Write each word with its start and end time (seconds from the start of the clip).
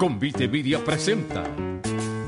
Convite 0.00 0.48
Media 0.48 0.82
presenta 0.82 1.44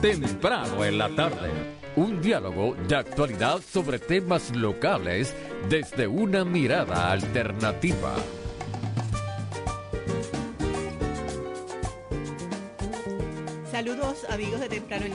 Temprano 0.02 0.84
en 0.84 0.98
la 0.98 1.08
tarde. 1.08 1.48
Un 1.96 2.20
diálogo 2.20 2.76
de 2.86 2.96
actualidad 2.96 3.62
sobre 3.62 3.98
temas 3.98 4.54
locales 4.54 5.34
desde 5.70 6.06
una 6.06 6.44
mirada 6.44 7.10
alternativa. 7.10 8.14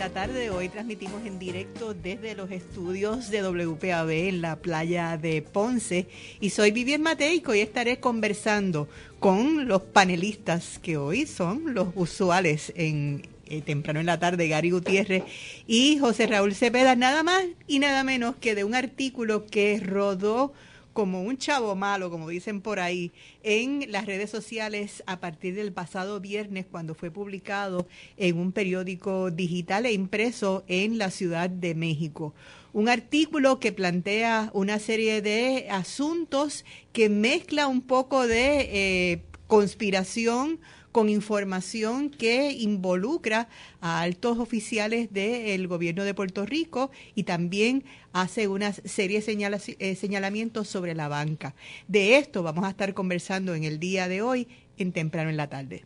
La 0.08 0.14
tarde. 0.14 0.50
Hoy 0.52 0.70
transmitimos 0.70 1.26
en 1.26 1.38
directo 1.38 1.94
desde 1.94 2.34
los 2.34 2.50
estudios 2.50 3.30
de 3.30 3.42
WPAB 3.42 4.10
en 4.10 4.42
la 4.42 4.56
playa 4.56 5.18
de 5.18 5.42
Ponce. 5.42 6.08
Y 6.40 6.52
soy 6.52 6.72
Vivian 6.72 7.02
Mateico 7.02 7.54
y 7.54 7.60
estaré 7.60 8.00
conversando 8.00 8.88
con 9.20 9.68
los 9.68 9.82
panelistas 9.82 10.80
que 10.80 10.96
hoy 10.96 11.26
son 11.26 11.74
los 11.74 11.90
usuales 11.96 12.72
en 12.78 13.28
eh, 13.48 13.62
temprano 13.62 14.00
en 14.00 14.06
la 14.06 14.18
tarde, 14.18 14.48
Gary 14.48 14.70
Gutiérrez 14.72 15.24
y 15.68 15.98
José 16.00 16.28
Raúl 16.28 16.56
Cepeda, 16.56 16.96
nada 16.96 17.24
más 17.24 17.44
y 17.68 17.80
nada 17.80 18.06
menos 18.06 18.38
que 18.38 18.56
de 18.56 18.64
un 18.64 18.76
artículo 18.76 19.46
que 19.46 19.82
rodó 19.84 20.54
como 20.98 21.22
un 21.22 21.38
chavo 21.38 21.76
malo, 21.76 22.10
como 22.10 22.28
dicen 22.28 22.60
por 22.60 22.80
ahí, 22.80 23.12
en 23.44 23.92
las 23.92 24.08
redes 24.08 24.32
sociales 24.32 25.04
a 25.06 25.20
partir 25.20 25.54
del 25.54 25.72
pasado 25.72 26.20
viernes 26.20 26.66
cuando 26.66 26.96
fue 26.96 27.12
publicado 27.12 27.88
en 28.18 28.40
un 28.40 28.52
periódico 28.52 29.30
digital 29.30 29.86
e 29.86 29.94
impreso 29.94 30.64
en 30.68 30.98
la 30.98 31.12
Ciudad 31.12 31.52
de 31.52 31.76
México. 31.76 32.34
Un 32.74 32.90
artículo 32.90 33.60
que 33.60 33.72
plantea 33.72 34.50
una 34.56 34.80
serie 34.80 35.22
de 35.22 35.68
asuntos 35.70 36.66
que 36.94 37.10
mezcla 37.10 37.68
un 37.68 37.82
poco 37.82 38.26
de 38.26 38.62
eh, 38.62 39.22
conspiración, 39.46 40.60
con 40.98 41.10
información 41.10 42.10
que 42.10 42.54
involucra 42.54 43.50
a 43.82 44.02
altos 44.02 44.40
oficiales 44.40 45.14
del 45.14 45.68
gobierno 45.68 46.04
de 46.04 46.16
Puerto 46.16 46.44
Rico 46.44 46.90
y 47.14 47.22
también 47.22 47.84
hace 48.14 48.48
una 48.48 48.74
serie 48.74 49.22
de 49.22 49.76
eh, 49.78 49.94
señalamientos 49.94 50.68
sobre 50.68 50.96
la 50.96 51.08
banca. 51.08 51.54
De 51.88 52.18
esto 52.18 52.42
vamos 52.42 52.66
a 52.66 52.72
estar 52.72 52.96
conversando 52.96 53.54
en 53.54 53.64
el 53.64 53.80
día 53.80 54.08
de 54.08 54.24
hoy, 54.24 54.48
en 54.80 54.92
temprano 54.92 55.30
en 55.30 55.38
la 55.38 55.48
tarde. 55.48 55.86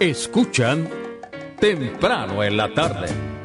Escuchan 0.00 0.88
temprano 1.58 2.44
en 2.44 2.56
la 2.56 2.72
tarde. 2.74 3.35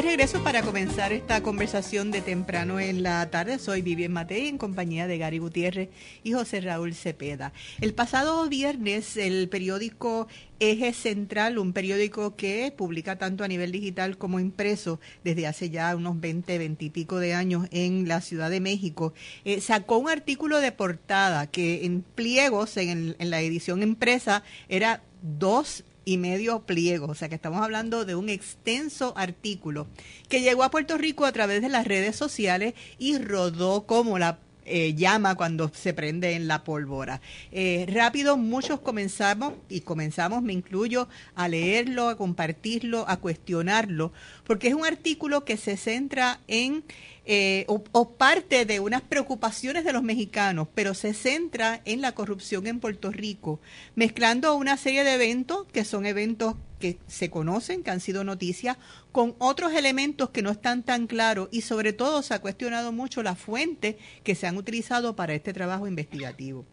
De 0.00 0.06
regreso 0.06 0.42
para 0.42 0.62
comenzar 0.62 1.12
esta 1.12 1.42
conversación 1.42 2.10
de 2.10 2.22
temprano 2.22 2.80
en 2.80 3.02
la 3.02 3.28
tarde, 3.28 3.58
soy 3.58 3.82
Vivian 3.82 4.14
Matei 4.14 4.48
en 4.48 4.56
compañía 4.56 5.06
de 5.06 5.18
Gary 5.18 5.36
Gutiérrez 5.36 5.90
y 6.22 6.32
José 6.32 6.62
Raúl 6.62 6.94
Cepeda. 6.94 7.52
El 7.82 7.92
pasado 7.92 8.48
viernes 8.48 9.18
el 9.18 9.50
periódico 9.50 10.26
Eje 10.58 10.94
Central, 10.94 11.58
un 11.58 11.74
periódico 11.74 12.34
que 12.34 12.72
publica 12.74 13.18
tanto 13.18 13.44
a 13.44 13.48
nivel 13.48 13.72
digital 13.72 14.16
como 14.16 14.40
impreso 14.40 15.00
desde 15.22 15.46
hace 15.46 15.68
ya 15.68 15.94
unos 15.94 16.18
20, 16.18 16.56
20 16.56 16.82
y 16.82 16.88
pico 16.88 17.18
de 17.18 17.34
años 17.34 17.68
en 17.70 18.08
la 18.08 18.22
Ciudad 18.22 18.48
de 18.48 18.60
México, 18.60 19.12
eh, 19.44 19.60
sacó 19.60 19.98
un 19.98 20.08
artículo 20.08 20.60
de 20.60 20.72
portada 20.72 21.46
que 21.46 21.84
en 21.84 22.00
pliegos, 22.00 22.78
en, 22.78 23.16
en 23.18 23.28
la 23.28 23.42
edición 23.42 23.82
impresa, 23.82 24.44
era 24.70 25.02
dos 25.20 25.84
y 26.04 26.16
medio 26.16 26.60
pliego, 26.60 27.06
o 27.06 27.14
sea 27.14 27.28
que 27.28 27.34
estamos 27.34 27.62
hablando 27.62 28.04
de 28.04 28.14
un 28.14 28.28
extenso 28.28 29.12
artículo 29.16 29.86
que 30.28 30.42
llegó 30.42 30.64
a 30.64 30.70
Puerto 30.70 30.98
Rico 30.98 31.24
a 31.24 31.32
través 31.32 31.62
de 31.62 31.68
las 31.68 31.86
redes 31.86 32.16
sociales 32.16 32.74
y 32.98 33.18
rodó 33.18 33.86
como 33.86 34.18
la 34.18 34.38
eh, 34.72 34.94
llama 34.94 35.34
cuando 35.34 35.68
se 35.74 35.94
prende 35.94 36.34
en 36.34 36.46
la 36.46 36.62
pólvora. 36.62 37.20
Eh, 37.50 37.86
rápido, 37.92 38.36
muchos 38.36 38.78
comenzamos, 38.80 39.54
y 39.68 39.80
comenzamos, 39.80 40.42
me 40.42 40.52
incluyo, 40.52 41.08
a 41.34 41.48
leerlo, 41.48 42.08
a 42.08 42.16
compartirlo, 42.16 43.04
a 43.08 43.16
cuestionarlo, 43.16 44.12
porque 44.44 44.68
es 44.68 44.74
un 44.74 44.86
artículo 44.86 45.44
que 45.44 45.56
se 45.56 45.76
centra 45.76 46.40
en 46.46 46.84
eh, 47.26 47.64
o, 47.68 48.10
parte 48.12 48.64
de 48.64 48.80
unas 48.80 49.02
preocupaciones 49.02 49.84
de 49.84 49.92
los 49.92 50.02
mexicanos, 50.02 50.68
pero 50.74 50.94
se 50.94 51.14
centra 51.14 51.82
en 51.84 52.00
la 52.00 52.12
corrupción 52.12 52.66
en 52.66 52.80
Puerto 52.80 53.10
Rico, 53.10 53.60
mezclando 53.94 54.54
una 54.56 54.76
serie 54.76 55.04
de 55.04 55.14
eventos 55.14 55.66
que 55.72 55.84
son 55.84 56.06
eventos 56.06 56.54
que 56.78 56.98
se 57.06 57.28
conocen, 57.28 57.82
que 57.82 57.90
han 57.90 58.00
sido 58.00 58.24
noticias, 58.24 58.78
con 59.12 59.34
otros 59.38 59.74
elementos 59.74 60.30
que 60.30 60.42
no 60.42 60.50
están 60.50 60.82
tan 60.82 61.06
claros 61.06 61.48
y 61.52 61.60
sobre 61.60 61.92
todo 61.92 62.22
se 62.22 62.34
ha 62.34 62.40
cuestionado 62.40 62.90
mucho 62.90 63.22
la 63.22 63.34
fuente 63.34 63.98
que 64.24 64.34
se 64.34 64.46
han 64.46 64.56
utilizado 64.56 65.14
para 65.14 65.34
este 65.34 65.52
trabajo 65.52 65.86
investigativo. 65.86 66.64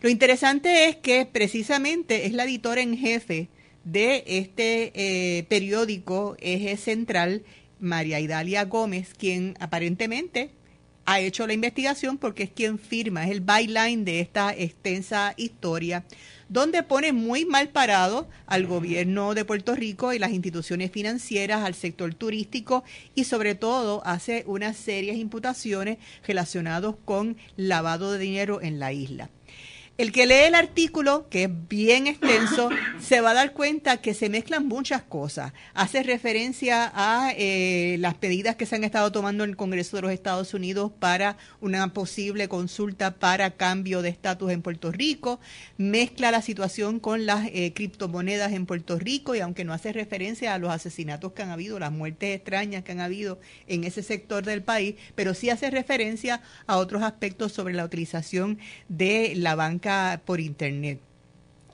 Lo 0.00 0.08
interesante 0.08 0.88
es 0.88 0.96
que 0.96 1.26
precisamente 1.26 2.26
es 2.26 2.32
la 2.32 2.44
editora 2.44 2.80
en 2.80 2.96
jefe 2.96 3.48
de 3.84 4.24
este 4.26 4.92
eh, 4.94 5.44
periódico 5.44 6.36
Eje 6.40 6.76
Central 6.76 7.44
María 7.82 8.20
Idalia 8.20 8.64
Gómez, 8.64 9.12
quien 9.18 9.56
aparentemente 9.60 10.50
ha 11.04 11.18
hecho 11.18 11.46
la 11.46 11.52
investigación 11.52 12.16
porque 12.16 12.44
es 12.44 12.50
quien 12.50 12.78
firma, 12.78 13.24
es 13.24 13.30
el 13.32 13.40
byline 13.40 14.04
de 14.04 14.20
esta 14.20 14.54
extensa 14.56 15.34
historia, 15.36 16.04
donde 16.48 16.84
pone 16.84 17.12
muy 17.12 17.44
mal 17.44 17.70
parado 17.70 18.28
al 18.46 18.66
gobierno 18.66 19.34
de 19.34 19.44
Puerto 19.44 19.74
Rico 19.74 20.12
y 20.12 20.20
las 20.20 20.30
instituciones 20.30 20.92
financieras, 20.92 21.64
al 21.64 21.74
sector 21.74 22.14
turístico 22.14 22.84
y 23.16 23.24
sobre 23.24 23.56
todo 23.56 24.00
hace 24.04 24.44
unas 24.46 24.76
serias 24.76 25.16
imputaciones 25.16 25.98
relacionadas 26.24 26.94
con 27.04 27.36
lavado 27.56 28.12
de 28.12 28.18
dinero 28.18 28.62
en 28.62 28.78
la 28.78 28.92
isla. 28.92 29.28
El 29.98 30.10
que 30.10 30.26
lee 30.26 30.46
el 30.46 30.54
artículo, 30.54 31.28
que 31.28 31.44
es 31.44 31.50
bien 31.68 32.06
extenso, 32.06 32.70
se 33.00 33.20
va 33.20 33.32
a 33.32 33.34
dar 33.34 33.52
cuenta 33.52 33.98
que 33.98 34.14
se 34.14 34.30
mezclan 34.30 34.66
muchas 34.66 35.02
cosas. 35.02 35.52
Hace 35.74 36.02
referencia 36.02 36.90
a 36.94 37.32
eh, 37.36 37.96
las 37.98 38.14
medidas 38.22 38.56
que 38.56 38.64
se 38.64 38.76
han 38.76 38.84
estado 38.84 39.12
tomando 39.12 39.44
en 39.44 39.50
el 39.50 39.56
Congreso 39.56 39.96
de 39.96 40.02
los 40.02 40.12
Estados 40.12 40.54
Unidos 40.54 40.92
para 40.98 41.36
una 41.60 41.92
posible 41.92 42.48
consulta 42.48 43.16
para 43.16 43.50
cambio 43.50 44.00
de 44.00 44.08
estatus 44.08 44.50
en 44.50 44.62
Puerto 44.62 44.92
Rico. 44.92 45.40
Mezcla 45.76 46.30
la 46.30 46.40
situación 46.40 46.98
con 46.98 47.26
las 47.26 47.48
eh, 47.52 47.74
criptomonedas 47.74 48.52
en 48.52 48.64
Puerto 48.64 48.98
Rico 48.98 49.34
y 49.34 49.40
aunque 49.40 49.64
no 49.64 49.74
hace 49.74 49.92
referencia 49.92 50.54
a 50.54 50.58
los 50.58 50.70
asesinatos 50.70 51.32
que 51.32 51.42
han 51.42 51.50
habido, 51.50 51.78
las 51.78 51.92
muertes 51.92 52.34
extrañas 52.34 52.82
que 52.82 52.92
han 52.92 53.00
habido 53.00 53.40
en 53.66 53.84
ese 53.84 54.02
sector 54.02 54.42
del 54.42 54.62
país, 54.62 54.94
pero 55.14 55.34
sí 55.34 55.50
hace 55.50 55.70
referencia 55.70 56.40
a 56.66 56.78
otros 56.78 57.02
aspectos 57.02 57.52
sobre 57.52 57.74
la 57.74 57.84
utilización 57.84 58.58
de 58.88 59.34
la 59.36 59.54
banca 59.54 59.81
por 60.24 60.40
Internet. 60.40 61.00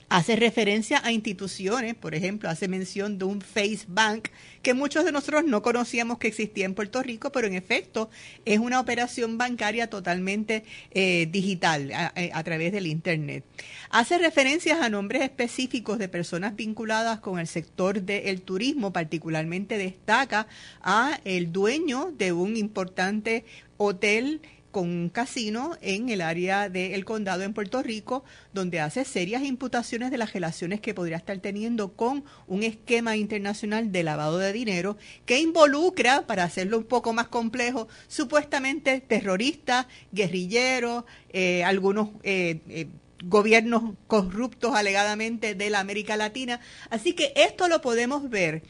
hace 0.09 0.35
referencia 0.35 1.01
a 1.03 1.11
instituciones, 1.11 1.93
por 1.93 2.15
ejemplo, 2.15 2.49
hace 2.49 2.67
mención 2.67 3.19
de 3.19 3.25
un 3.25 3.41
Face 3.41 3.85
Bank 3.87 4.29
que 4.63 4.73
muchos 4.73 5.05
de 5.05 5.11
nosotros 5.11 5.43
no 5.45 5.61
conocíamos 5.61 6.17
que 6.17 6.27
existía 6.27 6.65
en 6.65 6.73
Puerto 6.73 7.01
Rico, 7.03 7.31
pero 7.31 7.47
en 7.47 7.53
efecto 7.53 8.09
es 8.43 8.59
una 8.59 8.79
operación 8.79 9.37
bancaria 9.37 9.87
totalmente 9.89 10.63
eh, 10.91 11.27
digital 11.31 11.91
a, 11.93 12.43
través 12.43 12.71
del 12.71 12.87
Internet. 12.87 13.45
Hace 13.91 14.17
referencias 14.17 14.81
a 14.81 14.89
nombres 14.89 15.21
específicos 15.21 15.99
de 15.99 16.09
personas 16.09 16.55
vinculadas 16.55 17.19
con 17.19 17.39
el 17.39 17.47
sector 17.47 18.01
del 18.01 18.41
turismo, 18.41 18.91
particularmente 18.91 19.77
destaca 19.77 20.47
a 20.81 21.19
el 21.23 21.51
dueño 21.51 22.11
de 22.17 22.33
un 22.33 22.57
importante 22.57 23.45
hotel 23.77 24.41
con 24.71 24.89
un 24.89 25.09
casino 25.09 25.77
en 25.81 26.09
el 26.09 26.21
área 26.21 26.69
del 26.69 27.05
condado 27.05 27.43
en 27.43 27.53
Puerto 27.53 27.81
Rico, 27.81 28.23
donde 28.53 28.79
hace 28.79 29.05
serias 29.05 29.43
imputaciones 29.43 30.11
de 30.11 30.17
las 30.17 30.33
relaciones 30.33 30.81
que 30.81 30.93
podría 30.93 31.17
estar 31.17 31.37
teniendo 31.39 31.93
con 31.93 32.23
un 32.47 32.63
esquema 32.63 33.15
internacional 33.15 33.91
de 33.91 34.03
lavado 34.03 34.37
de 34.37 34.53
dinero 34.53 34.97
que 35.25 35.39
involucra, 35.39 36.27
para 36.27 36.43
hacerlo 36.43 36.77
un 36.77 36.83
poco 36.83 37.13
más 37.13 37.27
complejo, 37.27 37.87
supuestamente 38.07 39.01
terroristas, 39.01 39.87
guerrilleros, 40.11 41.05
eh, 41.31 41.63
algunos... 41.63 42.09
Eh, 42.23 42.61
eh, 42.69 42.87
gobiernos 43.25 43.95
corruptos 44.07 44.75
alegadamente 44.75 45.53
de 45.53 45.69
la 45.69 45.81
América 45.81 46.15
Latina. 46.15 46.61
Así 46.89 47.11
que 47.11 47.33
esto 47.35 47.67
lo 47.67 47.81
podemos 47.81 48.29
ver 48.29 48.63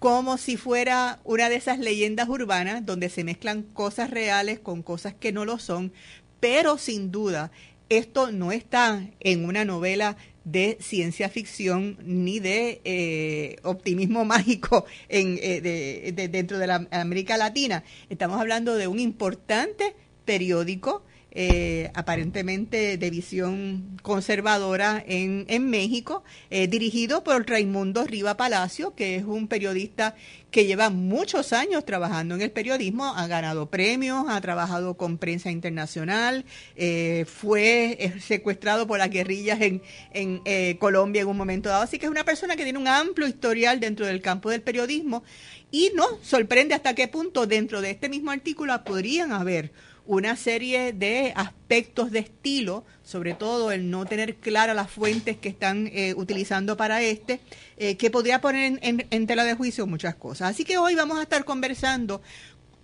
como 0.00 0.38
si 0.38 0.56
fuera 0.56 1.20
una 1.24 1.50
de 1.50 1.56
esas 1.56 1.78
leyendas 1.78 2.28
urbanas 2.28 2.84
donde 2.84 3.10
se 3.10 3.22
mezclan 3.22 3.62
cosas 3.62 4.10
reales 4.10 4.58
con 4.58 4.82
cosas 4.82 5.14
que 5.14 5.30
no 5.30 5.44
lo 5.44 5.58
son, 5.58 5.92
pero 6.40 6.78
sin 6.78 7.12
duda 7.12 7.52
esto 7.90 8.32
no 8.32 8.50
está 8.50 9.06
en 9.20 9.44
una 9.44 9.66
novela 9.66 10.16
de 10.44 10.78
ciencia 10.80 11.28
ficción 11.28 11.98
ni 12.02 12.40
de 12.40 12.80
eh, 12.84 13.56
optimismo 13.62 14.24
mágico 14.24 14.86
en, 15.10 15.38
eh, 15.42 16.12
dentro 16.32 16.58
de 16.58 16.66
la 16.66 16.88
América 16.92 17.36
Latina. 17.36 17.84
Estamos 18.08 18.40
hablando 18.40 18.76
de 18.76 18.86
un 18.86 19.00
importante 19.00 19.94
periódico 20.24 21.02
eh, 21.32 21.90
aparentemente 21.94 22.98
de 22.98 23.10
visión 23.10 23.98
conservadora 24.02 25.02
en, 25.06 25.44
en 25.48 25.70
México, 25.70 26.24
eh, 26.50 26.66
dirigido 26.66 27.22
por 27.22 27.48
Raimundo 27.48 28.04
Riva 28.04 28.36
Palacio, 28.36 28.94
que 28.96 29.16
es 29.16 29.24
un 29.24 29.46
periodista 29.46 30.16
que 30.50 30.66
lleva 30.66 30.90
muchos 30.90 31.52
años 31.52 31.84
trabajando 31.84 32.34
en 32.34 32.42
el 32.42 32.50
periodismo, 32.50 33.14
ha 33.14 33.28
ganado 33.28 33.70
premios, 33.70 34.24
ha 34.28 34.40
trabajado 34.40 34.94
con 34.94 35.18
prensa 35.18 35.52
internacional, 35.52 36.44
eh, 36.74 37.24
fue 37.28 38.12
secuestrado 38.20 38.88
por 38.88 38.98
las 38.98 39.10
guerrillas 39.10 39.60
en, 39.60 39.82
en 40.12 40.40
Colombia 40.78 41.22
en 41.22 41.28
un 41.28 41.36
momento 41.36 41.68
dado, 41.68 41.82
así 41.82 42.00
que 42.00 42.06
es 42.06 42.10
una 42.10 42.24
persona 42.24 42.56
que 42.56 42.64
tiene 42.64 42.80
un 42.80 42.88
amplio 42.88 43.28
historial 43.28 43.78
dentro 43.78 44.06
del 44.06 44.20
campo 44.20 44.50
del 44.50 44.62
periodismo 44.62 45.22
y 45.70 45.92
nos 45.94 46.16
sorprende 46.22 46.74
hasta 46.74 46.94
qué 46.94 47.06
punto 47.06 47.46
dentro 47.46 47.80
de 47.80 47.90
este 47.90 48.08
mismo 48.08 48.32
artículo 48.32 48.82
podrían 48.82 49.32
haber 49.32 49.70
una 50.06 50.36
serie 50.36 50.92
de 50.92 51.32
aspectos 51.36 52.10
de 52.10 52.20
estilo, 52.20 52.84
sobre 53.02 53.34
todo 53.34 53.72
el 53.72 53.90
no 53.90 54.06
tener 54.06 54.36
claras 54.36 54.74
las 54.74 54.90
fuentes 54.90 55.36
que 55.36 55.48
están 55.48 55.88
eh, 55.92 56.14
utilizando 56.16 56.76
para 56.76 57.02
este, 57.02 57.40
eh, 57.76 57.96
que 57.96 58.10
podría 58.10 58.40
poner 58.40 58.78
en, 58.82 59.26
tela 59.26 59.44
de 59.44 59.54
juicio 59.54 59.86
muchas 59.86 60.14
cosas. 60.14 60.50
Así 60.50 60.64
que 60.64 60.78
hoy 60.78 60.94
vamos 60.94 61.18
a 61.18 61.22
estar 61.22 61.44
conversando 61.44 62.22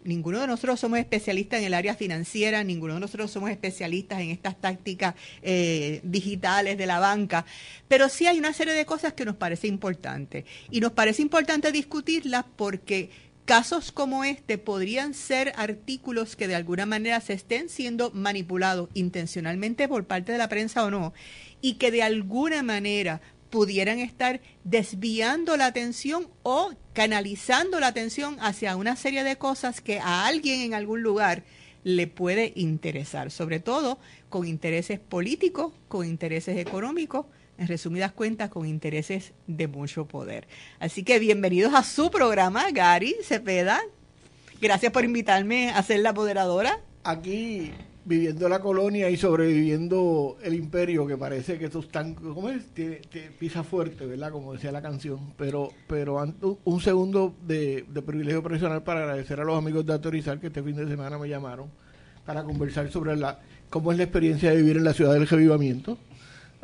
ninguno 0.07 0.41
de 0.41 0.47
nosotros 0.47 0.79
somos 0.79 0.99
especialistas 0.99 1.61
en 1.61 1.67
el 1.67 1.75
área 1.75 1.95
financiera, 1.95 2.63
ninguno 2.63 2.95
de 2.95 3.01
nosotros 3.01 3.31
somos 3.31 3.51
especialistas 3.51 4.21
en 4.21 4.31
estas 4.31 4.57
tácticas 4.61 5.15
eh, 5.43 6.01
digitales 6.05 6.79
de 6.79 6.87
la 6.87 7.01
banca, 7.01 7.45
pero 7.89 8.09
sí 8.09 8.27
hay 8.27 8.39
una 8.39 8.53
serie 8.53 8.73
de 8.73 8.87
cosas 8.87 9.15
que 9.15 9.25
nos 9.25 9.37
parece 9.37 9.67
importante. 9.67 10.45
Y 10.71 10.81
nos 10.81 10.93
parece 10.93 11.23
importante 11.23 11.73
discutirlas 11.73 12.45
porque 12.57 13.11
Casos 13.47 13.93
como 13.93 14.25
este 14.25 14.59
podrían 14.59 15.15
ser 15.15 15.53
artículos 15.55 16.35
que 16.35 16.49
de 16.49 16.57
alguna 16.57 16.85
manera 16.85 17.21
se 17.21 17.33
estén 17.33 17.69
siendo 17.69 18.11
manipulados 18.11 18.89
intencionalmente 18.93 19.87
por 19.87 20.05
parte 20.05 20.33
de 20.33 20.39
la 20.39 20.49
prensa 20.49 20.85
o 20.85 20.91
no, 20.91 21.15
y 21.61 21.75
que 21.75 21.93
de 21.93 22.03
alguna 22.03 22.65
manera 22.65 23.21
pudieran 23.51 24.01
estar 24.01 24.41
desviando 24.65 25.57
la 25.57 25.67
atención 25.67 26.27
o 26.43 26.73
canalizando 26.93 27.79
la 27.79 27.87
atención 27.87 28.37
hacia 28.41 28.75
una 28.75 28.97
serie 28.97 29.23
de 29.23 29.37
cosas 29.37 29.81
que 29.81 30.01
a 30.01 30.27
alguien 30.27 30.63
en 30.63 30.75
algún 30.75 31.03
lugar 31.03 31.45
le 31.85 32.09
puede 32.09 32.53
interesar, 32.57 33.31
sobre 33.31 33.61
todo 33.61 34.01
con 34.29 34.45
intereses 34.45 34.99
políticos, 34.99 35.73
con 35.87 36.05
intereses 36.05 36.59
económicos, 36.59 37.27
en 37.59 37.69
resumidas 37.69 38.13
cuentas, 38.13 38.51
con 38.51 38.67
intereses 38.67 39.33
de 39.47 39.69
mucho 39.69 40.07
poder. 40.07 40.47
Así 40.79 41.03
que 41.03 41.19
bienvenidos 41.19 41.75
a 41.75 41.83
su 41.83 42.11
programa, 42.11 42.71
Gary 42.73 43.17
Cepeda. 43.23 43.81
Gracias 44.61 44.93
por 44.93 45.05
invitarme 45.05 45.71
a 45.71 45.83
ser 45.83 46.01
la 46.01 46.13
moderadora. 46.13 46.81
Aquí, 47.05 47.73
viviendo 48.05 48.49
la 48.49 48.61
colonia 48.61 49.11
y 49.11 49.17
sobreviviendo 49.17 50.39
el 50.43 50.55
imperio, 50.55 51.07
que 51.07 51.17
parece 51.17 51.59
que 51.59 51.67
esto 51.67 51.81
están, 51.81 52.15
¿cómo 52.15 52.49
es? 52.49 52.65
Pisa 53.39 53.63
fuerte, 53.63 54.07
¿verdad? 54.07 54.31
Como 54.31 54.55
decía 54.55 54.73
la 54.73 54.83
canción. 54.83 55.35
Pero, 55.37 55.71
pero 55.87 56.23
un 56.65 56.81
segundo 56.81 57.35
de, 57.47 57.85
de 57.89 58.03
privilegio 58.03 58.43
profesional 58.43 58.83
para 58.83 59.01
agradecer 59.01 59.41
a 59.41 59.45
los 59.45 59.59
amigos 59.59 59.85
de 59.85 59.93
Autorizar 59.93 60.41
que 60.41 60.49
este 60.49 60.63
fin 60.63 60.77
de 60.77 60.89
semana 60.89 61.19
me 61.19 61.29
llamaron 61.29 61.71
para 62.25 62.43
conversar 62.43 62.91
sobre 62.91 63.17
la 63.17 63.41
cómo 63.71 63.93
es 63.93 63.99
la 63.99 64.05
experiencia 64.05 64.51
de 64.51 64.57
vivir 64.57 64.77
en 64.77 64.85
la 64.85 64.93
ciudad 64.93 65.13
del 65.15 65.29
revivamiento 65.29 65.99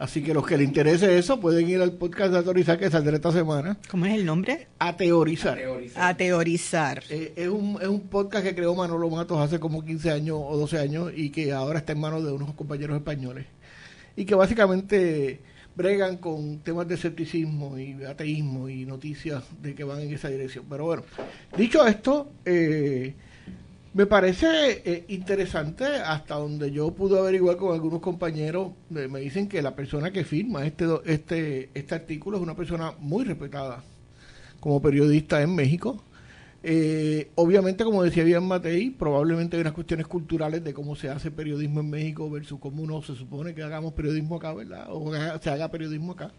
Así 0.03 0.21
que 0.21 0.35
los 0.35 0.45
que 0.45 0.57
les 0.57 0.67
interese 0.67 1.17
eso 1.17 1.39
pueden 1.39 1.69
ir 1.69 1.81
al 1.81 1.93
podcast 1.93 2.33
de 2.33 2.39
Ateorizar 2.41 2.77
que 2.77 2.91
saldrá 2.91 3.15
esta 3.15 3.31
semana. 3.31 3.79
¿Cómo 3.89 4.05
es 4.05 4.15
el 4.15 4.27
nombre? 4.27 4.67
A 4.81 4.97
teorizar. 4.97 5.57
A 5.95 6.17
teorizar. 6.17 7.05
Eh, 7.09 7.33
es, 7.37 7.49
un, 7.49 7.79
es 7.81 7.87
un 7.87 8.01
podcast 8.09 8.45
que 8.45 8.53
creó 8.53 8.75
Manolo 8.75 9.09
Matos 9.09 9.39
hace 9.39 9.61
como 9.61 9.85
15 9.85 10.11
años 10.11 10.39
o 10.43 10.57
12 10.57 10.81
años 10.81 11.13
y 11.15 11.31
que 11.31 11.53
ahora 11.53 11.79
está 11.79 11.93
en 11.93 12.01
manos 12.01 12.25
de 12.25 12.33
unos 12.33 12.53
compañeros 12.55 12.97
españoles. 12.97 13.47
Y 14.17 14.25
que 14.25 14.35
básicamente 14.35 15.39
bregan 15.77 16.17
con 16.17 16.59
temas 16.65 16.89
de 16.89 16.97
escepticismo 16.97 17.79
y 17.79 18.03
ateísmo 18.03 18.69
y 18.69 18.85
noticias 18.85 19.45
de 19.63 19.77
que 19.77 19.85
van 19.85 20.01
en 20.01 20.13
esa 20.13 20.31
dirección. 20.31 20.65
Pero 20.69 20.85
bueno, 20.85 21.05
dicho 21.57 21.87
esto, 21.87 22.29
eh, 22.45 23.15
me 23.95 24.07
parece 24.07 24.83
eh, 24.85 25.05
interesante 25.09 25.85
hasta 25.85 26.37
donde 26.37 26.71
yo 26.71 26.93
pude 26.93 27.19
averiguar 27.19 27.57
con 27.57 27.75
algunos 27.75 28.01
compañeros, 28.01 28.73
me, 28.89 29.21
dicen 29.21 29.49
que 29.49 29.61
la 29.61 29.77
persona 29.77 30.11
que 30.11 30.25
firma 30.25 30.65
este, 30.65 30.87
este, 31.05 31.71
este 31.75 31.95
artículo 31.95 32.39
es 32.39 32.43
una 32.43 32.57
persona 32.57 32.95
muy 32.99 33.25
respetada 33.25 33.83
como 34.61 34.81
periodista 34.81 35.43
en 35.43 35.55
México. 35.55 36.03
Eh, 36.65 37.31
obviamente, 37.35 37.85
como 37.85 38.05
decía 38.05 38.23
bien 38.25 38.45
Matei, 38.47 38.91
probablemente 38.91 39.57
hay 39.57 39.63
unas 39.63 39.73
cuestiones 39.73 40.07
culturales 40.07 40.63
de 40.63 40.73
cómo 40.73 40.95
se 40.95 41.11
hace 41.11 41.31
periodismo 41.31 41.81
en 41.81 41.91
México 41.91 42.31
versus 42.31 42.61
cómo 42.61 42.83
uno 42.83 43.03
se 43.03 43.17
supone 43.17 43.55
que 43.55 43.63
hagamos 43.63 43.93
periodismo 43.95 44.37
acá, 44.37 44.55
¿verdad? 44.55 44.87
O 44.91 45.13
se 45.41 45.51
haga 45.51 45.71
periodismo 45.71 46.13
acá. 46.13 46.31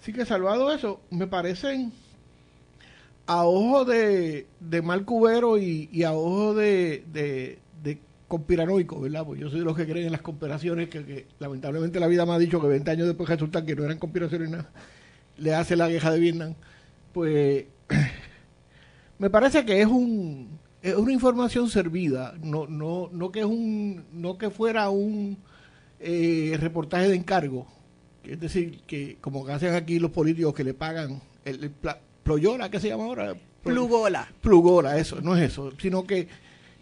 Así 0.00 0.12
que 0.12 0.26
salvado 0.26 0.70
eso, 0.72 1.00
me 1.10 1.26
parecen 1.26 1.92
a 3.26 3.44
ojo 3.44 3.84
de, 3.84 4.46
de 4.60 4.82
mal 4.82 5.04
cubero 5.04 5.58
y, 5.58 6.02
a 6.04 6.12
ojo 6.12 6.54
de, 6.54 7.04
de, 7.12 7.58
conspiranoico, 8.28 8.98
¿verdad? 8.98 9.26
Pues 9.26 9.38
yo 9.38 9.50
soy 9.50 9.58
de 9.58 9.66
los 9.66 9.76
que 9.76 9.84
creen 9.84 10.06
en 10.06 10.12
las 10.12 10.22
conspiraciones, 10.22 10.88
que, 10.88 11.26
lamentablemente 11.38 12.00
la 12.00 12.06
vida 12.06 12.24
me 12.24 12.32
ha 12.32 12.38
dicho 12.38 12.62
que 12.62 12.66
20 12.66 12.90
años 12.90 13.06
después 13.06 13.28
resulta 13.28 13.62
que 13.62 13.76
no 13.76 13.84
eran 13.84 13.98
conspiraciones 13.98 14.48
nada, 14.48 14.70
le 15.36 15.54
hace 15.54 15.76
la 15.76 15.88
queja 15.88 16.10
de 16.10 16.18
Vietnam. 16.18 16.54
Pues 17.12 17.66
me 19.18 19.28
parece 19.28 19.66
que 19.66 19.82
es 19.82 19.86
un 19.86 20.58
es 20.80 20.94
una 20.94 21.12
información 21.12 21.68
servida, 21.68 22.34
no 22.42 22.66
no 22.66 23.10
no 23.12 23.30
que 23.30 23.40
es 23.40 23.46
un 23.46 24.02
no 24.12 24.38
que 24.38 24.48
fuera 24.48 24.88
un 24.88 25.36
eh, 26.00 26.56
reportaje 26.58 27.08
de 27.08 27.16
encargo, 27.16 27.66
es 28.24 28.40
decir, 28.40 28.80
que 28.86 29.18
como 29.20 29.46
hacen 29.48 29.74
aquí 29.74 29.98
los 29.98 30.10
políticos 30.10 30.54
que 30.54 30.64
le 30.64 30.74
pagan 30.74 31.20
el, 31.44 31.70
Ployola, 32.22 32.70
¿qué 32.70 32.80
se 32.80 32.88
llama 32.88 33.04
ahora? 33.04 33.34
Plugola. 33.62 34.28
Plugola, 34.40 34.98
eso, 34.98 35.20
no 35.20 35.36
es 35.36 35.52
eso, 35.52 35.72
sino 35.78 36.04
que 36.04 36.28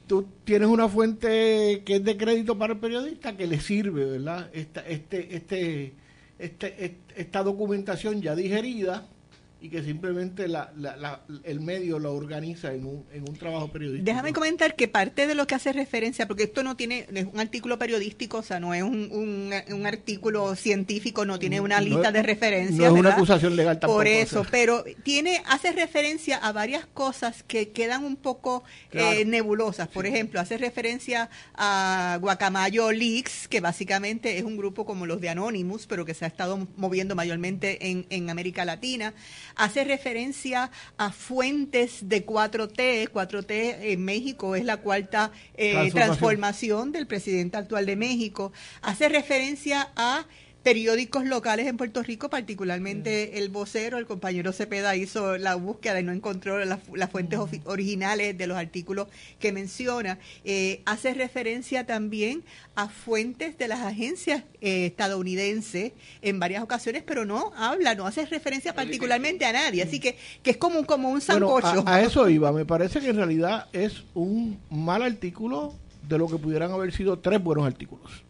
tú 0.06 0.26
tienes 0.44 0.68
una 0.68 0.88
fuente 0.88 1.82
que 1.84 1.96
es 1.96 2.04
de 2.04 2.16
crédito 2.16 2.58
para 2.58 2.72
el 2.74 2.78
periodista 2.78 3.36
que 3.36 3.46
le 3.46 3.60
sirve, 3.60 4.04
¿verdad? 4.04 4.50
Esta, 4.52 4.80
este, 4.86 5.36
este, 5.36 5.92
este, 6.38 6.96
esta 7.16 7.42
documentación 7.42 8.20
ya 8.22 8.34
digerida 8.34 9.06
y 9.62 9.68
que 9.68 9.82
simplemente 9.82 10.48
la, 10.48 10.72
la, 10.74 11.20
el 11.44 11.60
medio 11.60 11.98
lo 11.98 12.14
organiza 12.14 12.72
en 12.72 12.86
un, 12.86 13.04
en 13.12 13.28
un 13.28 13.36
trabajo 13.36 13.70
periodístico. 13.70 14.06
Déjame 14.06 14.32
comentar 14.32 14.74
que 14.74 14.88
parte 14.88 15.26
de 15.26 15.34
lo 15.34 15.46
que 15.46 15.54
hace 15.54 15.72
referencia, 15.74 16.26
porque 16.26 16.44
esto 16.44 16.62
no 16.62 16.76
tiene, 16.76 17.06
es 17.12 17.26
un 17.30 17.38
artículo 17.38 17.78
periodístico, 17.78 18.38
o 18.38 18.42
sea, 18.42 18.58
no 18.58 18.72
es 18.72 18.82
un, 18.82 19.52
un, 19.68 19.86
artículo 19.86 20.54
científico, 20.56 21.26
no 21.26 21.38
tiene 21.38 21.60
una 21.60 21.80
lista 21.80 22.10
de 22.10 22.22
referencias. 22.22 22.78
No 22.78 22.86
es 22.86 22.92
una 22.92 23.14
acusación 23.14 23.54
legal 23.54 23.78
tampoco. 23.78 23.98
Por 23.98 24.06
eso, 24.06 24.46
pero 24.50 24.82
tiene, 25.02 25.42
hace 25.46 25.72
referencia 25.72 26.38
a 26.38 26.52
varias 26.52 26.86
cosas 26.86 27.42
que 27.42 27.70
quedan 27.70 28.04
un 28.04 28.16
poco 28.16 28.64
eh, 28.92 29.24
nebulosas. 29.26 29.88
Por 29.88 30.06
ejemplo, 30.06 30.40
hace 30.40 30.56
referencia 30.56 31.28
a 31.54 32.16
Guacamayo 32.20 32.92
Leaks, 32.92 33.46
que 33.48 33.60
básicamente 33.60 34.38
es 34.38 34.44
un 34.44 34.56
grupo 34.56 34.86
como 34.86 35.04
los 35.04 35.20
de 35.20 35.28
Anonymous, 35.28 35.86
pero 35.86 36.06
que 36.06 36.14
se 36.14 36.24
ha 36.24 36.28
estado 36.28 36.66
moviendo 36.76 37.14
mayormente 37.14 37.90
en, 37.90 38.06
en 38.08 38.30
América 38.30 38.64
Latina 38.64 39.12
hace 39.60 39.84
referencia 39.84 40.70
a 40.96 41.12
fuentes 41.12 42.08
de 42.08 42.24
4T. 42.24 43.10
4T 43.10 43.76
en 43.80 44.04
México 44.04 44.56
es 44.56 44.64
la 44.64 44.78
cuarta 44.78 45.32
eh, 45.54 45.90
transformación 45.92 46.92
del 46.92 47.06
presidente 47.06 47.58
actual 47.58 47.84
de 47.84 47.96
México. 47.96 48.52
Hace 48.80 49.10
referencia 49.10 49.90
a 49.96 50.24
periódicos 50.62 51.24
locales 51.24 51.66
en 51.66 51.76
Puerto 51.76 52.02
Rico, 52.02 52.28
particularmente 52.28 53.38
el 53.38 53.48
vocero, 53.48 53.98
el 53.98 54.06
compañero 54.06 54.52
Cepeda 54.52 54.94
hizo 54.94 55.38
la 55.38 55.54
búsqueda 55.54 56.00
y 56.00 56.04
no 56.04 56.12
encontró 56.12 56.62
las 56.64 57.10
fuentes 57.10 57.38
originales 57.64 58.36
de 58.36 58.46
los 58.46 58.58
artículos 58.58 59.08
que 59.38 59.52
menciona. 59.52 60.18
Eh, 60.44 60.82
hace 60.84 61.14
referencia 61.14 61.86
también 61.86 62.42
a 62.74 62.88
fuentes 62.88 63.56
de 63.56 63.68
las 63.68 63.80
agencias 63.80 64.44
eh, 64.60 64.86
estadounidenses 64.86 65.92
en 66.20 66.38
varias 66.38 66.62
ocasiones, 66.62 67.02
pero 67.06 67.24
no 67.24 67.52
habla, 67.56 67.94
no 67.94 68.06
hace 68.06 68.26
referencia 68.26 68.74
particularmente 68.74 69.46
a 69.46 69.52
nadie. 69.52 69.82
Así 69.82 69.98
que, 69.98 70.16
que 70.42 70.50
es 70.50 70.56
como 70.58 70.80
un, 70.80 70.84
como 70.84 71.10
un 71.10 71.20
sancocho. 71.20 71.84
a 71.86 72.00
eso 72.02 72.28
iba. 72.28 72.52
Me 72.52 72.66
parece 72.66 73.00
que 73.00 73.08
en 73.08 73.16
realidad 73.16 73.66
es 73.72 74.04
un 74.14 74.58
mal 74.68 75.02
artículo 75.02 75.74
de 76.06 76.18
lo 76.18 76.26
que 76.26 76.36
pudieran 76.36 76.70
haber 76.72 76.92
sido 76.92 77.18
tres 77.18 77.42
buenos 77.42 77.66
artículos. 77.66 78.29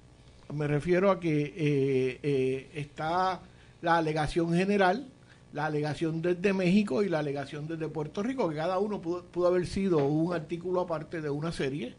Me 0.53 0.67
refiero 0.67 1.11
a 1.11 1.21
que 1.21 1.55
eh, 1.57 2.21
eh, 2.23 2.71
está 2.75 3.41
la 3.83 3.99
alegación 3.99 4.53
general, 4.53 5.07
la 5.53 5.67
alegación 5.67 6.23
desde 6.23 6.53
México 6.53 7.03
y 7.03 7.09
la 7.09 7.21
alegación 7.21 7.69
desde 7.69 7.89
Puerto 7.89 8.23
Rico, 8.23 8.49
que 8.49 8.57
cada 8.57 8.79
uno 8.79 9.01
pudo, 9.01 9.47
haber 9.47 9.67
sido 9.67 10.05
un 10.07 10.33
artículo 10.33 10.81
aparte 10.81 11.21
de 11.21 11.31
una 11.31 11.53
serie, 11.53 11.95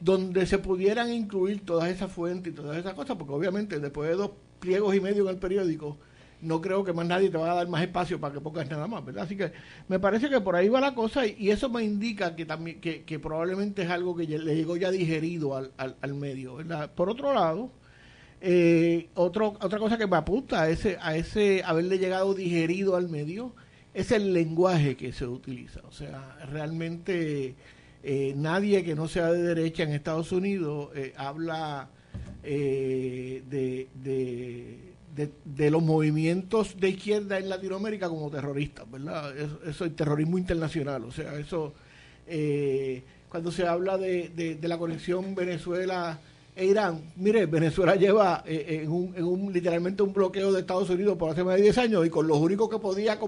donde 0.00 0.46
se 0.46 0.58
pudieran 0.58 1.12
incluir 1.12 1.64
todas 1.64 1.88
esas 1.88 2.12
fuentes 2.12 2.52
y 2.52 2.56
todas 2.56 2.76
esas 2.76 2.94
cosas, 2.94 3.16
porque 3.16 3.32
obviamente 3.32 3.80
después 3.80 4.10
de 4.10 4.16
dos 4.16 4.30
pliegos 4.60 4.94
y 4.94 5.00
medio 5.00 5.24
en 5.24 5.30
el 5.30 5.36
periódico, 5.36 5.96
no 6.42 6.60
creo 6.60 6.84
que 6.84 6.92
más 6.92 7.06
nadie 7.06 7.30
te 7.30 7.38
va 7.38 7.50
a 7.50 7.54
dar 7.54 7.68
más 7.68 7.82
espacio 7.82 8.20
para 8.20 8.34
que 8.34 8.40
pongas 8.40 8.68
nada 8.68 8.86
más, 8.86 9.02
¿verdad? 9.04 9.24
Así 9.24 9.36
que 9.38 9.52
me 9.88 9.98
parece 9.98 10.28
que 10.28 10.40
por 10.40 10.54
ahí 10.54 10.68
va 10.68 10.80
la 10.80 10.94
cosa 10.94 11.26
y, 11.26 11.50
eso 11.50 11.70
me 11.70 11.82
indica 11.82 12.36
que 12.36 12.44
también 12.44 12.78
que, 12.78 13.04
que, 13.04 13.18
probablemente 13.18 13.82
es 13.82 13.90
algo 13.90 14.14
que 14.14 14.26
le 14.26 14.54
llegó 14.54 14.76
ya 14.76 14.90
digerido 14.90 15.56
al, 15.56 15.72
al, 15.78 15.96
al 16.02 16.14
medio, 16.14 16.56
¿verdad? 16.56 16.90
Por 16.94 17.08
otro 17.08 17.32
lado, 17.32 17.70
eh, 18.40 19.08
otro, 19.14 19.56
otra 19.60 19.78
cosa 19.78 19.96
que 19.98 20.06
me 20.06 20.16
apunta 20.16 20.62
a 20.62 20.68
ese, 20.68 20.98
a 21.00 21.16
ese 21.16 21.62
haberle 21.64 21.98
llegado 21.98 22.34
digerido 22.34 22.96
al 22.96 23.08
medio 23.08 23.52
es 23.96 24.12
el 24.12 24.34
lenguaje 24.34 24.94
que 24.94 25.12
se 25.12 25.26
utiliza. 25.26 25.80
O 25.88 25.92
sea, 25.92 26.36
realmente 26.50 27.54
eh, 28.02 28.34
nadie 28.36 28.84
que 28.84 28.94
no 28.94 29.08
sea 29.08 29.32
de 29.32 29.42
derecha 29.42 29.82
en 29.82 29.92
Estados 29.92 30.32
Unidos 30.32 30.90
eh, 30.94 31.14
habla 31.16 31.88
eh, 32.42 33.42
de, 33.48 33.88
de, 35.44 35.70
los 35.70 35.82
movimientos 35.82 36.78
de 36.78 36.90
izquierda 36.90 37.38
en 37.38 37.48
Latinoamérica 37.48 38.08
como 38.08 38.30
terroristas, 38.30 38.88
¿verdad? 38.90 39.34
Eso, 39.66 39.86
es 39.86 39.96
terrorismo 39.96 40.36
internacional. 40.36 41.04
O 41.04 41.10
sea, 41.10 41.34
eso, 41.38 41.72
cuando 43.30 43.50
se 43.50 43.66
habla 43.66 43.96
de, 43.96 44.28
de 44.60 44.68
la 44.68 44.76
conexión 44.76 45.34
Venezuela 45.34 46.20
e 46.56 46.64
Irán, 46.64 47.12
mire, 47.16 47.44
Venezuela 47.44 47.96
lleva 47.96 48.42
eh, 48.46 48.80
en, 48.82 48.90
un, 48.90 49.14
en, 49.14 49.24
un, 49.24 49.52
literalmente 49.52 50.02
un 50.02 50.14
bloqueo 50.14 50.50
de 50.54 50.60
Estados 50.60 50.88
Unidos 50.88 51.18
por 51.18 51.30
hace 51.30 51.44
más 51.44 51.56
de 51.56 51.62
10 51.62 51.76
años 51.76 52.06
y 52.06 52.08
con 52.08 52.26
los 52.26 52.38
únicos 52.38 52.70
que 52.70 52.78
podía 52.78 53.18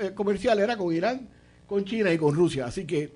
eh, 0.00 0.14
comercial 0.14 0.60
era 0.60 0.76
con 0.76 0.94
Irán, 0.94 1.28
con 1.66 1.84
China 1.84 2.12
y 2.12 2.18
con 2.18 2.36
Rusia. 2.36 2.66
Así 2.66 2.86
que 2.86 3.12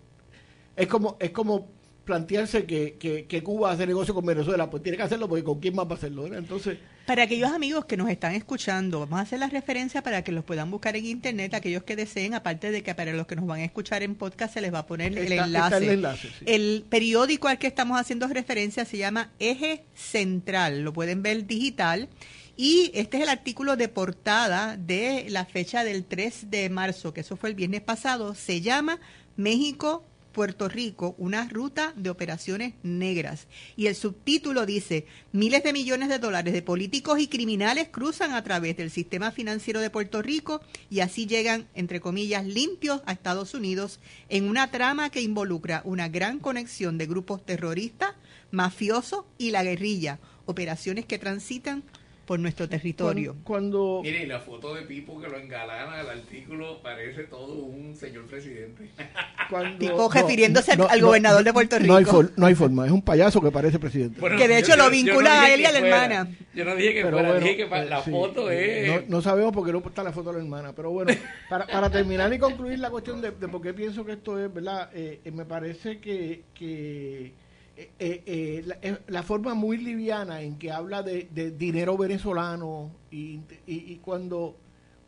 es 0.74 0.88
como, 0.88 1.16
es 1.20 1.30
como 1.30 1.68
plantearse 2.04 2.64
que, 2.64 2.96
que, 2.98 3.42
Cuba 3.42 3.72
hace 3.72 3.86
negocio 3.86 4.14
con 4.14 4.26
Venezuela, 4.26 4.68
pues 4.70 4.82
tiene 4.82 4.96
que 4.96 5.04
hacerlo 5.04 5.28
porque 5.28 5.44
con 5.44 5.60
quién 5.60 5.74
más 5.74 5.86
va 5.86 5.92
a 5.92 5.94
hacerlo. 5.94 6.26
Entonces, 6.26 6.78
para 7.06 7.24
aquellos 7.24 7.50
amigos 7.50 7.84
que 7.84 7.96
nos 7.96 8.08
están 8.08 8.34
escuchando, 8.34 9.00
vamos 9.00 9.18
a 9.18 9.22
hacer 9.22 9.38
la 9.38 9.48
referencia 9.48 10.02
para 10.02 10.22
que 10.22 10.32
los 10.32 10.44
puedan 10.44 10.70
buscar 10.70 10.96
en 10.96 11.06
internet, 11.06 11.54
aquellos 11.54 11.82
que 11.82 11.96
deseen, 11.96 12.34
aparte 12.34 12.70
de 12.70 12.82
que 12.82 12.94
para 12.94 13.12
los 13.12 13.26
que 13.26 13.36
nos 13.36 13.46
van 13.46 13.60
a 13.60 13.64
escuchar 13.64 14.02
en 14.02 14.14
podcast 14.14 14.54
se 14.54 14.60
les 14.60 14.72
va 14.72 14.80
a 14.80 14.86
poner 14.86 15.16
el 15.16 15.32
enlace. 15.32 15.76
el, 15.78 15.88
enlace 15.90 16.28
el 16.46 16.84
periódico 16.88 17.48
al 17.48 17.58
que 17.58 17.66
estamos 17.66 18.00
haciendo 18.00 18.28
referencia 18.28 18.84
se 18.84 18.98
llama 18.98 19.30
Eje 19.38 19.84
Central, 19.94 20.82
lo 20.82 20.92
pueden 20.92 21.22
ver 21.22 21.46
digital. 21.46 22.08
Y 22.54 22.90
este 22.94 23.16
es 23.16 23.22
el 23.22 23.30
artículo 23.30 23.76
de 23.76 23.88
portada 23.88 24.76
de 24.76 25.26
la 25.30 25.46
fecha 25.46 25.84
del 25.84 26.04
3 26.04 26.50
de 26.50 26.68
marzo, 26.68 27.14
que 27.14 27.22
eso 27.22 27.36
fue 27.36 27.48
el 27.48 27.54
viernes 27.54 27.80
pasado. 27.80 28.34
Se 28.34 28.60
llama 28.60 29.00
México 29.36 30.04
Puerto 30.32 30.68
Rico 30.68 31.14
una 31.18 31.48
ruta 31.48 31.92
de 31.96 32.10
operaciones 32.10 32.74
negras. 32.82 33.46
Y 33.76 33.86
el 33.86 33.94
subtítulo 33.94 34.66
dice, 34.66 35.06
miles 35.32 35.62
de 35.62 35.72
millones 35.72 36.08
de 36.08 36.18
dólares 36.18 36.52
de 36.52 36.62
políticos 36.62 37.20
y 37.20 37.28
criminales 37.28 37.88
cruzan 37.90 38.32
a 38.32 38.42
través 38.42 38.76
del 38.76 38.90
sistema 38.90 39.30
financiero 39.30 39.80
de 39.80 39.90
Puerto 39.90 40.22
Rico 40.22 40.60
y 40.90 41.00
así 41.00 41.26
llegan, 41.26 41.68
entre 41.74 42.00
comillas, 42.00 42.44
limpios 42.44 43.02
a 43.06 43.12
Estados 43.12 43.54
Unidos 43.54 44.00
en 44.28 44.48
una 44.48 44.70
trama 44.70 45.10
que 45.10 45.22
involucra 45.22 45.82
una 45.84 46.08
gran 46.08 46.38
conexión 46.38 46.98
de 46.98 47.06
grupos 47.06 47.44
terroristas, 47.44 48.14
mafiosos 48.50 49.24
y 49.38 49.50
la 49.50 49.62
guerrilla, 49.62 50.18
operaciones 50.46 51.04
que 51.06 51.18
transitan 51.18 51.84
por 52.24 52.38
nuestro 52.38 52.68
territorio. 52.68 53.36
Cuando, 53.44 54.00
Mire, 54.02 54.26
la 54.26 54.40
foto 54.40 54.74
de 54.74 54.82
Pipo 54.82 55.20
que 55.20 55.28
lo 55.28 55.38
engalana 55.38 56.00
el 56.00 56.08
artículo 56.08 56.80
parece 56.82 57.24
todo 57.24 57.54
un 57.54 57.96
señor 57.96 58.26
presidente. 58.26 58.90
Pipo 59.78 60.08
refiriéndose 60.08 60.72
al 60.72 61.00
gobernador 61.00 61.44
de 61.44 61.52
Puerto 61.52 61.78
Rico. 61.78 61.92
No 62.36 62.46
hay, 62.46 62.54
forma, 62.54 62.86
es 62.86 62.92
un 62.92 63.02
payaso 63.02 63.40
que 63.40 63.50
parece 63.50 63.78
presidente. 63.78 64.20
que 64.20 64.48
de 64.48 64.58
hecho 64.58 64.76
lo 64.76 64.88
vincula 64.88 65.42
a 65.42 65.52
él 65.52 65.60
y 65.60 65.64
a 65.64 65.72
la 65.72 65.78
hermana. 65.78 66.28
Yo 66.54 66.64
no 66.64 66.74
dije 66.76 66.94
que 66.94 67.02
fuera, 67.02 67.38
dije 67.38 67.56
que 67.56 67.66
la 67.66 68.02
foto 68.02 68.50
es... 68.50 69.08
No, 69.08 69.20
sabemos 69.20 69.52
por 69.52 69.66
qué 69.66 69.72
no 69.72 69.82
está 69.84 70.02
la 70.02 70.12
foto 70.12 70.30
de 70.30 70.38
la 70.38 70.44
hermana, 70.44 70.72
pero 70.74 70.90
bueno, 70.90 71.12
para, 71.48 71.66
para 71.66 71.90
terminar 71.90 72.32
y 72.32 72.38
concluir 72.38 72.78
la 72.78 72.90
cuestión 72.90 73.20
de, 73.20 73.32
por 73.32 73.60
qué 73.60 73.74
pienso 73.74 74.04
que 74.04 74.12
esto 74.12 74.38
es, 74.38 74.52
¿verdad? 74.52 74.90
Eh, 74.94 75.20
eh, 75.24 75.30
me 75.30 75.44
parece 75.44 75.98
que... 75.98 76.44
que 76.54 77.41
eh, 77.74 77.90
eh, 77.98 78.64
eh, 78.82 78.98
la, 79.06 79.22
forma 79.22 79.54
muy 79.54 79.78
liviana 79.78 80.42
en 80.42 80.58
que 80.58 80.70
habla 80.70 81.02
de, 81.02 81.24
dinero 81.56 81.96
venezolano 81.96 82.92
y, 83.10 83.40
y, 83.66 83.96
cuando 83.96 84.58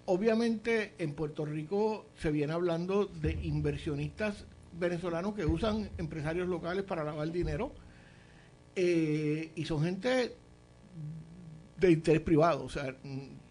obviamente 0.07 0.95
en 0.99 1.13
Puerto 1.13 1.45
Rico 1.45 2.07
se 2.17 2.31
viene 2.31 2.55
hablando 2.55 3.05
de 3.05 3.33
inversionistas 3.43 4.47
venezolanos 4.73 5.35
que 5.35 5.45
usan 5.45 5.91
empresarios 5.99 6.49
locales 6.49 6.85
para 6.85 7.05
lavar 7.05 7.31
dinero 7.31 7.73
y 8.75 9.65
son 9.67 9.83
gente 9.83 10.35
de 11.77 11.93
interés 11.93 12.23
privado, 12.23 12.65
o 12.65 12.69
sea, 12.71 12.97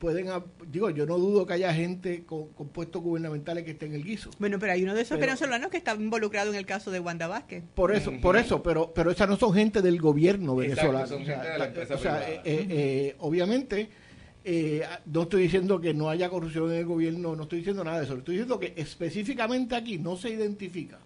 pueden, 0.04 0.28
digo, 0.68 0.90
yo 0.90 1.06
no 1.06 1.18
dudo 1.18 1.48
que 1.48 1.54
haya 1.54 1.74
gente 1.74 2.26
con, 2.26 2.50
puestos 2.74 3.02
gubernamentales 3.02 3.64
que 3.64 3.72
esté 3.72 3.86
en 3.86 3.94
el 3.94 4.04
guiso. 4.04 4.32
Bueno, 4.38 4.60
pero 4.60 4.74
hay 4.74 4.84
uno 4.84 4.94
de 4.94 5.02
esos 5.02 5.18
venezolanos 5.18 5.72
que 5.72 5.78
está 5.78 5.96
involucrado 5.96 6.52
en 6.52 6.58
el 6.58 6.66
caso 6.66 6.92
de 6.92 7.00
Wanda 7.00 7.28
Vázquez. 7.28 7.64
Por 7.74 7.96
eso, 7.96 8.12
por 8.22 8.36
eso, 8.36 8.62
pero 8.62 8.92
pero 8.94 9.12
esas 9.12 9.30
no 9.30 9.38
son 9.38 9.54
gente 9.54 9.82
del 9.82 10.02
gobierno 10.02 10.58
venezolano. 10.58 11.16
o 11.16 11.98
sea, 11.98 12.30
eh, 12.30 12.42
eh, 12.44 12.68
eh, 12.70 13.16
obviamente, 13.20 13.90
no 15.06 15.22
estoy 15.22 15.44
diciendo 15.44 15.80
que 15.80 15.94
no 15.94 16.10
haya 16.10 16.28
corrupción 16.28 16.70
en 16.74 16.80
el 16.80 16.86
gobierno, 16.86 17.38
no 17.38 17.44
estoy 17.44 17.60
diciendo 17.60 17.86
nada 17.86 18.00
de 18.00 18.04
eso, 18.04 18.18
estoy 18.18 18.36
diciendo 18.36 18.60
que 18.60 18.74
específicamente 18.76 19.74
aquí 19.74 20.00
no 20.00 20.18
se 20.18 20.32
identifica 20.32 21.00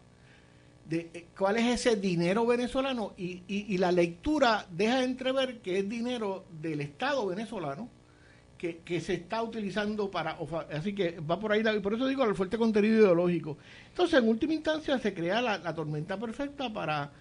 de 0.89 1.27
cuál 1.37 1.57
es 1.57 1.81
ese 1.81 1.97
dinero 1.97 2.47
venezolano 2.47 3.13
y, 3.15 3.43
y, 3.47 3.75
y, 3.75 3.77
la 3.77 3.91
lectura 3.91 4.65
deja 4.71 5.03
entrever 5.03 5.59
que 5.59 5.79
es 5.79 5.87
dinero 5.87 6.45
del 6.61 6.81
Estado 6.81 7.27
venezolano 7.27 7.89
que, 8.57 9.01
se 9.01 9.13
está 9.13 9.43
utilizando 9.43 10.09
para... 10.09 10.37
Así 10.73 10.93
que 10.93 11.19
va 11.19 11.39
por 11.39 11.51
ahí, 11.51 11.63
por 11.79 11.93
eso 11.93 12.07
digo 12.07 12.23
el 12.23 12.35
fuerte 12.35 12.57
contenido 12.57 12.97
ideológico. 12.97 13.57
Entonces, 13.89 14.19
en 14.19 14.27
última 14.27 14.53
instancia, 14.53 14.97
se 14.97 15.13
crea 15.13 15.41
la, 15.41 15.75
tormenta 15.75 16.17
perfecta 16.17 16.71
para, 16.73 17.11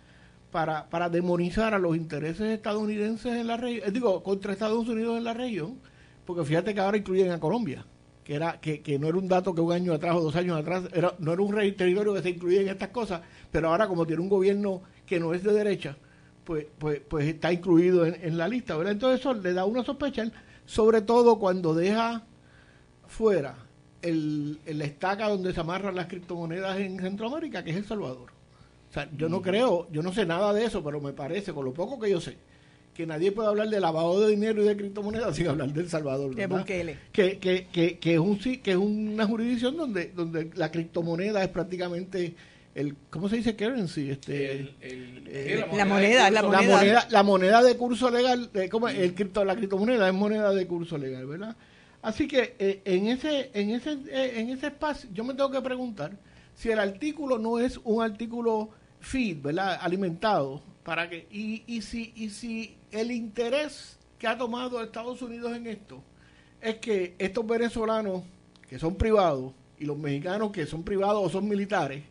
para, 0.51 0.89
para 0.89 1.09
demonizar 1.11 1.75
a 1.75 1.79
los 1.79 1.97
intereses 1.97 2.49
estadounidenses 2.53 3.35
en 3.35 3.47
la 3.47 3.57
región, 3.57 3.89
eh, 3.89 3.93
digo, 3.93 4.23
contra 4.23 4.53
Estados 4.53 4.89
Unidos 4.89 5.19
en 5.19 5.25
la 5.25 5.35
región, 5.35 5.79
porque 6.25 6.45
fíjate 6.45 6.75
que 6.75 6.81
ahora 6.81 6.97
incluyen 6.97 7.31
a 7.31 7.39
Colombia, 7.39 7.85
que 8.25 8.35
era 8.35 8.59
que, 8.61 8.81
que 8.81 8.99
no 8.99 9.07
era 9.07 9.19
un 9.19 9.29
dato 9.29 9.55
que 9.55 9.61
un 9.61 9.73
año 9.73 9.93
atrás 9.93 10.17
o 10.17 10.21
dos 10.21 10.37
años 10.37 10.59
atrás, 10.59 10.85
era, 10.93 11.15
no 11.19 11.33
era 11.33 11.43
un 11.43 11.55
territorio 11.55 12.15
que 12.15 12.23
se 12.23 12.31
incluía 12.31 12.63
en 12.63 12.69
estas 12.69 12.89
cosas, 12.89 13.21
pero 13.53 13.69
ahora 13.69 13.87
como 13.87 14.07
tiene 14.07 14.23
un 14.23 14.29
gobierno 14.29 14.83
que 15.05 15.21
no 15.21 15.35
es 15.35 15.43
de 15.45 15.53
derecha, 15.53 15.97
pues, 16.45 16.67
pues, 16.79 17.01
pues 17.07 17.27
está 17.27 17.53
incluido 17.53 18.07
en, 18.07 18.17
en 18.23 18.39
la 18.39 18.49
lista, 18.49 18.77
¿verdad? 18.77 18.93
Entonces 18.93 19.21
eso 19.21 19.35
le 19.35 19.53
da 19.53 19.65
una 19.65 19.85
sospecha 19.85 20.23
sobre 20.67 21.01
todo 21.01 21.39
cuando 21.39 21.75
deja 21.75 22.25
fuera 23.07 23.55
el, 24.03 24.61
el 24.67 24.83
estaca 24.83 25.29
donde 25.29 25.53
se 25.53 25.61
amarran 25.61 25.95
las 25.95 26.07
criptomonedas 26.07 26.79
en 26.79 27.01
Centroamérica, 27.01 27.65
que 27.65 27.71
es 27.71 27.77
El 27.77 27.85
Salvador. 27.85 28.31
O 28.91 28.93
sea, 28.93 29.09
yo 29.17 29.29
no 29.29 29.43
creo, 29.43 29.89
yo 29.91 30.03
no 30.03 30.13
sé 30.13 30.27
nada 30.27 30.53
de 30.53 30.65
eso, 30.65 30.83
pero 30.83 31.01
me 31.01 31.13
parece, 31.13 31.53
con 31.53 31.65
lo 31.65 31.73
poco 31.73 31.99
que 31.99 32.11
yo 32.11 32.21
sé, 32.21 32.37
que 32.95 33.07
nadie 33.07 33.33
puede 33.33 33.49
hablar 33.49 33.69
de 33.69 33.81
lavado 33.81 34.21
de 34.21 34.31
dinero 34.31 34.63
y 34.63 34.67
de 34.67 34.77
criptomonedas 34.77 35.37
sin 35.37 35.49
hablar 35.49 35.73
de 35.73 35.81
El 35.83 35.89
Salvador. 35.89 36.35
De. 36.35 36.47
Bukele. 36.47 36.99
Que, 37.13 37.39
que, 37.39 37.67
que, 37.67 37.99
que 37.99 38.15
es 38.15 38.21
un 38.21 38.39
que 38.39 38.71
es 38.71 38.77
una 38.77 39.27
jurisdicción 39.27 39.77
donde, 39.77 40.13
donde 40.15 40.51
la 40.55 40.71
criptomoneda 40.71 41.43
es 41.43 41.49
prácticamente 41.49 42.35
el, 42.77 42.95
¿cómo 43.11 43.29
se 43.29 43.37
dice 43.37 43.57
currency? 43.57 44.11
Este, 44.11 44.53
El- 44.53 44.75
el- 44.81 45.25
Eh, 45.29 45.67
la 45.75 45.85
moneda, 45.85 46.31
la 46.31 46.43
moneda. 46.43 46.77
moneda, 46.77 47.09
la 47.11 47.23
moneda 47.23 47.63
de 47.63 47.77
curso 47.77 48.11
legal, 48.11 48.51
eh, 48.55 48.69
¿cómo 48.69 48.89
el 48.89 49.15
cripto, 49.15 49.45
la 49.45 49.57
criptomoneda 49.57 50.07
es 50.09 50.15
moneda 50.15 50.53
de 50.53 50.67
curso 50.67 50.97
legal, 50.99 51.27
¿verdad? 51.27 51.57
Así 52.03 52.29
que 52.29 52.55
eh, 52.59 52.83
en 52.85 53.09
ese, 53.09 53.51
en 53.55 53.71
ese, 53.71 53.93
eh, 54.11 54.41
en 54.41 54.51
ese 54.51 54.69
espacio, 54.69 55.09
yo 55.13 55.25
me 55.25 55.35
tengo 55.35 55.51
que 55.51 55.61
preguntar 55.61 56.13
si 56.55 56.71
el 56.71 56.79
artículo 56.79 57.39
no 57.39 57.59
es 57.59 57.81
un 57.83 58.03
artículo 58.05 58.71
feed, 59.01 59.39
¿verdad? 59.43 59.79
Alimentado 59.81 60.63
para 60.85 61.09
que 61.11 61.27
y, 61.33 61.65
y 61.67 61.83
si 61.83 62.13
y 62.15 62.31
si 62.31 62.77
el 62.93 63.11
interés 63.11 63.99
que 64.19 64.27
ha 64.29 64.39
tomado 64.39 64.81
Estados 64.83 65.21
Unidos 65.23 65.57
en 65.57 65.67
esto 65.67 66.01
es 66.61 66.77
que 66.77 67.15
estos 67.19 67.45
venezolanos 67.47 68.23
que 68.69 68.79
son 68.79 68.95
privados 68.97 69.53
y 69.79 69.85
los 69.85 69.99
mexicanos 69.99 70.53
que 70.53 70.65
son 70.67 70.83
privados 70.85 71.23
o 71.25 71.29
son 71.29 71.49
militares 71.49 72.03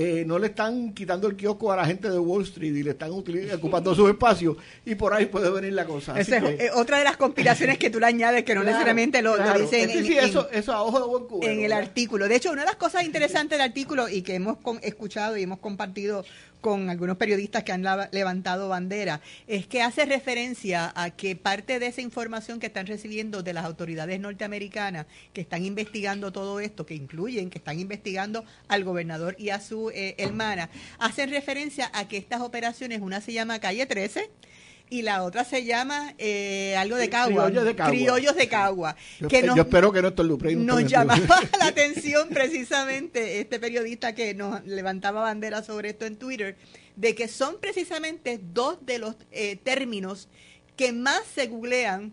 eh, 0.00 0.22
no 0.24 0.38
le 0.38 0.46
están 0.46 0.92
quitando 0.94 1.26
el 1.26 1.34
kiosco 1.34 1.72
a 1.72 1.76
la 1.76 1.84
gente 1.84 2.08
de 2.08 2.16
Wall 2.20 2.44
Street 2.44 2.72
y 2.76 2.84
le 2.84 2.90
están 2.90 3.10
ocupando 3.10 3.92
sus 3.96 4.08
espacios 4.08 4.56
y 4.86 4.94
por 4.94 5.12
ahí 5.12 5.26
puede 5.26 5.50
venir 5.50 5.72
la 5.72 5.86
cosa. 5.86 6.16
Esa 6.20 6.36
es 6.36 6.42
que- 6.44 6.66
eh, 6.66 6.70
otra 6.72 6.98
de 6.98 7.04
las 7.04 7.16
conspiraciones 7.16 7.78
que 7.78 7.90
tú 7.90 7.98
le 7.98 8.06
añades 8.06 8.44
que 8.44 8.54
no 8.54 8.60
Claro, 8.60 8.74
necesariamente 8.76 9.22
lo, 9.22 9.36
lo 9.36 9.42
claro. 9.42 9.60
dicen 9.60 9.90
en, 9.90 10.04
sí, 10.06 10.16
en- 10.16 10.24
eso, 10.26 10.48
eso 10.52 10.72
a 10.72 10.82
ojo 10.82 11.00
de 11.00 11.06
buen 11.06 11.24
cubero, 11.24 11.50
en 11.52 11.58
el 11.58 11.70
¿verdad? 11.70 11.78
artículo. 11.80 12.28
De 12.28 12.36
hecho, 12.36 12.52
una 12.52 12.62
de 12.62 12.66
las 12.68 12.76
cosas 12.76 13.02
interesantes 13.02 13.58
del 13.58 13.66
artículo 13.66 14.08
y 14.08 14.22
que 14.22 14.36
hemos 14.36 14.58
con- 14.58 14.78
escuchado 14.84 15.36
y 15.36 15.42
hemos 15.42 15.58
compartido 15.58 16.24
con 16.60 16.90
algunos 16.90 17.16
periodistas 17.16 17.64
que 17.64 17.72
han 17.72 17.84
levantado 18.12 18.68
bandera 18.68 19.20
es 19.46 19.66
que 19.66 19.82
hace 19.82 20.04
referencia 20.04 20.92
a 20.94 21.10
que 21.10 21.36
parte 21.36 21.78
de 21.78 21.86
esa 21.86 22.00
información 22.00 22.60
que 22.60 22.66
están 22.66 22.86
recibiendo 22.86 23.42
de 23.42 23.52
las 23.52 23.64
autoridades 23.64 24.20
norteamericanas 24.20 25.06
que 25.32 25.40
están 25.40 25.64
investigando 25.64 26.32
todo 26.32 26.60
esto, 26.60 26.86
que 26.86 26.94
incluyen 26.94 27.50
que 27.50 27.58
están 27.58 27.78
investigando 27.78 28.44
al 28.68 28.84
gobernador 28.84 29.36
y 29.38 29.50
a 29.50 29.60
su 29.60 29.90
eh, 29.90 30.14
hermana, 30.18 30.70
hacen 30.98 31.30
referencia 31.30 31.90
a 31.94 32.08
que 32.08 32.16
estas 32.16 32.40
operaciones, 32.40 33.00
una 33.00 33.20
se 33.20 33.32
llama 33.32 33.60
Calle 33.60 33.86
13 33.86 34.30
y 34.90 35.02
la 35.02 35.22
otra 35.22 35.44
se 35.44 35.64
llama 35.64 36.14
eh, 36.18 36.74
algo 36.76 36.96
de 36.96 37.08
Cagua. 37.10 37.44
Criollos 37.46 37.64
de 37.64 37.76
Cagua. 37.76 37.90
Criollos 37.92 38.36
de 38.36 38.48
Cagua. 38.48 38.96
Yo, 39.20 39.28
que 39.28 39.42
nos- 39.42 39.56
yo 39.56 39.62
espero 39.62 39.92
que 39.92 40.02
Néstor 40.02 40.28
Duprey 40.28 40.56
no 40.56 40.74
nos 40.74 40.78
esté 40.82 40.92
llamaba 40.92 41.40
la 41.58 41.66
atención 41.66 42.28
precisamente 42.30 43.40
este 43.40 43.58
periodista 43.60 44.14
que 44.14 44.34
nos 44.34 44.64
levantaba 44.66 45.22
bandera 45.22 45.62
sobre 45.62 45.90
esto 45.90 46.06
en 46.06 46.16
Twitter, 46.16 46.56
de 46.96 47.14
que 47.14 47.28
son 47.28 47.56
precisamente 47.60 48.40
dos 48.42 48.78
de 48.84 48.98
los 48.98 49.16
eh, 49.30 49.56
términos 49.56 50.28
que 50.76 50.92
más 50.92 51.22
se 51.34 51.46
googlean 51.48 52.12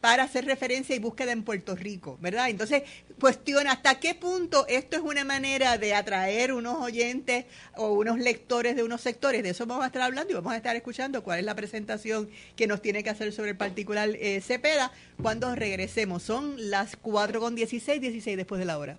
para 0.00 0.24
hacer 0.24 0.44
referencia 0.44 0.94
y 0.94 0.98
búsqueda 0.98 1.32
en 1.32 1.42
Puerto 1.42 1.74
Rico, 1.74 2.18
¿verdad? 2.20 2.48
Entonces, 2.50 2.82
cuestiona 3.20 3.72
hasta 3.72 3.98
qué 3.98 4.14
punto 4.14 4.66
esto 4.68 4.96
es 4.96 5.02
una 5.02 5.24
manera 5.24 5.78
de 5.78 5.94
atraer 5.94 6.52
unos 6.52 6.80
oyentes 6.80 7.46
o 7.76 7.92
unos 7.92 8.18
lectores 8.18 8.76
de 8.76 8.84
unos 8.84 9.00
sectores. 9.00 9.42
De 9.42 9.50
eso 9.50 9.66
vamos 9.66 9.84
a 9.84 9.88
estar 9.88 10.02
hablando 10.02 10.30
y 10.30 10.34
vamos 10.34 10.52
a 10.52 10.56
estar 10.56 10.76
escuchando 10.76 11.22
cuál 11.22 11.40
es 11.40 11.44
la 11.44 11.54
presentación 11.54 12.30
que 12.56 12.66
nos 12.66 12.80
tiene 12.80 13.02
que 13.02 13.10
hacer 13.10 13.32
sobre 13.32 13.50
el 13.50 13.56
particular 13.56 14.10
eh, 14.10 14.40
Cepeda 14.40 14.92
cuando 15.20 15.54
regresemos. 15.54 16.22
Son 16.22 16.70
las 16.70 16.96
4 16.96 17.40
con 17.40 17.54
16, 17.54 18.00
16 18.00 18.36
después 18.36 18.58
de 18.58 18.64
la 18.64 18.78
hora. 18.78 18.98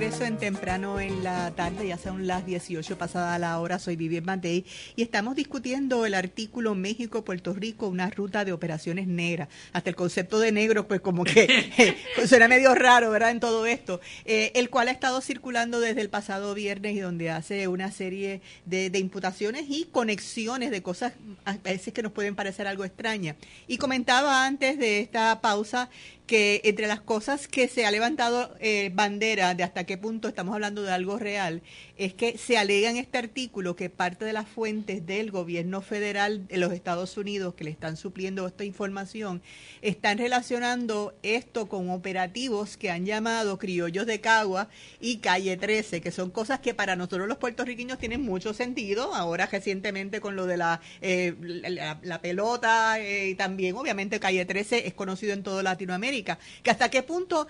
Regreso 0.04 0.26
en 0.26 0.36
temprano 0.36 1.00
en 1.00 1.24
la 1.24 1.52
tarde, 1.52 1.88
ya 1.88 1.98
son 1.98 2.28
las 2.28 2.46
18 2.46 2.98
pasada 2.98 3.40
la 3.40 3.58
hora, 3.62 3.80
soy 3.80 3.96
Vivian 3.96 4.26
Matei 4.26 4.66
y 4.98 5.02
estamos 5.02 5.34
discutiendo 5.34 6.06
el 6.06 6.14
artículo 6.14 6.76
México-Puerto 6.76 7.54
Rico, 7.54 7.88
una 7.88 8.10
ruta 8.10 8.44
de 8.44 8.52
operaciones 8.52 9.08
negras. 9.08 9.48
Hasta 9.72 9.90
el 9.90 9.96
concepto 9.96 10.42
de 10.42 10.52
negro, 10.52 10.90
pues 10.90 11.00
como 11.00 11.24
que 11.24 11.44
eh, 11.78 11.96
suena 12.28 12.50
medio 12.50 12.76
raro, 12.76 13.12
¿verdad? 13.12 13.32
En 13.32 13.40
todo 13.40 13.66
esto, 13.66 14.02
eh, 14.26 14.52
el 14.56 14.70
cual 14.70 14.90
ha 14.90 14.92
estado 14.92 15.22
circulando 15.22 15.80
desde 15.80 16.02
el 16.02 16.10
pasado 16.10 16.54
viernes 16.54 16.98
y 16.98 17.00
donde 17.00 17.30
hace 17.30 17.70
una 17.70 17.90
serie 17.90 18.42
de, 18.66 18.90
de 18.90 19.00
imputaciones 19.00 19.68
y 19.70 19.86
conexiones 19.86 20.70
de 20.70 20.84
cosas 20.84 21.14
a 21.46 21.54
veces 21.54 21.94
que 21.94 22.04
nos 22.04 22.12
pueden 22.12 22.36
parecer 22.36 22.68
algo 22.68 22.84
extrañas. 22.84 23.38
Y 23.70 23.78
comentaba 23.78 24.46
antes 24.46 24.78
de 24.78 25.00
esta 25.00 25.40
pausa 25.40 25.90
que 26.26 26.62
entre 26.64 26.88
las 26.88 27.02
cosas 27.02 27.48
que 27.48 27.68
se 27.68 27.86
ha 27.86 27.92
levantado 27.92 28.56
eh, 28.60 28.92
bandera 28.94 29.54
de 29.56 29.64
hasta 29.64 29.86
qué 29.86 29.98
punto 29.98 30.28
estamos 30.28 30.54
hablando 30.54 30.84
de 30.84 30.92
algo 30.92 31.20
real, 31.20 31.62
es 31.98 32.14
que 32.14 32.38
se 32.38 32.58
alega 32.58 32.90
en 32.90 32.98
este 32.98 33.18
artículo 33.18 33.76
que 33.76 33.90
parte 33.90 34.26
de 34.26 34.34
las 34.34 34.48
fuentes 34.48 35.06
del 35.06 35.32
gobierno 35.32 35.82
federal 35.82 36.48
de 36.48 36.58
los 36.58 36.72
Estados 36.72 37.18
Unidos 37.18 37.54
que 37.54 37.64
le 37.64 37.72
están 37.72 37.98
supliendo 37.98 38.48
esta 38.48 38.64
información, 38.64 39.42
están 39.82 40.18
relacionando 40.18 41.14
esto 41.24 41.68
con 41.68 41.90
operativos 41.90 42.78
que 42.78 42.90
han 42.90 43.06
llamado 43.06 43.58
Criollos 43.58 44.06
de 44.06 44.22
Cagua 44.22 44.70
y 45.00 45.18
Calle 45.18 45.58
13, 45.58 46.02
que 46.02 46.12
son 46.12 46.32
cosas 46.32 46.60
que 46.60 46.74
para 46.74 46.96
nosotros 46.96 47.28
los 47.28 47.38
puertorriqueños 47.38 48.00
tienen 48.00 48.22
mucho 48.22 48.54
sentido, 48.54 49.14
ahora 49.14 49.46
recientemente 49.46 50.22
con 50.22 50.36
lo 50.36 50.46
de 50.46 50.58
la, 50.58 50.82
eh, 51.02 51.36
la, 51.42 52.22
pelota 52.22 53.00
eh, 53.00 53.30
y 53.30 53.36
también 53.36 53.76
obviamente 53.76 54.20
Calle 54.20 54.46
13 54.46 54.88
es 54.88 54.94
conocido 54.94 55.34
en 55.34 55.44
toda 55.44 55.62
Latinoamérica, 55.64 56.13
que 56.22 56.70
hasta 56.70 56.90
qué 56.90 57.02
punto 57.02 57.48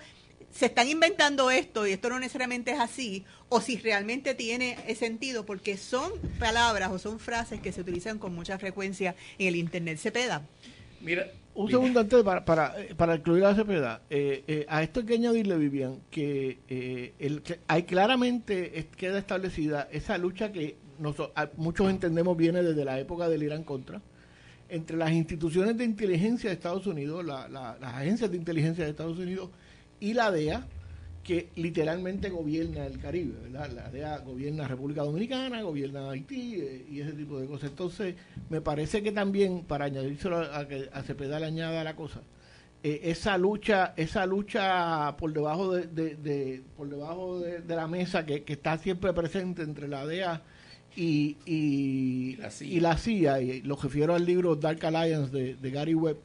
se 0.50 0.66
están 0.66 0.88
inventando 0.88 1.50
esto 1.50 1.86
y 1.86 1.90
esto 1.92 2.08
no 2.08 2.18
necesariamente 2.18 2.70
es 2.70 2.80
así, 2.80 3.24
o 3.48 3.60
si 3.60 3.76
realmente 3.76 4.34
tiene 4.34 4.76
sentido, 4.94 5.44
porque 5.44 5.76
son 5.76 6.12
palabras 6.38 6.90
o 6.92 6.98
son 6.98 7.18
frases 7.18 7.60
que 7.60 7.72
se 7.72 7.80
utilizan 7.80 8.18
con 8.18 8.34
mucha 8.34 8.58
frecuencia 8.58 9.16
en 9.38 9.48
el 9.48 9.56
Internet. 9.56 9.98
Cepeda. 9.98 10.42
Mira, 11.00 11.26
Un 11.54 11.70
segundo 11.70 12.00
antes 12.00 12.22
para, 12.22 12.44
para, 12.44 12.74
para 12.96 13.16
incluir 13.16 13.44
a 13.44 13.54
Cepeda. 13.54 14.02
Eh, 14.08 14.44
eh, 14.46 14.64
a 14.68 14.82
esto 14.82 15.00
hay 15.00 15.06
que 15.06 15.14
añadirle, 15.14 15.56
Vivian, 15.56 16.00
que, 16.10 16.58
eh, 16.68 17.12
el, 17.18 17.42
que 17.42 17.58
hay 17.66 17.82
claramente 17.82 18.88
queda 18.96 19.18
establecida 19.18 19.88
esa 19.92 20.16
lucha 20.18 20.52
que 20.52 20.76
a- 21.34 21.50
muchos 21.56 21.90
entendemos 21.90 22.36
viene 22.36 22.62
desde 22.62 22.84
la 22.84 22.98
época 23.00 23.28
del 23.28 23.42
Irán 23.42 23.64
contra 23.64 24.00
entre 24.68 24.96
las 24.96 25.12
instituciones 25.12 25.76
de 25.76 25.84
inteligencia 25.84 26.50
de 26.50 26.54
Estados 26.54 26.86
Unidos, 26.86 27.24
la- 27.24 27.48
la- 27.48 27.76
las 27.80 27.94
agencias 27.94 28.30
de 28.30 28.36
inteligencia 28.36 28.84
de 28.84 28.90
Estados 28.90 29.18
Unidos 29.18 29.50
y 30.00 30.14
la 30.14 30.30
DEA, 30.30 30.66
que 31.22 31.48
literalmente 31.56 32.28
gobierna 32.28 32.84
el 32.86 32.98
Caribe, 32.98 33.34
¿verdad? 33.44 33.70
La 33.72 33.90
DEA 33.90 34.18
gobierna 34.18 34.68
República 34.68 35.02
Dominicana, 35.02 35.62
gobierna 35.62 36.10
Haití 36.10 36.56
eh, 36.60 36.84
y 36.90 37.00
ese 37.00 37.12
tipo 37.12 37.40
de 37.40 37.46
cosas. 37.46 37.70
Entonces, 37.70 38.14
me 38.50 38.60
parece 38.60 39.02
que 39.02 39.10
también, 39.10 39.62
para 39.64 39.86
añadírselo 39.86 40.38
a, 40.38 40.68
que 40.68 40.88
a 40.92 41.02
Cepeda 41.02 41.40
le 41.40 41.46
añada 41.46 41.82
la 41.82 41.96
cosa, 41.96 42.20
eh, 42.82 43.00
esa 43.04 43.38
lucha 43.38 43.94
esa 43.96 44.26
lucha 44.26 45.16
por 45.16 45.32
debajo 45.32 45.72
de, 45.72 46.62
por 46.76 46.90
debajo 46.90 47.40
de, 47.40 47.60
de 47.62 47.76
la 47.76 47.86
mesa 47.86 48.26
que, 48.26 48.42
que 48.42 48.52
está 48.52 48.76
siempre 48.76 49.14
presente 49.14 49.62
entre 49.62 49.88
la 49.88 50.04
DEA 50.06 50.42
y, 50.96 51.36
y, 51.46 52.36
La 52.36 52.50
CIA. 52.50 52.68
y 52.68 52.80
la 52.80 52.96
CIA, 52.96 53.40
y 53.40 53.62
lo 53.62 53.76
refiero 53.76 54.14
al 54.14 54.24
libro 54.24 54.56
Dark 54.56 54.84
Alliance 54.84 55.36
de, 55.36 55.54
de 55.54 55.70
Gary 55.70 55.94
Webb, 55.94 56.18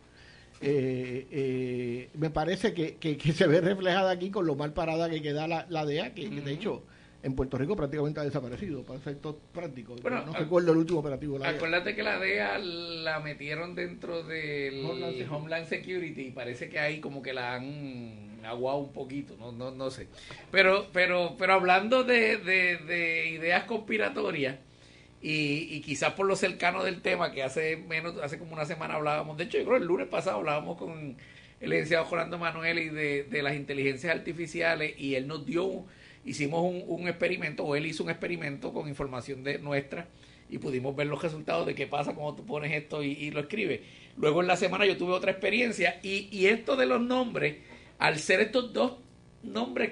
eh, 0.61 1.27
eh, 1.31 2.09
me 2.15 2.29
parece 2.29 2.73
que, 2.73 2.95
que, 2.95 3.17
que 3.17 3.31
se 3.31 3.47
ve 3.47 3.61
reflejada 3.61 4.11
aquí 4.11 4.29
con 4.29 4.45
lo 4.45 4.55
mal 4.55 4.73
parada 4.73 5.09
que 5.09 5.21
queda 5.21 5.47
la, 5.47 5.65
la 5.69 5.85
DEA, 5.85 6.13
que, 6.13 6.29
que 6.29 6.41
de 6.41 6.51
hecho 6.51 6.83
en 7.23 7.35
Puerto 7.35 7.57
Rico 7.57 7.75
prácticamente 7.75 8.19
ha 8.19 8.23
desaparecido, 8.23 8.83
para 8.83 8.99
efectos 8.99 9.35
prácticos. 9.53 10.01
Bueno, 10.01 10.25
no 10.25 10.33
recuerdo 10.33 10.71
el 10.71 10.77
último 10.77 10.99
operativo 10.99 11.33
de 11.33 11.39
la 11.39 11.47
DEA. 11.47 11.55
Acuérdate 11.57 11.95
que 11.95 12.03
la 12.03 12.19
DEA 12.19 12.59
la 12.59 13.19
metieron 13.19 13.75
dentro 13.75 14.23
del 14.23 14.85
Homeland 14.85 15.13
Security. 15.17 15.33
Homeland 15.33 15.67
Security 15.67 16.21
y 16.21 16.31
parece 16.31 16.69
que 16.69 16.79
ahí 16.79 16.99
como 16.99 17.21
que 17.21 17.33
la 17.33 17.55
han 17.55 18.28
aguado 18.45 18.79
un 18.79 18.93
poquito, 18.93 19.35
no, 19.37 19.51
no, 19.51 19.71
no 19.71 19.89
sé. 19.91 20.07
Pero, 20.51 20.87
pero, 20.93 21.35
pero 21.37 21.53
hablando 21.53 22.03
de, 22.03 22.37
de, 22.37 22.77
de 22.77 23.29
ideas 23.29 23.63
conspiratorias 23.65 24.57
y, 25.21 25.67
y 25.75 25.81
quizás 25.81 26.13
por 26.13 26.25
lo 26.25 26.35
cercano 26.35 26.83
del 26.83 27.01
tema 27.01 27.31
que 27.31 27.43
hace 27.43 27.77
menos, 27.77 28.17
hace 28.21 28.37
como 28.39 28.53
una 28.53 28.65
semana 28.65 28.95
hablábamos, 28.95 29.37
de 29.37 29.45
hecho 29.45 29.57
yo 29.57 29.65
creo 29.65 29.77
el 29.77 29.85
lunes 29.85 30.07
pasado 30.07 30.37
hablábamos 30.37 30.77
con 30.77 31.17
el 31.59 31.69
licenciado 31.69 32.07
Rolando 32.09 32.37
Manuel 32.37 32.79
y 32.79 32.89
de, 32.89 33.23
de 33.23 33.41
las 33.43 33.55
inteligencias 33.55 34.15
artificiales 34.15 34.93
y 34.97 35.15
él 35.15 35.27
nos 35.27 35.45
dio, 35.45 35.85
hicimos 36.25 36.63
un, 36.63 36.83
un 36.87 37.07
experimento 37.07 37.65
o 37.65 37.75
él 37.75 37.85
hizo 37.85 38.03
un 38.03 38.09
experimento 38.09 38.71
con 38.71 38.87
información 38.87 39.43
de 39.43 39.59
nuestra 39.59 40.07
y 40.49 40.57
pudimos 40.57 40.95
ver 40.95 41.07
los 41.07 41.21
resultados 41.21 41.67
de 41.67 41.75
qué 41.75 41.85
pasa 41.85 42.15
cuando 42.15 42.35
tú 42.35 42.45
pones 42.45 42.71
esto 42.71 43.03
y, 43.03 43.11
y 43.11 43.29
lo 43.31 43.41
escribes. 43.41 43.81
Luego 44.17 44.41
en 44.41 44.47
la 44.47 44.55
semana 44.55 44.85
yo 44.85 44.97
tuve 44.97 45.13
otra 45.13 45.31
experiencia 45.31 45.99
y, 46.01 46.27
y 46.31 46.47
esto 46.47 46.75
de 46.75 46.85
los 46.85 47.01
nombres, 47.01 47.57
al 47.99 48.17
ser 48.19 48.39
estos 48.41 48.73
dos 48.73 48.93
nombres 49.43 49.91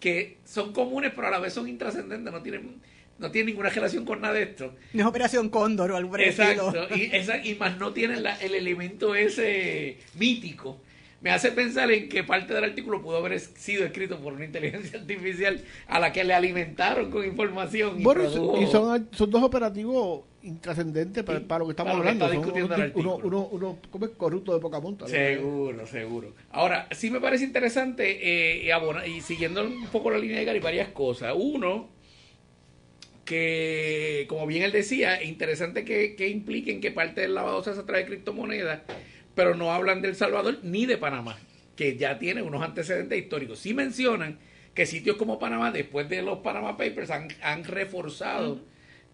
que 0.00 0.38
son 0.44 0.72
comunes 0.72 1.12
pero 1.14 1.28
a 1.28 1.30
la 1.30 1.38
vez 1.38 1.52
son 1.54 1.68
intrascendentes, 1.68 2.32
no 2.32 2.42
tienen, 2.42 2.80
no 3.18 3.30
tienen 3.30 3.46
ninguna 3.50 3.68
relación 3.70 4.04
con 4.04 4.20
nada 4.20 4.34
de 4.34 4.42
esto. 4.42 4.74
No 4.92 5.00
es 5.02 5.06
Operación 5.06 5.48
Cóndor 5.48 5.92
o 5.92 5.96
algo 5.96 6.16
estilo. 6.16 6.68
Exacto, 6.68 6.94
y, 6.96 7.10
esa- 7.12 7.44
y 7.44 7.54
más 7.54 7.78
no 7.78 7.92
tienen 7.92 8.22
la- 8.22 8.36
el 8.40 8.54
elemento 8.54 9.14
ese 9.14 9.98
mítico. 10.14 10.80
Me 11.22 11.30
hace 11.30 11.52
pensar 11.52 11.90
en 11.92 12.08
que 12.08 12.24
parte 12.24 12.52
del 12.52 12.64
artículo 12.64 13.00
pudo 13.00 13.18
haber 13.18 13.38
sido 13.38 13.84
escrito 13.84 14.18
por 14.18 14.32
una 14.32 14.44
inteligencia 14.44 14.98
artificial 15.00 15.60
a 15.86 16.00
la 16.00 16.12
que 16.12 16.24
le 16.24 16.34
alimentaron 16.34 17.10
con 17.10 17.24
información. 17.24 18.00
Y 18.00 18.02
Bueno, 18.02 18.22
y 18.24 18.26
produjo- 18.26 18.54
son- 18.56 18.62
y 18.62 18.66
son, 18.66 19.08
son 19.12 19.30
dos 19.30 19.42
operativos 19.44 20.22
intrascendentes 20.42 21.22
para, 21.22 21.38
para 21.38 21.60
lo 21.60 21.66
que 21.66 21.70
estamos 21.72 21.92
para 21.92 21.98
lo 21.98 22.18
que 22.18 22.24
hablando. 22.24 22.50
está 22.50 22.60
Son 22.60 22.96
uno, 22.96 23.14
uno, 23.14 23.20
uno, 23.22 23.48
uno- 23.52 23.78
¿cómo 23.90 24.04
es? 24.06 24.10
corrupto 24.16 24.52
de 24.52 24.58
poca 24.60 24.80
monta. 24.80 25.04
¿no? 25.04 25.08
Seguro, 25.10 25.86
seguro. 25.86 26.34
Ahora, 26.50 26.88
sí 26.90 27.08
me 27.12 27.20
parece 27.20 27.44
interesante, 27.44 28.18
eh, 28.20 28.64
y, 28.64 28.70
abona- 28.70 29.06
y 29.06 29.20
siguiendo 29.20 29.62
un 29.64 29.86
poco 29.86 30.10
la 30.10 30.18
línea 30.18 30.38
de 30.40 30.44
Gary, 30.44 30.58
varias 30.58 30.88
cosas. 30.88 31.32
Uno, 31.36 31.88
que, 33.24 34.26
como 34.28 34.46
bien 34.46 34.64
él 34.64 34.72
decía, 34.72 35.22
interesante 35.22 35.84
que, 35.84 36.16
que 36.16 36.28
impliquen 36.28 36.80
que 36.80 36.90
parte 36.90 37.20
del 37.20 37.34
lavado 37.34 37.62
se 37.62 37.70
hace 37.70 37.80
a 37.80 37.86
través 37.86 38.04
de 38.04 38.08
criptomonedas, 38.14 38.80
pero 39.34 39.54
no 39.54 39.72
hablan 39.72 40.02
de 40.02 40.08
El 40.08 40.16
Salvador 40.16 40.58
ni 40.62 40.86
de 40.86 40.98
Panamá, 40.98 41.38
que 41.76 41.96
ya 41.96 42.18
tiene 42.18 42.42
unos 42.42 42.62
antecedentes 42.62 43.18
históricos. 43.18 43.58
Sí 43.58 43.74
mencionan 43.74 44.38
que 44.74 44.86
sitios 44.86 45.16
como 45.16 45.38
Panamá, 45.38 45.70
después 45.70 46.08
de 46.08 46.22
los 46.22 46.38
Panama 46.38 46.76
Papers, 46.76 47.10
han, 47.10 47.28
han 47.42 47.64
reforzado 47.64 48.60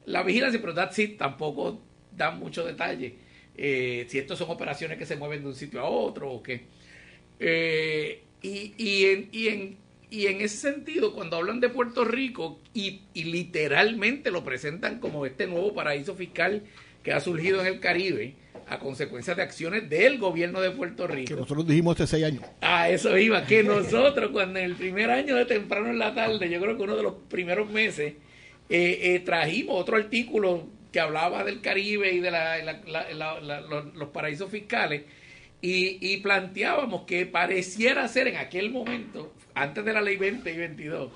la 0.07 0.23
vigilancia, 0.23 0.61
pero 0.61 0.75
that's 0.75 0.99
it, 0.99 1.19
tampoco 1.19 1.83
dan 2.17 2.39
mucho 2.39 2.65
detalle. 2.65 3.17
Eh, 3.57 4.07
si 4.09 4.19
estos 4.19 4.39
son 4.39 4.51
operaciones 4.51 4.99
que 4.99 5.07
se 5.07 5.17
mueven 5.17 5.43
de 5.43 5.49
un 5.49 5.55
sitio 5.55 5.81
a 5.81 5.85
otro 5.85 6.31
o 6.31 6.43
qué. 6.43 6.63
Eh, 7.41 8.23
y, 8.41 8.75
y, 8.79 9.05
en, 9.07 9.29
y, 9.33 9.49
en, 9.49 9.77
y 10.11 10.27
en 10.27 10.41
ese 10.41 10.57
sentido, 10.57 11.13
cuando 11.13 11.37
hablan 11.37 11.61
de 11.61 11.69
Puerto 11.69 12.05
Rico 12.05 12.61
y, 12.73 13.03
y 13.15 13.25
literalmente 13.25 14.31
lo 14.31 14.45
presentan 14.45 15.01
como 15.01 15.27
este 15.27 15.47
nuevo 15.47 15.75
paraíso 15.75 16.15
fiscal 16.15 16.63
que 17.03 17.13
ha 17.13 17.21
surgido 17.21 17.61
en 17.61 17.67
el 17.67 17.81
Caribe 17.81 18.37
a 18.71 18.79
consecuencia 18.79 19.35
de 19.35 19.43
acciones 19.43 19.89
del 19.89 20.19
gobierno 20.19 20.61
de 20.61 20.71
Puerto 20.71 21.07
Que 21.07 21.15
Rico. 21.15 21.35
nosotros 21.37 21.67
dijimos 21.67 21.95
hace 22.01 22.07
seis 22.07 22.25
años. 22.25 22.43
A 22.61 22.89
eso 22.91 23.17
iba, 23.19 23.45
que 23.47 23.63
nosotros 23.63 24.31
cuando 24.33 24.59
en 24.59 24.67
el 24.67 24.75
primer 24.75 25.11
año 25.11 25.37
de 25.37 25.45
temprano 25.47 25.89
en 25.89 25.99
la 25.99 26.15
tarde, 26.15 26.49
yo 26.51 26.61
creo 26.61 26.77
que 26.77 26.83
uno 26.83 26.97
de 26.97 27.03
los 27.03 27.15
primeros 27.29 27.71
meses, 27.71 28.15
eh, 28.69 28.99
eh, 29.03 29.21
trajimos 29.25 29.81
otro 29.81 29.97
artículo 29.97 30.67
que 30.93 31.01
hablaba 31.01 31.45
del 31.45 31.61
Caribe 31.61 32.13
y 32.13 32.21
de 32.21 32.31
la- 32.31 32.59
la- 32.63 32.81
la- 32.87 33.13
la- 33.13 33.41
la- 33.41 33.61
los, 33.61 33.95
los 33.95 34.09
paraísos 34.11 34.51
fiscales 34.51 35.03
y, 35.61 35.99
y 36.01 36.19
planteábamos 36.19 37.03
que 37.03 37.27
pareciera 37.27 38.07
ser 38.09 38.29
en 38.29 38.37
aquel 38.37 38.71
momento, 38.71 39.33
antes 39.55 39.85
de 39.85 39.93
la 39.93 40.01
ley 40.01 40.17
20 40.17 40.53
y 40.53 40.57
22, 40.57 41.11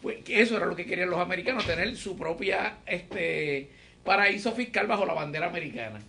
pues 0.00 0.18
que 0.24 0.40
eso 0.40 0.56
era 0.56 0.66
lo 0.66 0.74
que 0.74 0.86
querían 0.86 1.10
los 1.10 1.20
americanos, 1.20 1.66
tener 1.66 1.96
su 1.96 2.16
propia 2.16 2.78
este 2.86 3.68
paraíso 4.04 4.52
fiscal 4.52 4.86
bajo 4.86 5.04
la 5.06 5.12
bandera 5.14 5.46
americana. 5.46 6.00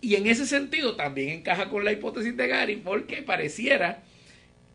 Y 0.00 0.14
en 0.16 0.26
ese 0.26 0.46
sentido 0.46 0.96
también 0.96 1.28
encaja 1.30 1.68
con 1.68 1.84
la 1.84 1.92
hipótesis 1.92 2.36
de 2.36 2.46
Gary, 2.48 2.76
porque 2.76 3.22
pareciera 3.22 4.02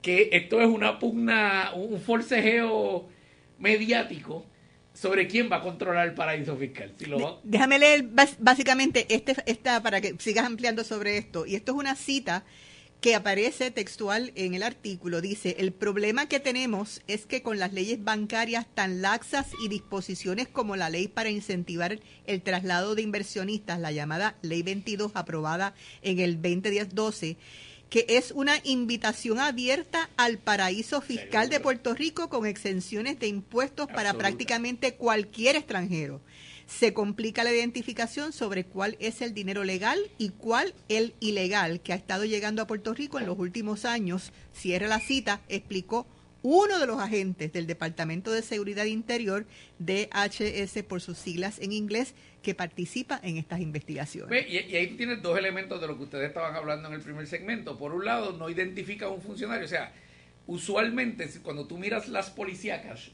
que 0.01 0.29
esto 0.33 0.61
es 0.61 0.67
una 0.67 0.99
pugna, 0.99 1.71
un 1.75 1.99
forcejeo 1.99 3.07
mediático 3.59 4.45
sobre 4.93 5.27
quién 5.27 5.51
va 5.51 5.57
a 5.57 5.61
controlar 5.61 6.07
el 6.07 6.13
paraíso 6.13 6.55
fiscal. 6.55 6.93
Si 6.97 7.05
lo 7.05 7.19
va- 7.19 7.39
Déjame 7.43 7.79
leer 7.79 8.05
básicamente 8.39 9.05
este, 9.09 9.35
esta 9.45 9.81
para 9.81 9.99
que 9.99 10.15
sigas 10.19 10.45
ampliando 10.45 10.83
sobre 10.83 11.17
esto. 11.17 11.45
Y 11.45 11.55
esto 11.55 11.71
es 11.73 11.77
una 11.79 11.95
cita 11.95 12.43
que 13.05 13.13
aparece 13.13 13.69
textual 13.69 14.31
en 14.33 14.55
el 14.55 14.63
artículo. 14.63 15.21
Dice, 15.21 15.57
el 15.59 15.73
problema 15.73 16.27
que 16.27 16.39
tenemos 16.39 17.03
es 17.05 17.27
que 17.27 17.43
con 17.43 17.59
las 17.59 17.71
leyes 17.71 18.03
bancarias 18.03 18.65
tan 18.73 19.03
laxas 19.03 19.45
y 19.63 19.67
disposiciones 19.67 20.47
como 20.47 20.75
la 20.75 20.89
ley 20.89 21.07
para 21.07 21.29
incentivar 21.29 21.99
el 22.25 22.41
traslado 22.41 22.95
de 22.95 23.03
inversionistas, 23.03 23.79
la 23.79 23.91
llamada 23.91 24.37
Ley 24.41 24.63
22 24.63 25.11
aprobada 25.13 25.75
en 26.01 26.17
el 26.17 26.41
2010-12, 26.41 27.37
que 27.91 28.07
es 28.09 28.31
una 28.31 28.55
invitación 28.63 29.39
abierta 29.39 30.09
al 30.17 30.39
paraíso 30.39 30.99
fiscal 30.99 31.47
de. 31.49 31.59
Puerto 31.59 31.93
Rico 31.93 32.27
con 32.27 32.47
exenciones 32.47 33.19
de 33.19 33.27
impuestos 33.27 33.85
para 33.85 34.15
prácticamente 34.15 34.95
cualquier 34.95 35.57
extranjero. 35.57 36.21
Se 36.67 36.93
complica 36.93 37.43
la 37.43 37.53
identificación 37.53 38.33
sobre 38.33 38.65
cuál 38.65 38.97
es 38.99 39.21
el 39.21 39.33
dinero 39.33 39.63
legal 39.63 39.99
y 40.17 40.29
cuál 40.29 40.73
el 40.89 41.13
ilegal 41.19 41.81
que 41.81 41.93
ha 41.93 41.95
estado 41.95 42.25
llegando 42.25 42.61
a 42.61 42.67
Puerto 42.67 42.93
Rico 42.93 43.19
en 43.19 43.27
los 43.27 43.37
últimos 43.37 43.85
años. 43.85 44.31
Cierra 44.53 44.87
la 44.87 44.99
cita, 44.99 45.41
explicó 45.47 46.07
uno 46.47 46.77
de 46.77 46.85
los 46.85 46.99
agentes 46.99 47.51
del 47.53 47.65
Departamento 47.65 48.31
de 48.31 48.43
Seguridad 48.43 48.85
Interior, 48.85 49.47
DHS 49.79 50.83
por 50.83 51.01
sus 51.01 51.17
siglas 51.17 51.57
en 51.59 51.71
inglés, 51.71 52.13
que 52.43 52.53
participa 52.53 53.19
en 53.23 53.37
estas 53.37 53.61
investigaciones. 53.61 54.29
Ve, 54.29 54.47
Y, 54.47 54.75
ahí 54.75 54.95
tienes 54.95 55.23
dos 55.23 55.39
elementos 55.39 55.81
de 55.81 55.87
lo 55.87 55.97
que 55.97 56.03
ustedes 56.03 56.27
estaban 56.27 56.55
hablando 56.55 56.87
en 56.87 56.93
el 56.93 57.01
primer 57.01 57.25
segmento. 57.25 57.79
Por 57.79 57.93
un 57.95 58.05
lado, 58.05 58.33
no 58.33 58.47
identifica 58.47 59.07
a 59.07 59.09
un 59.09 59.23
funcionario. 59.23 59.65
O 59.65 59.67
sea, 59.67 59.91
usualmente 60.45 61.27
cuando 61.41 61.65
tú 61.65 61.79
miras 61.79 62.07
las 62.09 62.29
policíacas, 62.29 63.09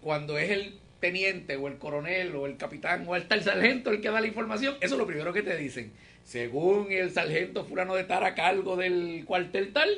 cuando 0.00 0.38
es 0.38 0.50
el 0.50 0.78
teniente 1.02 1.56
o 1.56 1.66
el 1.66 1.78
coronel 1.78 2.34
o 2.36 2.46
el 2.46 2.56
capitán 2.56 3.04
o 3.08 3.14
hasta 3.14 3.34
el 3.34 3.42
sargento 3.42 3.90
el 3.90 4.00
que 4.00 4.08
da 4.08 4.20
la 4.20 4.26
información, 4.28 4.76
eso 4.80 4.94
es 4.94 4.98
lo 4.98 5.06
primero 5.06 5.32
que 5.32 5.42
te 5.42 5.56
dicen. 5.56 5.90
Según 6.22 6.92
el 6.92 7.10
sargento 7.10 7.64
fulano 7.64 7.96
de 7.96 8.02
estar 8.02 8.22
a 8.22 8.36
cargo 8.36 8.76
del 8.76 9.24
cuartel 9.26 9.72
tal, 9.72 9.90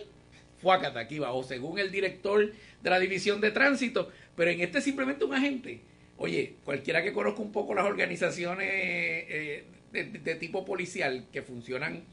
fuácata, 0.62 1.00
aquí 1.00 1.18
va. 1.18 1.32
O 1.32 1.42
según 1.42 1.78
el 1.78 1.92
director 1.92 2.50
de 2.82 2.90
la 2.90 2.98
división 2.98 3.42
de 3.42 3.50
tránsito, 3.50 4.10
pero 4.34 4.50
en 4.50 4.62
este 4.62 4.78
es 4.78 4.84
simplemente 4.84 5.26
un 5.26 5.34
agente. 5.34 5.80
Oye, 6.16 6.54
cualquiera 6.64 7.02
que 7.02 7.12
conozca 7.12 7.42
un 7.42 7.52
poco 7.52 7.74
las 7.74 7.84
organizaciones 7.84 8.68
eh, 8.70 9.64
de, 9.92 10.04
de 10.04 10.34
tipo 10.36 10.64
policial 10.64 11.26
que 11.30 11.42
funcionan 11.42 12.04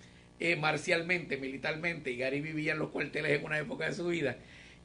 eh, 0.41 0.57
marcialmente, 0.57 1.37
militarmente, 1.37 2.11
y 2.11 2.17
Gary 2.17 2.41
vivía 2.41 2.73
en 2.73 2.79
los 2.79 2.89
cuarteles 2.89 3.39
en 3.39 3.45
una 3.45 3.59
época 3.59 3.85
de 3.85 3.93
su 3.93 4.07
vida, 4.07 4.37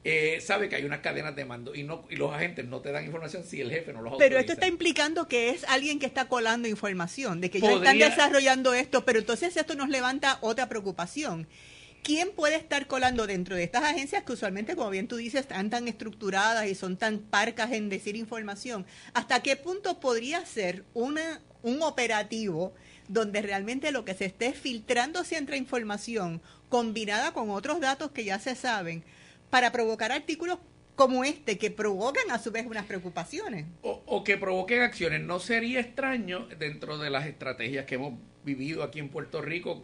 eh, 0.09 0.41
sabe 0.41 0.69
que 0.69 0.77
hay 0.77 0.85
unas 0.85 1.01
cadenas 1.01 1.35
de 1.35 1.45
mando 1.45 1.75
y 1.75 1.83
no 1.83 2.05
y 2.09 2.15
los 2.15 2.33
agentes 2.33 2.65
no 2.65 2.81
te 2.81 2.93
dan 2.93 3.05
información 3.05 3.43
si 3.43 3.61
el 3.61 3.73
jefe 3.73 3.93
no 3.93 4.03
los 4.03 4.15
Pero 4.19 4.39
esto 4.39 4.53
está 4.53 4.69
implicando 4.69 5.27
que 5.27 5.51
es 5.51 5.65
alguien 5.65 5.99
que 5.99 6.07
está 6.07 6.29
colando 6.29 6.69
información, 6.69 7.41
de 7.41 7.51
que 7.51 7.61
ya 7.61 7.73
están 7.73 7.99
desarrollando 7.99 8.73
esto, 8.73 9.05
pero 9.05 9.19
entonces 9.19 9.57
esto 9.57 9.75
nos 9.75 9.89
levanta 9.89 10.39
otra 10.43 10.69
preocupación. 10.69 11.49
¿Quién 12.05 12.31
puede 12.31 12.55
estar 12.55 12.87
colando 12.87 13.27
dentro 13.27 13.57
de 13.57 13.65
estas 13.65 13.83
agencias 13.83 14.23
que 14.23 14.33
usualmente, 14.33 14.77
como 14.77 14.91
bien 14.91 15.09
tú 15.09 15.17
dices, 15.17 15.41
están 15.41 15.71
tan 15.71 15.89
estructuradas 15.89 16.69
y 16.69 16.77
son 16.77 16.97
tan 16.97 17.19
parcas 17.19 17.73
en 17.73 17.89
decir 17.89 18.15
información? 18.15 18.87
¿Hasta 19.13 19.43
qué 19.43 19.57
punto 19.57 19.99
podría 19.99 20.47
ser 20.47 20.85
una, 20.95 21.41
un 21.65 21.83
operativo 21.83 22.73
donde 23.09 23.43
realmente 23.43 23.91
lo 23.91 24.05
que 24.05 24.15
se 24.15 24.27
esté 24.27 24.53
filtrando 24.53 25.25
entre 25.33 25.57
información 25.57 26.41
combinada 26.69 27.33
con 27.33 27.51
otros 27.51 27.81
datos 27.81 28.13
que 28.13 28.25
ya 28.25 28.39
se 28.39 28.55
saben 28.55 29.03
para 29.57 29.73
provocar 29.73 30.13
artículos 30.13 30.59
como 30.97 31.25
este 31.25 31.57
que 31.57 31.71
provocan 31.71 32.31
a 32.31 32.39
su 32.39 32.51
vez 32.53 32.67
unas 32.67 32.85
preocupaciones? 32.85 33.65
o, 33.81 34.03
o 34.05 34.23
que 34.23 34.37
provoquen 34.37 34.83
acciones. 34.83 35.23
No 35.23 35.39
sería 35.41 35.81
extraño 35.81 36.47
dentro 36.59 36.99
de 36.99 37.09
las 37.09 37.25
estrategias 37.25 37.87
que 37.87 37.95
hemos 37.95 38.19
vivido 38.45 38.83
aquí 38.83 38.99
en 38.99 39.09
Puerto 39.09 39.41
Rico, 39.41 39.83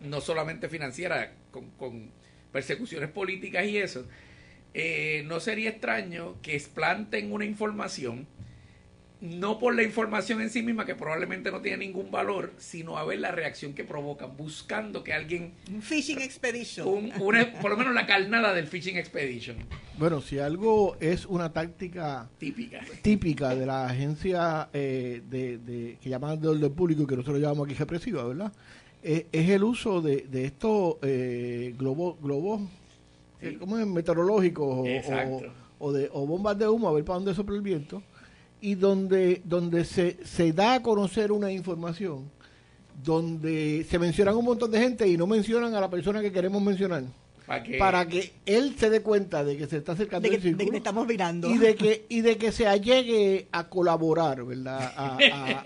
no 0.00 0.20
solamente 0.20 0.68
financieras, 0.68 1.30
con, 1.52 2.10
persecuciones 2.52 3.08
políticas 3.08 3.64
y 3.64 3.78
eso. 3.78 4.06
eh, 4.74 5.22
no 5.24 5.40
sería 5.40 5.70
extraño 5.70 6.36
que 6.42 6.62
planten 6.74 7.32
una 7.32 7.46
información, 7.46 8.26
no 9.20 9.58
por 9.58 9.74
la 9.74 9.82
información 9.82 10.40
en 10.40 10.48
sí 10.50 10.62
misma, 10.62 10.86
que 10.86 10.94
probablemente 10.94 11.50
no 11.50 11.60
tiene 11.60 11.78
ningún 11.78 12.10
valor, 12.10 12.52
sino 12.58 12.98
a 12.98 13.04
ver 13.04 13.18
la 13.18 13.32
reacción 13.32 13.74
que 13.74 13.82
provocan, 13.82 14.36
buscando 14.36 15.02
que 15.02 15.12
alguien, 15.12 15.52
Un 15.72 15.82
fishing 15.82 16.20
expedition. 16.20 16.86
un- 16.86 17.12
una- 17.20 17.52
por 17.60 17.72
lo 17.72 17.76
menos 17.76 17.94
la 17.94 18.06
carnada 18.06 18.54
del 18.54 18.68
Fishing 18.68 18.96
Expedition, 18.96 19.56
Bueno, 19.98 20.20
si 20.20 20.38
algo 20.38 20.96
es 21.00 21.26
una 21.26 21.52
táctica 21.52 22.28
típica. 22.38 22.80
típica 23.02 23.54
de 23.56 23.66
la 23.66 23.86
agencia 23.86 24.68
eh, 24.72 25.20
de, 25.28 25.58
de- 25.58 25.96
que 26.00 26.08
llaman 26.08 26.40
de 26.40 26.48
orden 26.48 26.72
público, 26.72 27.04
que 27.06 27.16
nosotros 27.16 27.40
llamamos 27.40 27.66
aquí 27.66 27.74
represiva, 27.74 28.22
¿verdad? 28.24 28.52
Eh, 29.02 29.26
es 29.32 29.48
el 29.50 29.64
uso 29.64 30.00
de, 30.00 30.26
de 30.30 30.44
estos 30.44 30.96
eh, 31.02 31.74
globos, 31.76 32.20
globos 32.22 32.62
Sí. 33.40 33.54
¿cómo 33.56 33.78
es? 33.78 33.86
meteorológicos 33.86 34.66
o, 34.78 34.86
Exacto. 34.86 35.52
o, 35.78 35.86
o 35.88 35.92
de, 35.92 36.08
o 36.12 36.26
bombas 36.26 36.58
de 36.58 36.68
humo, 36.68 36.88
a 36.88 36.92
ver 36.92 37.04
para 37.04 37.16
dónde 37.20 37.34
sopla 37.34 37.54
el 37.54 37.62
viento, 37.62 38.02
y 38.60 38.74
donde, 38.74 39.40
donde 39.44 39.84
se, 39.84 40.18
se 40.24 40.52
da 40.52 40.74
a 40.74 40.82
conocer 40.82 41.32
una 41.32 41.50
información, 41.52 42.30
donde 43.02 43.86
se 43.88 43.98
mencionan 43.98 44.36
un 44.36 44.44
montón 44.44 44.70
de 44.70 44.80
gente 44.80 45.06
y 45.08 45.16
no 45.16 45.26
mencionan 45.26 45.74
a 45.74 45.80
la 45.80 45.88
persona 45.90 46.20
que 46.20 46.32
queremos 46.32 46.60
mencionar, 46.60 47.04
Para 47.46 47.62
que, 47.62 47.78
para 47.78 48.08
que 48.08 48.32
él 48.44 48.74
se 48.76 48.90
dé 48.90 49.00
cuenta 49.02 49.44
de 49.44 49.56
que 49.56 49.66
se 49.66 49.76
está 49.78 49.92
acercando 49.92 50.28
de 50.28 50.30
que, 50.30 50.36
el 50.36 50.42
de 50.42 50.48
que 50.50 50.56
círculo 50.64 50.76
estamos 50.78 51.06
mirando. 51.06 51.48
y 51.48 51.58
de 51.58 51.74
que 51.76 52.06
y 52.08 52.20
de 52.22 52.36
que 52.36 52.50
se 52.52 52.66
allegue 52.66 53.46
a 53.52 53.68
colaborar 53.68 54.44
verdad 54.44 54.92
a, 54.96 55.16
a- 55.16 55.64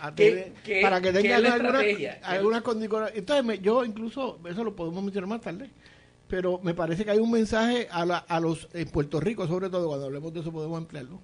a- 0.00 0.06
a 0.08 0.14
¿Qué- 0.14 0.30
tener- 0.30 0.52
qué- 0.64 0.80
para 0.80 1.00
que 1.00 1.12
la 1.12 1.54
alguna, 1.54 1.80
algunas 2.22 2.62
condiciones. 2.62 3.12
Entonces 3.14 3.44
me- 3.44 3.58
yo 3.58 3.84
incluso 3.84 4.38
eso 4.48 4.64
lo 4.64 4.74
podemos 4.74 5.02
mencionar 5.04 5.28
más 5.28 5.40
tarde 5.42 5.70
pero 6.26 6.60
me 6.62 6.74
parece 6.74 7.04
que 7.04 7.10
hay 7.10 7.18
un 7.18 7.30
mensaje 7.30 7.88
a, 7.90 8.06
la- 8.06 8.18
a 8.18 8.38
los 8.40 8.68
en 8.72 8.88
Puerto 8.88 9.20
Rico 9.20 9.46
sobre 9.48 9.68
todo 9.68 9.88
cuando 9.88 10.06
hablemos 10.06 10.32
de 10.32 10.40
eso 10.40 10.50
podemos 10.52 10.78
emplearlo 10.80 11.20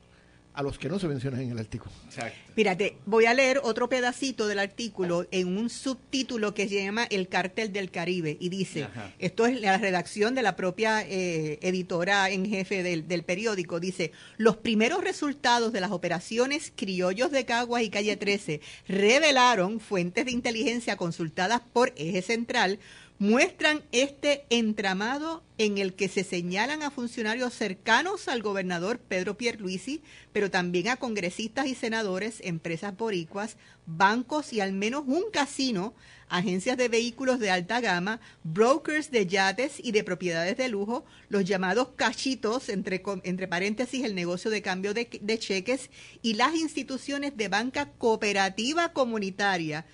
a 0.57 0.62
los 0.62 0.79
que 0.79 0.88
no 0.88 0.99
se 0.99 1.07
mencionan 1.07 1.42
en 1.42 1.51
el 1.51 1.59
artículo 1.59 1.92
Exacto. 2.07 2.37
Fíjate, 2.55 2.97
voy 3.05 3.27
a 3.27 3.35
leer 3.35 3.61
otro 3.62 3.90
pedacito 3.90 4.47
del 4.47 4.59
artículo 4.59 5.27
en 5.31 5.59
un 5.59 5.69
subtítulo 5.69 6.55
que 6.55 6.66
se 6.66 6.83
llama 6.83 7.05
El 7.11 7.29
cártel 7.29 7.71
del 7.71 7.90
Caribe 7.90 8.38
y 8.40 8.49
dice, 8.49 8.85
Ajá. 8.85 9.12
esto 9.19 9.45
es 9.45 9.61
la 9.61 9.77
redacción 9.77 10.35
de 10.35 10.40
la 10.40 10.57
propia 10.57 11.03
eh, 11.03 11.59
editora 11.61 12.31
en 12.31 12.47
jefe 12.47 12.83
del, 12.83 13.07
del 13.07 13.25
periódico, 13.25 13.79
dice, 13.79 14.12
los 14.38 14.57
primeros 14.57 15.05
resultados 15.05 15.75
de 15.75 15.83
las 15.83 15.90
operaciones 15.90 16.73
Criollos 16.75 17.31
de 17.31 17.45
Caguas 17.45 17.83
y 17.83 17.90
Calle 17.90 18.16
13 18.16 18.62
revelaron 18.88 19.79
fuentes 19.79 20.25
de 20.25 20.33
inteligencia 20.33 20.97
consultadas 20.97 21.61
por 21.75 21.92
Eje 21.97 22.23
Central 22.23 22.79
muestran 23.18 23.83
este 23.92 24.44
entramado 24.50 25.42
en 25.59 25.79
el 25.79 25.94
que 25.94 26.09
se 26.09 26.22
señalan 26.22 26.83
a 26.83 26.90
funcionarios 26.90 27.55
cercanos 27.55 28.29
al 28.29 28.42
gobernador 28.42 28.98
Pedro 28.98 29.38
Pierluisi, 29.38 30.02
pero 30.33 30.50
también 30.50 30.88
a 30.88 30.96
congresistas 30.96 31.66
y 31.66 31.74
senadores, 31.74 32.40
empresas 32.42 32.94
boricuas, 32.94 33.57
bancos 33.87 34.52
y 34.52 34.61
al 34.61 34.74
menos 34.74 35.05
un 35.07 35.31
casino, 35.33 35.94
agencias 36.29 36.76
de 36.76 36.88
vehículos 36.88 37.38
de 37.38 37.50
alta 37.50 37.81
gama, 37.81 38.20
brokers 38.44 39.11
de 39.11 39.26
yates 39.26 39.81
y 39.83 39.92
de 39.92 40.05
propiedades 40.05 40.59
de 40.59 40.68
lujo, 40.68 41.07
los 41.31 41.44
llamados 41.44 41.88
cachitos, 41.96 42.68
entre, 42.68 43.02
entre 43.22 43.48
paréntesis 43.48 44.05
el 44.05 44.14
negocio 44.14 44.50
de 44.50 44.61
cambio 44.61 44.92
de, 44.92 45.09
de 45.22 45.38
cheques, 45.38 45.88
y 46.20 46.35
las 46.35 46.55
instituciones 46.55 47.35
de 47.37 47.48
banca 47.48 47.92
cooperativa 47.92 48.92
comunitaria 48.92 49.87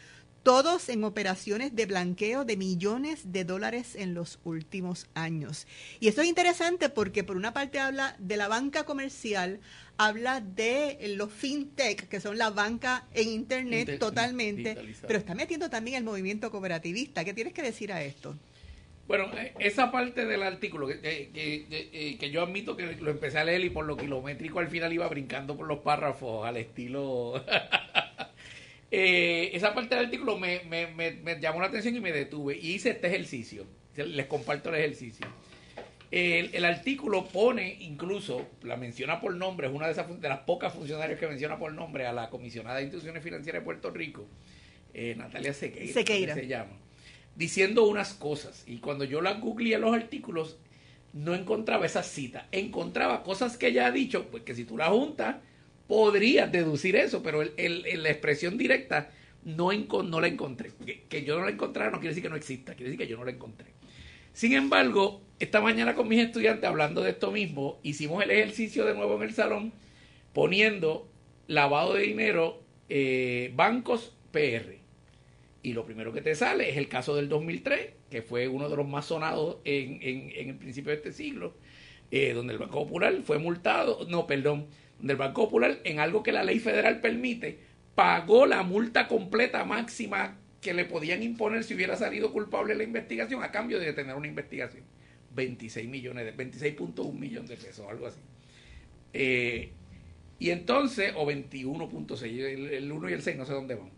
todos 0.42 0.88
en 0.88 1.04
operaciones 1.04 1.74
de 1.76 1.86
blanqueo 1.86 2.44
de 2.44 2.56
millones 2.56 3.32
de 3.32 3.44
dólares 3.44 3.94
en 3.96 4.14
los 4.14 4.38
últimos 4.44 5.06
años. 5.14 5.66
Y 6.00 6.08
esto 6.08 6.22
es 6.22 6.28
interesante 6.28 6.88
porque 6.88 7.22
por 7.24 7.36
una 7.36 7.52
parte 7.54 7.78
habla 7.78 8.16
de 8.18 8.36
la 8.36 8.48
banca 8.48 8.84
comercial, 8.84 9.60
habla 9.98 10.40
de 10.40 10.98
los 11.16 11.32
fintech, 11.32 12.08
que 12.08 12.20
son 12.20 12.38
la 12.38 12.50
banca 12.50 13.06
en 13.14 13.28
internet 13.28 13.80
Inter- 13.80 13.98
totalmente, 13.98 14.76
pero 15.06 15.18
está 15.18 15.34
metiendo 15.34 15.70
también 15.70 15.96
el 15.98 16.04
movimiento 16.04 16.50
cooperativista. 16.50 17.24
¿Qué 17.24 17.34
tienes 17.34 17.52
que 17.52 17.62
decir 17.62 17.92
a 17.92 18.02
esto? 18.02 18.36
Bueno, 19.06 19.26
eh, 19.36 19.52
esa 19.58 19.90
parte 19.90 20.24
del 20.26 20.42
artículo 20.42 20.86
que, 20.86 21.00
que, 21.00 21.30
que- 21.32 21.66
que- 21.90 22.18
que 22.18 22.30
yo 22.30 22.42
admito 22.42 22.76
que 22.76 22.86
lo 22.96 23.10
empecé 23.10 23.38
a 23.38 23.44
leer 23.44 23.62
y 23.64 23.70
por 23.70 23.84
lo 23.84 23.96
kilométrico 23.96 24.58
al 24.60 24.68
final 24.68 24.92
iba 24.92 25.06
brincando 25.08 25.56
por 25.56 25.66
los 25.66 25.78
párrafos 25.80 26.46
al 26.46 26.56
estilo... 26.56 27.44
Eh, 28.94 29.50
esa 29.56 29.72
parte 29.74 29.94
del 29.94 30.04
artículo 30.04 30.38
me, 30.38 30.60
me- 30.68 30.86
me- 30.88 31.12
me 31.12 31.40
llamó 31.40 31.60
la 31.60 31.68
atención 31.68 31.96
y 31.96 32.00
me 32.00 32.12
detuve 32.12 32.58
y 32.58 32.72
hice 32.72 32.90
este 32.90 33.06
ejercicio. 33.06 33.66
Les 33.96 34.26
comparto 34.26 34.68
el 34.68 34.74
ejercicio. 34.76 35.26
El, 36.10 36.50
el 36.54 36.64
artículo 36.66 37.24
pone 37.26 37.74
incluso, 37.80 38.46
la 38.62 38.76
menciona 38.76 39.18
por 39.18 39.34
nombre, 39.34 39.66
es 39.68 39.72
una 39.72 39.86
de, 39.86 39.92
esas, 39.92 40.20
de 40.20 40.28
las 40.28 40.40
pocas 40.40 40.74
funcionarios 40.74 41.18
que 41.18 41.26
menciona 41.26 41.58
por 41.58 41.72
nombre 41.72 42.04
a 42.06 42.12
la 42.12 42.28
comisionada 42.28 42.76
de 42.76 42.82
instituciones 42.82 43.24
financieras 43.24 43.62
de 43.62 43.64
Puerto 43.64 43.90
Rico, 43.90 44.26
eh, 44.92 45.14
Natalia 45.16 45.54
Sequeira, 45.54 45.90
Sequeira. 45.94 46.34
que 46.34 46.40
se 46.42 46.46
llama, 46.48 46.72
diciendo 47.34 47.84
unas 47.88 48.12
cosas. 48.12 48.62
Y 48.66 48.76
cuando 48.80 49.04
yo 49.04 49.22
las 49.22 49.40
googleé 49.40 49.78
los 49.78 49.94
artículos, 49.94 50.58
no 51.14 51.34
encontraba 51.34 51.86
esa 51.86 52.02
cita. 52.02 52.46
Encontraba 52.52 53.22
cosas 53.22 53.56
que 53.56 53.68
ella 53.68 53.86
ha 53.86 53.90
dicho, 53.90 54.26
pues 54.30 54.42
que 54.42 54.54
si 54.54 54.64
tú 54.66 54.76
la 54.76 54.88
juntas, 54.90 55.36
podrías 55.86 56.50
deducir 56.50 56.96
eso, 56.96 57.22
pero 57.22 57.42
el, 57.42 58.02
la 58.02 58.10
expresión 58.10 58.56
directa 58.58 59.10
no, 59.44 59.70
no 59.72 60.20
la 60.20 60.26
encontré. 60.28 60.70
Que, 61.08 61.24
yo 61.24 61.38
no 61.38 61.44
la 61.44 61.50
encontrara 61.50 61.90
no 61.90 61.98
quiere 61.98 62.10
decir 62.10 62.22
que 62.22 62.30
no 62.30 62.36
exista, 62.36 62.74
quiere 62.74 62.90
decir 62.90 63.06
que 63.06 63.10
yo 63.10 63.16
no 63.18 63.24
la 63.24 63.32
encontré. 63.32 63.66
Sin 64.32 64.52
embargo, 64.54 65.20
esta 65.40 65.60
mañana 65.60 65.94
con 65.94 66.08
mis 66.08 66.20
estudiantes 66.20 66.68
hablando 66.68 67.02
de 67.02 67.10
esto 67.10 67.30
mismo, 67.32 67.78
hicimos 67.82 68.22
el 68.22 68.30
ejercicio 68.30 68.84
de 68.86 68.94
nuevo 68.94 69.16
en 69.16 69.22
el 69.24 69.34
salón 69.34 69.72
poniendo 70.32 71.08
lavado 71.48 71.94
de 71.94 72.02
dinero, 72.02 72.62
eh, 72.88 73.52
bancos 73.54 74.14
PR. 74.30 74.78
Y 75.62 75.74
lo 75.74 75.84
primero 75.84 76.12
que 76.12 76.22
te 76.22 76.34
sale 76.34 76.70
es 76.70 76.76
el 76.76 76.88
caso 76.88 77.14
del 77.14 77.28
2003, 77.28 77.90
que 78.10 78.22
fue 78.22 78.48
uno 78.48 78.68
de 78.68 78.76
los 78.76 78.88
más 78.88 79.06
sonados 79.06 79.58
en, 79.64 79.98
en- 80.02 80.32
en 80.34 80.48
el 80.50 80.56
principio 80.56 80.90
de 80.90 80.96
este 80.96 81.12
siglo, 81.12 81.54
eh, 82.10 82.32
donde 82.32 82.52
el 82.54 82.58
Banco 82.58 82.82
Popular 82.84 83.14
fue 83.24 83.38
multado, 83.38 84.06
no, 84.08 84.26
perdón, 84.26 84.66
donde 85.02 85.14
el 85.14 85.18
Banco 85.18 85.46
Popular, 85.46 85.80
en 85.82 85.98
algo 85.98 86.22
que 86.22 86.30
la 86.30 86.44
ley 86.44 86.60
federal 86.60 87.00
permite, 87.00 87.58
pagó 87.96 88.46
la 88.46 88.62
multa 88.62 89.08
completa 89.08 89.64
máxima 89.64 90.38
que 90.60 90.72
le 90.72 90.84
podían 90.84 91.24
imponer 91.24 91.64
si 91.64 91.74
hubiera 91.74 91.96
salido 91.96 92.32
culpable 92.32 92.76
la 92.76 92.84
investigación 92.84 93.42
a 93.42 93.50
cambio 93.50 93.80
de 93.80 93.92
tener 93.92 94.14
una 94.14 94.28
investigación. 94.28 94.84
26 95.34 95.88
millones 95.88 96.24
de 96.24 96.36
26.1 96.36 97.12
millones 97.18 97.50
de 97.50 97.56
pesos, 97.56 97.84
algo 97.88 98.06
así. 98.06 98.20
Eh, 99.12 99.72
y 100.38 100.50
entonces, 100.50 101.12
o 101.16 101.26
21.6, 101.26 102.22
el, 102.22 102.68
el 102.68 102.92
1 102.92 103.10
y 103.10 103.12
el 103.12 103.22
6, 103.22 103.36
no 103.36 103.44
sé 103.44 103.54
dónde 103.54 103.74
van. 103.74 103.90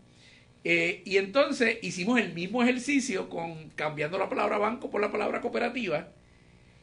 Eh, 0.63 1.03
y 1.05 1.17
entonces 1.17 1.77
hicimos 1.83 2.19
el 2.19 2.33
mismo 2.33 2.63
ejercicio 2.63 3.29
con 3.29 3.69
cambiando 3.75 4.17
la 4.17 4.27
palabra 4.27 4.57
banco 4.57 4.89
por 4.89 5.01
la 5.01 5.11
palabra 5.11 5.39
cooperativa 5.39 6.09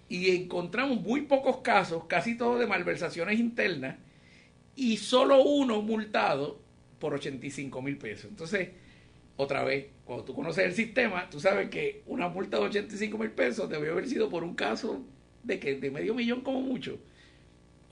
y 0.09 0.31
encontramos 0.37 1.01
muy 1.01 1.23
pocos 1.23 1.57
casos, 1.63 2.05
casi 2.05 2.37
todos 2.37 2.61
de 2.61 2.69
malversaciones 2.69 3.41
internas 3.41 3.97
y 4.77 4.97
solo 4.97 5.43
uno 5.43 5.83
multado 5.83 6.61
por 6.99 7.15
85 7.15 7.83
mil 7.83 7.99
pesos. 7.99 8.27
Entonces, 8.31 8.69
otra 9.37 9.65
vez, 9.65 9.87
cuando 10.05 10.25
tú 10.25 10.35
conoces 10.35 10.65
el 10.65 10.73
sistema, 10.73 11.29
tú 11.31 11.41
sabes 11.41 11.69
que 11.69 12.03
una 12.07 12.29
multa 12.29 12.59
de 12.59 12.65
85 12.65 13.19
mil 13.19 13.31
pesos 13.31 13.69
debió 13.69 13.93
haber 13.93 14.09
sido 14.09 14.29
por 14.29 14.45
un 14.45 14.55
caso 14.55 15.03
de 15.43 15.59
que 15.59 15.75
de 15.75 15.91
medio 15.91 16.15
millón 16.15 16.43
como 16.43 16.61
mucho. 16.61 16.99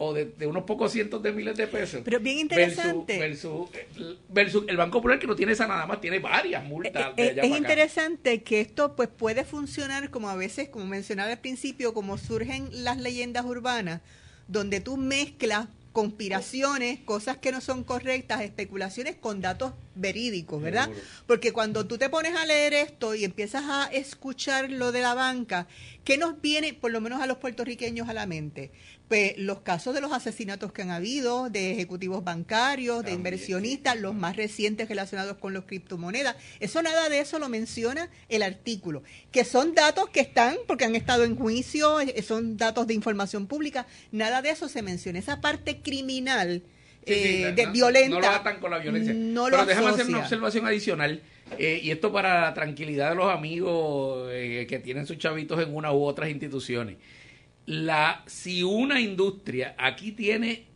o 0.03 0.15
de, 0.15 0.47
unos 0.47 0.65
pocos 0.65 0.93
cientos 0.93 1.23
de 1.23 1.31
miles 1.31 1.57
de 1.57 1.67
pesos. 1.67 2.01
Pero 2.05 2.21
bien 2.21 2.39
interesante. 2.39 3.19
Versus, 3.19 3.69
versus, 4.31 4.65
el 4.67 4.79
Banco 4.79 4.99
Popular 4.99 5.19
que 5.19 5.27
no 5.27 5.37
tiene 5.37 5.53
esa 5.53 5.67
nada 5.67 5.87
más, 5.87 6.01
tiene 6.01 6.21
varias 6.21 6.65
multas. 6.65 7.13
Eh, 7.19 7.37
es 7.37 7.51
interesante 7.51 8.43
que 8.43 8.63
esto 8.63 8.97
pues 8.97 9.09
puede 9.09 9.45
funcionar 9.45 10.09
como 10.09 10.31
a 10.31 10.37
veces, 10.37 10.71
como 10.71 10.87
mencionaba 10.87 11.31
al 11.31 11.41
principio, 11.41 11.93
como 11.93 12.17
surgen 12.17 12.69
las 12.73 12.97
leyendas 12.97 13.45
urbanas, 13.45 14.01
donde 14.49 14.81
tú 14.81 14.97
mezclas 14.97 15.69
conspiraciones, 15.93 17.01
cosas 17.01 17.39
que 17.39 17.53
no 17.53 17.61
son 17.61 17.85
correctas, 17.85 18.43
especulaciones 18.43 19.17
con 19.17 19.41
datos 19.41 19.73
verídicos, 19.95 20.63
¿verdad? 20.63 20.89
Porque 21.27 21.53
cuando 21.53 21.87
tú 21.87 21.99
te 21.99 22.09
pones 22.09 22.37
a 22.37 22.47
leer 22.47 22.75
esto 22.75 23.15
y 23.15 23.25
empiezas 23.25 23.65
a 23.67 23.87
escuchar 23.87 24.71
lo 24.71 24.93
de 24.93 25.01
la 25.01 25.15
banca, 25.15 25.67
¿qué 26.05 26.17
nos 26.17 26.41
viene, 26.41 26.75
por 26.75 26.91
lo 26.91 27.01
menos 27.01 27.21
a 27.21 27.27
los 27.27 27.39
puertorriqueños, 27.39 28.09
a 28.09 28.13
la 28.13 28.27
mente? 28.27 28.71
Pues 29.09 29.37
los 29.39 29.63
casos 29.63 29.93
de 29.93 30.01
los 30.01 30.13
asesinatos 30.13 30.73
que 30.73 30.83
han 30.83 30.91
habido, 30.91 31.51
de 31.51 31.73
ejecutivos 31.73 32.23
bancarios, 32.23 33.05
de 33.05 33.13
inversionistas, 33.13 33.99
los 33.99 34.15
más 34.15 34.37
recientes 34.37 34.89
relacionados 34.89 35.37
con 35.39 35.53
los 35.53 35.65
criptomonedas. 35.65 36.37
Eso 36.61 36.81
nada 36.83 37.09
de 37.09 37.19
eso 37.19 37.41
lo 37.41 37.49
menciona 37.49 38.09
el 38.29 38.45
artículo, 38.45 39.03
que 39.33 39.45
son 39.45 39.75
datos 39.75 40.09
que 40.11 40.21
están, 40.21 40.57
porque 40.69 40.85
han 40.85 40.95
estado 40.95 41.25
en 41.25 41.37
juicio, 41.37 42.01
eh, 42.01 42.23
son 42.23 42.57
datos 42.57 42.87
de 42.87 42.95
información 42.95 43.49
pública, 43.49 43.87
nada 44.13 44.43
de 44.43 44.51
eso 44.51 44.69
se 44.69 44.83
menciona. 44.83 45.19
Esa 45.19 45.41
parte 45.41 45.83
criminal 45.83 46.63
eh, 47.07 47.53
de 47.55 47.67
violenta. 47.67 48.09
No 48.09 48.21
lo 48.21 48.29
atan 48.29 48.61
con 48.61 48.71
la 48.71 48.79
violencia. 48.79 49.13
Pero 49.15 49.67
déjame 49.67 49.89
hacer 49.89 50.07
una 50.07 50.19
observación 50.19 50.67
adicional. 50.67 51.23
Eh, 51.59 51.81
y 51.83 51.91
esto 51.91 52.13
para 52.13 52.43
la 52.43 52.55
tranquilidad 52.55 53.11
de 53.11 53.17
los 53.17 53.33
amigos 53.33 54.29
eh, 54.33 54.67
que 54.69 54.79
tienen 54.79 55.07
sus 55.07 55.19
chavitos 55.19 55.61
en 55.61 55.75
una 55.75 55.93
u 55.93 56.05
otras 56.05 56.31
instituciones. 56.31 56.97
La, 57.67 58.23
si 58.27 58.63
una 58.63 59.01
industria 59.01 59.75
aquí 59.77 60.13
tiene, 60.13 60.67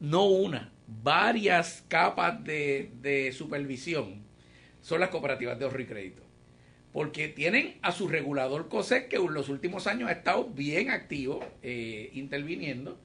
no 0.00 0.26
una, 0.26 0.72
varias 0.86 1.84
capas 1.88 2.44
de, 2.44 2.90
de 3.00 3.32
supervisión, 3.32 4.22
son 4.82 5.00
las 5.00 5.08
cooperativas 5.08 5.58
de 5.58 5.64
ahorro 5.64 5.80
y 5.80 5.86
crédito. 5.86 6.22
Porque 6.92 7.28
tienen 7.28 7.78
a 7.82 7.92
su 7.92 8.08
regulador 8.08 8.68
COSEC, 8.68 9.08
que 9.08 9.16
en 9.16 9.32
los 9.32 9.48
últimos 9.48 9.86
años 9.86 10.08
ha 10.08 10.12
estado 10.12 10.44
bien 10.44 10.90
activo 10.90 11.44
interviniendo, 11.62 12.98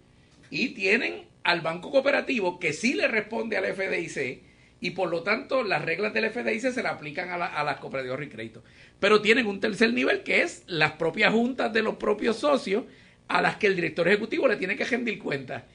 y 0.49 0.69
tienen 0.69 1.32
al 1.43 1.61
banco 1.61 1.91
cooperativo 1.91 2.59
que 2.59 2.73
sí 2.73 2.93
le 2.93 3.07
responde 3.07 3.57
al 3.57 3.65
FDIC 3.65 4.41
y 4.79 4.91
por 4.91 5.09
lo 5.09 5.23
tanto 5.23 5.63
las 5.63 5.83
reglas 5.83 6.13
del 6.13 6.29
FDIC 6.29 6.71
se 6.71 6.83
le 6.83 6.89
aplican 6.89 7.29
a, 7.29 7.63
las 7.63 7.77
cooperativas 7.77 8.19
de 8.19 8.29
crédito. 8.29 8.63
Pero 8.99 9.21
tienen 9.21 9.45
un 9.45 9.59
tercer 9.59 9.93
nivel 9.93 10.23
que 10.23 10.41
es 10.41 10.63
las 10.67 10.93
propias 10.93 11.31
juntas 11.31 11.71
de 11.71 11.81
los 11.81 11.95
propios 11.95 12.37
socios 12.37 12.83
a 13.29 13.41
las 13.41 13.55
que 13.55 13.67
el 13.67 13.75
director 13.75 14.07
ejecutivo 14.07 14.47
le 14.47 14.57
tiene 14.57 14.75
que 14.75 14.83
rendir 14.83 15.19
cuenta. 15.19 15.65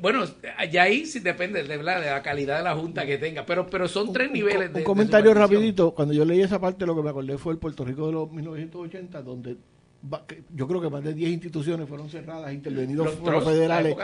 Bueno, 0.00 0.24
ya 0.70 0.82
ahí 0.84 1.06
sí 1.06 1.20
depende 1.20 1.62
de, 1.62 1.82
la 1.82 2.22
calidad 2.22 2.58
de 2.58 2.64
la 2.64 2.74
junta 2.74 3.06
que 3.06 3.18
tenga, 3.18 3.46
pero 3.46 3.66
pero 3.66 3.86
son 3.86 4.12
tres 4.12 4.30
niveles 4.32 4.72
de... 4.72 4.80
Un 4.80 4.84
comentario 4.84 5.34
rapidito, 5.34 5.92
cuando 5.94 6.14
yo 6.14 6.24
leí 6.24 6.40
esa 6.40 6.60
parte 6.60 6.86
lo 6.86 6.96
que 6.96 7.02
me 7.02 7.10
acordé 7.10 7.38
fue 7.38 7.52
el 7.52 7.58
Puerto 7.58 7.84
Rico 7.84 8.06
de 8.06 8.12
los 8.12 8.32
1980, 8.32 9.22
donde 9.22 9.56
yo 10.52 10.66
creo 10.66 10.80
que 10.80 10.90
más 10.90 11.04
de 11.04 11.14
10 11.14 11.30
instituciones 11.30 11.88
fueron 11.88 12.10
cerradas, 12.10 12.52
intervenidos 12.52 13.14
por 13.16 13.32
los 13.32 13.44
federales. 13.44 13.96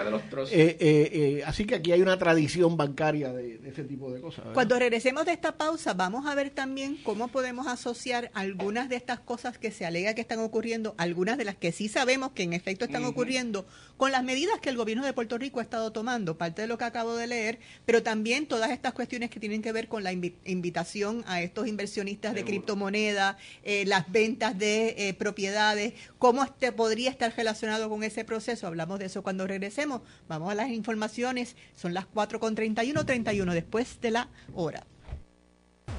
Eh, 0.53 0.77
eh, 0.79 0.79
eh, 0.81 1.43
así 1.45 1.65
que 1.65 1.75
aquí 1.75 1.91
hay 1.91 2.01
una 2.01 2.17
tradición 2.17 2.77
bancaria 2.77 3.33
de, 3.33 3.61
ese 3.67 3.83
tipo 3.83 4.13
de 4.13 4.21
cosas. 4.21 4.45
Cuando 4.55 4.79
regresemos 4.79 5.27
de 5.27 5.33
esta 5.33 5.57
pausa, 5.57 5.95
vamos 5.95 6.27
a 6.27 6.35
ver 6.37 6.51
también 6.51 6.99
cómo 7.03 7.29
podemos 7.29 7.67
asociar 7.67 8.31
algunas 8.35 8.89
de 8.89 8.95
estas 8.95 9.19
cosas 9.19 9.59
que 9.59 9.73
se 9.73 9.87
alega 9.87 10.15
que 10.15 10.21
están 10.21 10.39
ocurriendo, 10.39 10.95
algunas 10.99 11.37
de 11.37 11.45
las 11.45 11.57
que 11.57 11.73
sí 11.73 11.89
sabemos 11.89 12.31
que 12.31 12.45
en 12.45 12.53
efecto 12.53 12.85
están 12.85 13.05
ocurriendo, 13.05 13.67
con 13.97 14.13
las 14.13 14.23
medidas 14.23 14.61
que 14.61 14.69
el 14.69 14.77
gobierno 14.77 15.05
de 15.05 15.13
Puerto 15.13 15.37
Rico 15.37 15.59
ha 15.59 15.65
estado 15.65 15.91
tomando, 15.91 16.39
parte 16.39 16.63
de 16.63 16.69
lo 16.69 16.79
que 16.79 16.85
acabo 16.85 17.17
de 17.17 17.27
leer, 17.27 17.59
pero 17.85 18.05
también 18.05 18.47
todas 18.47 18.71
estas 18.71 18.93
cuestiones 18.93 19.31
que 19.31 19.41
tienen 19.41 19.63
que 19.63 19.73
ver 19.73 19.89
con 19.89 20.05
la 20.05 20.13
invitación 20.13 21.25
a 21.27 21.43
estos 21.43 21.67
inversionistas 21.67 22.35
de 22.35 22.45
criptomonedas, 22.45 23.37
las 23.85 24.11
ventas 24.11 24.57
de 24.57 25.17
propiedades 25.19 25.88
cómo 26.19 26.45
este 26.45 26.73
podría 26.73 27.11
estar 27.11 27.35
relacionado 27.37 27.89
con 27.89 28.03
ese 28.03 28.25
proceso. 28.25 28.67
Hablamos 28.67 28.99
de 28.99 29.07
eso 29.07 29.23
cuando 29.23 29.47
regresemos. 29.47 30.03
Vamos 30.29 30.51
a 30.51 30.55
las 30.55 30.71
informaciones. 30.71 31.57
Son 31.75 31.95
las 31.95 32.07
4.31, 32.07 33.05
31 33.05 33.55
después 33.55 34.01
de 34.01 34.11
la 34.11 34.29
hora. 34.55 34.85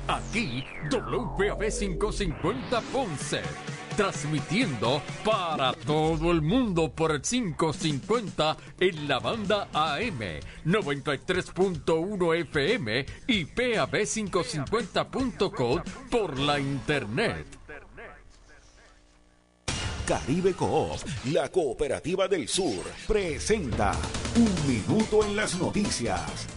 Aquí, 0.07 0.63
WPAB 0.91 1.69
550 1.69 2.81
Ponce. 2.91 3.41
Transmitiendo 3.95 5.01
para 5.25 5.73
todo 5.73 6.31
el 6.31 6.41
mundo 6.41 6.89
por 6.89 7.11
el 7.11 7.21
550 7.21 8.57
en 8.79 9.07
la 9.07 9.19
banda 9.19 9.67
AM 9.73 10.39
93.1 10.65 12.41
FM 12.41 13.05
y 13.27 13.45
PAB550.com 13.45 15.83
por 16.09 16.39
la 16.39 16.59
internet. 16.59 17.58
Caribe 20.09 20.55
Coop, 20.55 20.97
la 21.25 21.49
cooperativa 21.49 22.27
del 22.27 22.47
sur, 22.47 22.83
presenta 23.07 23.91
Un 24.37 24.67
Minuto 24.67 25.23
en 25.23 25.35
las 25.35 25.59
Noticias. 25.59 26.47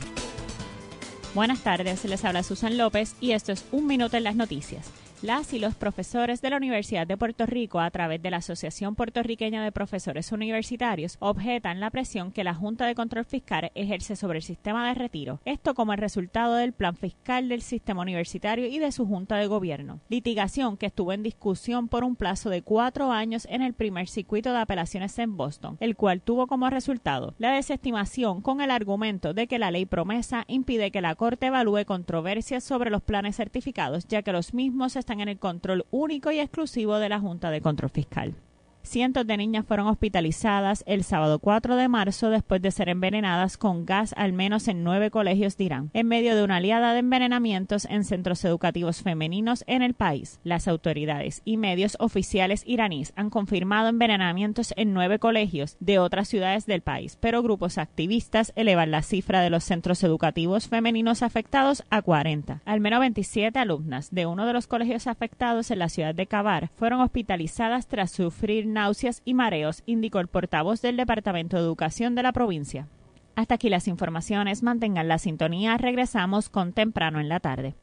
Buenas 1.34 1.62
tardes, 1.62 2.02
les 2.06 2.24
habla 2.24 2.44
Susan 2.44 2.78
López 2.78 3.14
y 3.20 3.32
esto 3.32 3.52
es 3.52 3.66
Un 3.70 3.86
Minuto 3.86 4.16
en 4.16 4.24
las 4.24 4.36
Noticias. 4.36 4.86
Las 5.22 5.52
y 5.52 5.60
los 5.60 5.76
profesores 5.76 6.42
de 6.42 6.50
la 6.50 6.56
Universidad 6.56 7.06
de 7.06 7.16
Puerto 7.16 7.46
Rico, 7.46 7.78
a 7.78 7.92
través 7.92 8.20
de 8.20 8.30
la 8.32 8.38
Asociación 8.38 8.96
Puertorriqueña 8.96 9.62
de 9.62 9.70
Profesores 9.70 10.32
Universitarios, 10.32 11.16
objetan 11.20 11.78
la 11.78 11.90
presión 11.90 12.32
que 12.32 12.42
la 12.42 12.54
Junta 12.54 12.86
de 12.86 12.96
Control 12.96 13.24
Fiscal 13.24 13.70
ejerce 13.76 14.16
sobre 14.16 14.38
el 14.38 14.42
sistema 14.42 14.88
de 14.88 14.94
retiro. 14.94 15.40
Esto 15.44 15.74
como 15.74 15.92
el 15.92 16.00
resultado 16.00 16.56
del 16.56 16.72
plan 16.72 16.96
fiscal 16.96 17.48
del 17.48 17.62
sistema 17.62 18.02
universitario 18.02 18.66
y 18.66 18.80
de 18.80 18.90
su 18.90 19.06
Junta 19.06 19.36
de 19.36 19.46
Gobierno. 19.46 20.00
Litigación 20.08 20.76
que 20.76 20.86
estuvo 20.86 21.12
en 21.12 21.22
discusión 21.22 21.86
por 21.86 22.02
un 22.02 22.16
plazo 22.16 22.50
de 22.50 22.62
cuatro 22.62 23.12
años 23.12 23.46
en 23.48 23.62
el 23.62 23.74
primer 23.74 24.08
circuito 24.08 24.52
de 24.52 24.58
apelaciones 24.58 25.16
en 25.20 25.36
Boston, 25.36 25.76
el 25.78 25.94
cual 25.94 26.20
tuvo 26.20 26.48
como 26.48 26.68
resultado 26.68 27.36
la 27.38 27.52
desestimación 27.52 28.40
con 28.40 28.60
el 28.60 28.72
argumento 28.72 29.34
de 29.34 29.46
que 29.46 29.60
la 29.60 29.70
ley 29.70 29.86
promesa 29.86 30.42
impide 30.48 30.90
que 30.90 31.00
la 31.00 31.14
Corte 31.14 31.46
evalúe 31.46 31.84
controversias 31.86 32.64
sobre 32.64 32.90
los 32.90 33.02
planes 33.02 33.36
certificados, 33.36 34.08
ya 34.08 34.22
que 34.22 34.32
los 34.32 34.52
mismos 34.52 34.96
están 34.96 35.11
en 35.20 35.28
el 35.28 35.38
control 35.38 35.84
único 35.90 36.30
y 36.30 36.40
exclusivo 36.40 36.98
de 36.98 37.08
la 37.08 37.20
Junta 37.20 37.50
de 37.50 37.60
Control 37.60 37.90
Fiscal. 37.90 38.34
Cientos 38.82 39.26
de 39.26 39.36
niñas 39.36 39.64
fueron 39.64 39.86
hospitalizadas 39.86 40.82
el 40.86 41.04
sábado 41.04 41.38
4 41.38 41.76
de 41.76 41.88
marzo 41.88 42.30
después 42.30 42.60
de 42.60 42.70
ser 42.72 42.88
envenenadas 42.88 43.56
con 43.56 43.86
gas 43.86 44.12
al 44.16 44.32
menos 44.32 44.66
en 44.68 44.82
nueve 44.82 45.10
colegios 45.10 45.56
de 45.56 45.64
Irán, 45.64 45.90
en 45.94 46.08
medio 46.08 46.34
de 46.34 46.42
una 46.42 46.56
aliada 46.56 46.92
de 46.92 46.98
envenenamientos 46.98 47.84
en 47.86 48.04
centros 48.04 48.44
educativos 48.44 49.02
femeninos 49.02 49.64
en 49.66 49.82
el 49.82 49.94
país. 49.94 50.40
Las 50.42 50.66
autoridades 50.66 51.42
y 51.44 51.56
medios 51.56 51.96
oficiales 52.00 52.64
iraníes 52.66 53.12
han 53.16 53.30
confirmado 53.30 53.88
envenenamientos 53.88 54.74
en 54.76 54.92
nueve 54.92 55.18
colegios 55.18 55.76
de 55.78 55.98
otras 55.98 56.28
ciudades 56.28 56.66
del 56.66 56.82
país, 56.82 57.16
pero 57.20 57.42
grupos 57.42 57.78
activistas 57.78 58.52
elevan 58.56 58.90
la 58.90 59.02
cifra 59.02 59.40
de 59.40 59.50
los 59.50 59.64
centros 59.64 60.02
educativos 60.02 60.68
femeninos 60.68 61.22
afectados 61.22 61.84
a 61.90 62.02
40. 62.02 62.62
Al 62.64 62.80
menos 62.80 63.00
27 63.00 63.58
alumnas 63.58 64.10
de 64.10 64.26
uno 64.26 64.44
de 64.44 64.52
los 64.52 64.66
colegios 64.66 65.06
afectados 65.06 65.70
en 65.70 65.78
la 65.78 65.88
ciudad 65.88 66.14
de 66.14 66.26
Kabar 66.26 66.70
fueron 66.74 67.00
hospitalizadas 67.00 67.86
tras 67.86 68.10
sufrir 68.10 68.71
náuseas 68.72 69.22
y 69.24 69.34
mareos, 69.34 69.82
indicó 69.86 70.20
el 70.20 70.28
portavoz 70.28 70.82
del 70.82 70.96
Departamento 70.96 71.56
de 71.56 71.62
Educación 71.62 72.14
de 72.14 72.22
la 72.22 72.32
provincia. 72.32 72.88
Hasta 73.34 73.54
aquí 73.54 73.68
las 73.68 73.88
informaciones. 73.88 74.62
Mantengan 74.62 75.08
la 75.08 75.18
sintonía. 75.18 75.76
Regresamos 75.78 76.48
con 76.48 76.72
temprano 76.72 77.18
en 77.20 77.28
la 77.28 77.40
tarde. 77.40 77.74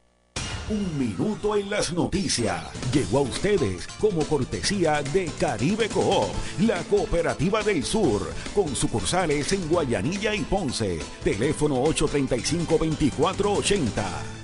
Un 0.68 0.98
minuto 0.98 1.56
en 1.56 1.68
las 1.68 1.92
noticias. 1.92 2.64
Llegó 2.92 3.18
a 3.18 3.22
ustedes 3.22 3.88
como 3.98 4.22
cortesía 4.22 5.02
de 5.02 5.28
Caribe 5.40 5.88
Coop, 5.88 6.30
la 6.60 6.80
cooperativa 6.84 7.64
del 7.64 7.82
sur, 7.82 8.32
con 8.54 8.76
sucursales 8.76 9.52
en 9.52 9.68
Guayanilla 9.68 10.32
y 10.32 10.42
Ponce. 10.42 11.00
Teléfono 11.24 11.82
835-2480. 11.86 14.39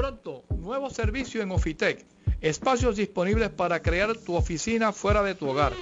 Pronto, 0.00 0.44
nuevo 0.56 0.88
servicio 0.88 1.42
en 1.42 1.50
Ofitec 1.50 2.06
Espacios 2.40 2.96
disponibles 2.96 3.50
para 3.50 3.82
crear 3.82 4.16
tu 4.16 4.34
oficina 4.34 4.92
fuera 4.92 5.22
de 5.22 5.34
tu 5.34 5.46
hogar. 5.46 5.74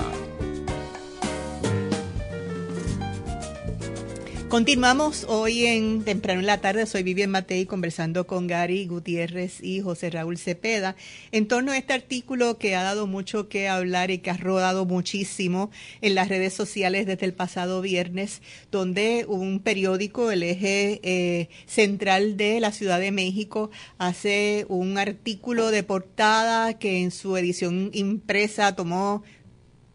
Continuamos 4.49 5.25
hoy 5.27 5.65
en 5.65 6.03
temprano 6.03 6.39
en 6.39 6.45
la 6.45 6.61
tarde. 6.61 6.85
Soy 6.85 7.01
Vivian 7.01 7.31
Matei 7.31 7.65
conversando 7.65 8.27
con 8.27 8.45
Gary 8.45 8.85
Gutiérrez 8.85 9.61
y 9.61 9.81
José 9.81 10.11
Raúl 10.11 10.37
Cepeda 10.37 10.95
en 11.31 11.47
torno 11.47 11.71
a 11.71 11.77
este 11.77 11.93
artículo 11.93 12.59
que 12.59 12.75
ha 12.75 12.83
dado 12.83 13.07
mucho 13.07 13.49
que 13.49 13.67
hablar 13.67 14.11
y 14.11 14.19
que 14.19 14.29
ha 14.29 14.37
rodado 14.37 14.85
muchísimo 14.85 15.71
en 16.01 16.13
las 16.13 16.29
redes 16.29 16.53
sociales 16.53 17.07
desde 17.07 17.25
el 17.25 17.33
pasado 17.33 17.81
viernes, 17.81 18.43
donde 18.71 19.25
un 19.27 19.59
periódico, 19.59 20.29
el 20.29 20.43
eje 20.43 20.99
eh, 21.01 21.49
central 21.65 22.37
de 22.37 22.59
la 22.59 22.71
Ciudad 22.71 22.99
de 22.99 23.11
México, 23.11 23.71
hace 23.97 24.67
un 24.69 24.99
artículo 24.99 25.71
de 25.71 25.81
portada 25.81 26.77
que 26.77 27.01
en 27.01 27.09
su 27.09 27.35
edición 27.35 27.89
impresa 27.93 28.75
tomó 28.75 29.23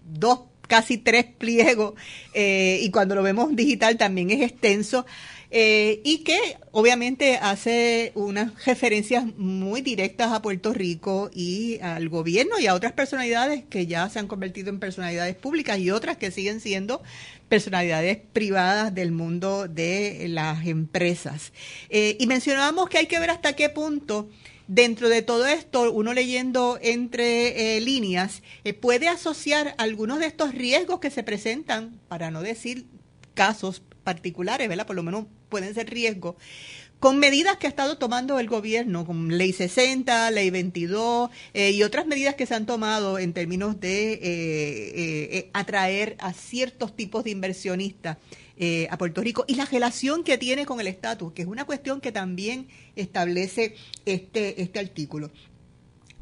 dos 0.05 0.50
casi 0.71 0.99
tres 0.99 1.25
pliegos 1.25 1.95
eh, 2.33 2.79
y 2.81 2.91
cuando 2.93 3.17
lo 3.17 3.25
vemos 3.25 3.55
digital 3.57 3.99
también 3.99 4.31
es 4.31 4.41
extenso. 4.41 5.05
Eh, 5.53 6.01
y 6.05 6.19
que 6.19 6.39
obviamente 6.71 7.37
hace 7.43 8.13
unas 8.15 8.65
referencias 8.65 9.25
muy 9.37 9.81
directas 9.81 10.31
a 10.31 10.43
Puerto 10.43 10.73
Rico 10.73 11.29
y 11.35 11.81
al 11.81 12.09
gobierno 12.09 12.61
y 12.61 12.69
a 12.69 12.75
otras 12.75 12.93
personalidades 12.93 13.65
que 13.69 13.89
ya 13.89 14.09
se 14.09 14.21
han 14.21 14.29
convertido 14.29 14.71
en 14.71 14.79
personalidades 14.79 15.35
públicas 15.35 15.81
y 15.81 15.91
otras 15.91 16.19
que 16.19 16.31
siguen 16.31 16.61
siendo 16.61 17.03
personalidades 17.49 18.19
privadas 18.33 18.95
del 18.95 19.11
mundo 19.11 19.67
de 19.67 20.27
las 20.29 20.65
empresas. 20.69 21.53
Eh, 21.89 22.17
y 22.21 22.29
mencionábamos 22.29 22.89
que 22.89 22.99
hay 22.99 23.07
que 23.07 23.19
ver 23.19 23.31
hasta 23.31 23.57
qué 23.57 23.71
punto 23.71 24.31
dentro 24.71 25.09
de 25.09 25.23
todo 25.23 25.47
esto, 25.47 25.91
uno 25.91 26.15
leyendo 26.15 26.79
entre 26.81 27.77
eh, 27.77 27.81
líneas, 27.81 28.43
eh, 28.63 28.73
puede 28.73 29.09
asociar 29.09 29.75
algunos 29.79 30.21
de 30.21 30.27
estos 30.27 30.55
riesgos 30.55 31.01
que 31.01 31.11
se 31.11 31.25
presentan, 31.25 31.99
para 32.07 32.31
no 32.31 32.41
decir 32.41 32.87
casos 33.35 33.83
particulares, 34.05 34.69
¿verdad? 34.69 34.87
Por 34.87 34.95
lo 34.95 35.03
menos 35.03 35.27
pueden 35.49 35.75
ser 35.75 35.91
riesgos, 35.91 36.37
con 37.01 37.19
medidas 37.19 37.57
que 37.57 37.67
ha 37.67 37.71
estado 37.71 37.99
tomando 37.99 38.39
el 38.39 38.47
gobierno, 38.47 39.05
con 39.05 39.37
ley 39.37 39.53
60, 39.53 40.31
ley 40.31 40.51
22 40.51 41.31
eh, 41.53 41.73
y 41.73 41.83
otras 41.83 42.07
medidas 42.07 42.37
que 42.37 42.47
se 42.47 42.55
han 42.55 42.67
tomado 42.67 43.19
en 43.19 43.33
términos 43.33 43.81
de 43.81 45.51
atraer 45.53 46.17
a 46.21 46.33
ciertos 46.33 46.95
tipos 46.95 47.25
de 47.25 47.31
inversionistas 47.31 48.19
eh, 48.63 48.89
a 48.91 48.99
Puerto 48.99 49.23
Rico 49.23 49.47
y 49.49 49.55
la 49.55 49.65
relación 49.65 50.23
que 50.23 50.37
tiene 50.37 50.67
con 50.67 50.81
el 50.81 50.87
estatus, 50.87 51.33
que 51.33 51.41
es 51.41 51.49
una 51.49 51.65
cuestión 51.65 52.03
que 52.03 52.13
también 52.13 52.69
establece 52.95 53.75
este, 54.05 54.61
este 54.61 54.79
artículo. 54.79 55.31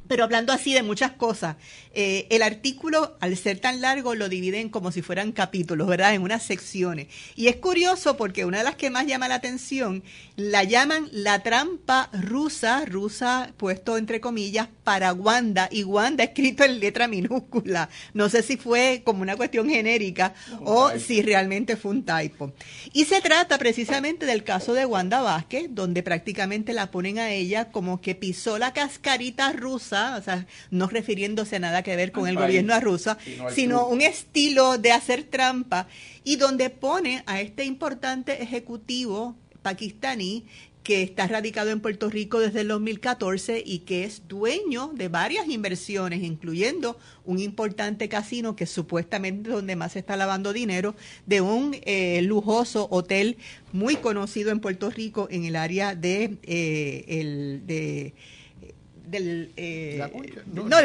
Pero 0.06 0.22
hablando 0.22 0.52
así 0.52 0.72
de 0.72 0.84
muchas 0.84 1.10
cosas, 1.10 1.56
eh, 2.00 2.28
el 2.30 2.42
artículo, 2.42 3.16
al 3.18 3.36
ser 3.36 3.58
tan 3.58 3.80
largo, 3.80 4.14
lo 4.14 4.28
dividen 4.28 4.68
como 4.68 4.92
si 4.92 5.02
fueran 5.02 5.32
capítulos, 5.32 5.88
¿verdad? 5.88 6.14
En 6.14 6.22
unas 6.22 6.44
secciones. 6.44 7.08
Y 7.34 7.48
es 7.48 7.56
curioso 7.56 8.16
porque 8.16 8.44
una 8.44 8.58
de 8.58 8.64
las 8.64 8.76
que 8.76 8.88
más 8.88 9.06
llama 9.06 9.26
la 9.26 9.34
atención 9.34 10.04
la 10.36 10.62
llaman 10.62 11.08
la 11.10 11.42
trampa 11.42 12.08
rusa, 12.12 12.84
rusa 12.84 13.52
puesto 13.56 13.98
entre 13.98 14.20
comillas, 14.20 14.68
para 14.84 15.12
Wanda, 15.12 15.68
y 15.72 15.82
Wanda 15.82 16.22
escrito 16.22 16.64
en 16.64 16.78
letra 16.78 17.08
minúscula. 17.08 17.88
No 18.14 18.28
sé 18.28 18.42
si 18.42 18.56
fue 18.56 19.02
como 19.04 19.22
una 19.22 19.36
cuestión 19.36 19.68
genérica 19.68 20.34
o 20.64 20.90
si 20.98 21.20
realmente 21.22 21.76
fue 21.76 21.90
un 21.90 22.04
typo. 22.04 22.52
Y 22.92 23.06
se 23.06 23.20
trata 23.20 23.58
precisamente 23.58 24.24
del 24.24 24.44
caso 24.44 24.72
de 24.72 24.86
Wanda 24.86 25.20
Vázquez, 25.20 25.66
donde 25.70 26.02
prácticamente 26.04 26.72
la 26.72 26.90
ponen 26.90 27.18
a 27.18 27.30
ella 27.30 27.70
como 27.72 28.00
que 28.00 28.14
pisó 28.14 28.56
la 28.58 28.72
cascarita 28.72 29.52
rusa 29.52 30.16
o 30.16 30.22
sea, 30.22 30.46
no 30.70 30.86
refiriéndose 30.86 31.56
a 31.56 31.58
nada 31.58 31.82
que 31.82 31.87
ver 31.96 32.12
con 32.12 32.28
el 32.28 32.36
gobierno 32.36 32.78
ruso, 32.80 33.16
sino 33.50 33.86
un 33.86 34.00
estilo 34.00 34.78
de 34.78 34.92
hacer 34.92 35.24
trampa 35.24 35.88
y 36.24 36.36
donde 36.36 36.70
pone 36.70 37.22
a 37.26 37.40
este 37.40 37.64
importante 37.64 38.42
ejecutivo 38.42 39.36
pakistaní 39.62 40.44
que 40.88 41.02
está 41.02 41.26
radicado 41.26 41.68
en 41.68 41.80
Puerto 41.80 42.08
Rico 42.08 42.40
desde 42.40 42.62
el 42.62 42.68
2014 42.68 43.62
y 43.62 43.80
que 43.80 44.04
es 44.04 44.26
dueño 44.26 44.90
de 44.94 45.08
varias 45.08 45.46
inversiones, 45.46 46.22
incluyendo 46.22 46.98
un 47.26 47.40
importante 47.40 48.08
casino 48.08 48.56
que 48.56 48.64
supuestamente 48.64 49.50
es 49.50 49.54
donde 49.54 49.76
más 49.76 49.92
se 49.92 49.98
está 49.98 50.16
lavando 50.16 50.54
dinero, 50.54 50.94
de 51.26 51.42
un 51.42 51.76
eh, 51.82 52.22
lujoso 52.22 52.88
hotel 52.90 53.36
muy 53.70 53.96
conocido 53.96 54.50
en 54.50 54.60
Puerto 54.60 54.88
Rico 54.88 55.28
en 55.30 55.44
el 55.44 55.56
área 55.56 55.94
de, 55.94 56.38
eh, 56.44 57.04
el, 57.06 57.66
de 57.66 58.14
del 59.10 59.52
eh, 59.56 60.02
no, 60.46 60.78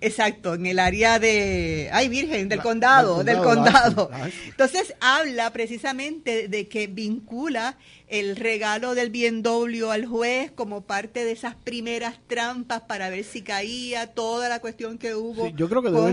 exacto 0.00 0.54
en 0.54 0.66
el 0.66 0.78
área 0.78 1.18
de 1.18 1.88
ay 1.92 2.08
virgen 2.08 2.48
del 2.48 2.60
condado, 2.60 3.24
del 3.24 3.38
condado, 3.38 4.10
entonces 4.46 4.94
habla 5.00 5.52
precisamente 5.52 6.48
de 6.48 6.68
que 6.68 6.86
vincula 6.86 7.76
el 8.08 8.36
regalo 8.36 8.94
del 8.94 9.10
BMW 9.10 9.90
al 9.90 10.06
juez 10.06 10.52
como 10.52 10.82
parte 10.82 11.24
de 11.24 11.32
esas 11.32 11.56
primeras 11.56 12.18
trampas 12.28 12.82
para 12.82 13.10
ver 13.10 13.24
si 13.24 13.42
caía 13.42 14.06
toda 14.06 14.48
la 14.48 14.60
cuestión 14.60 14.96
que 14.98 15.14
hubo. 15.14 15.48
yo 15.48 15.68
creo 15.68 15.82
que 15.82 15.90
debe, 15.90 16.12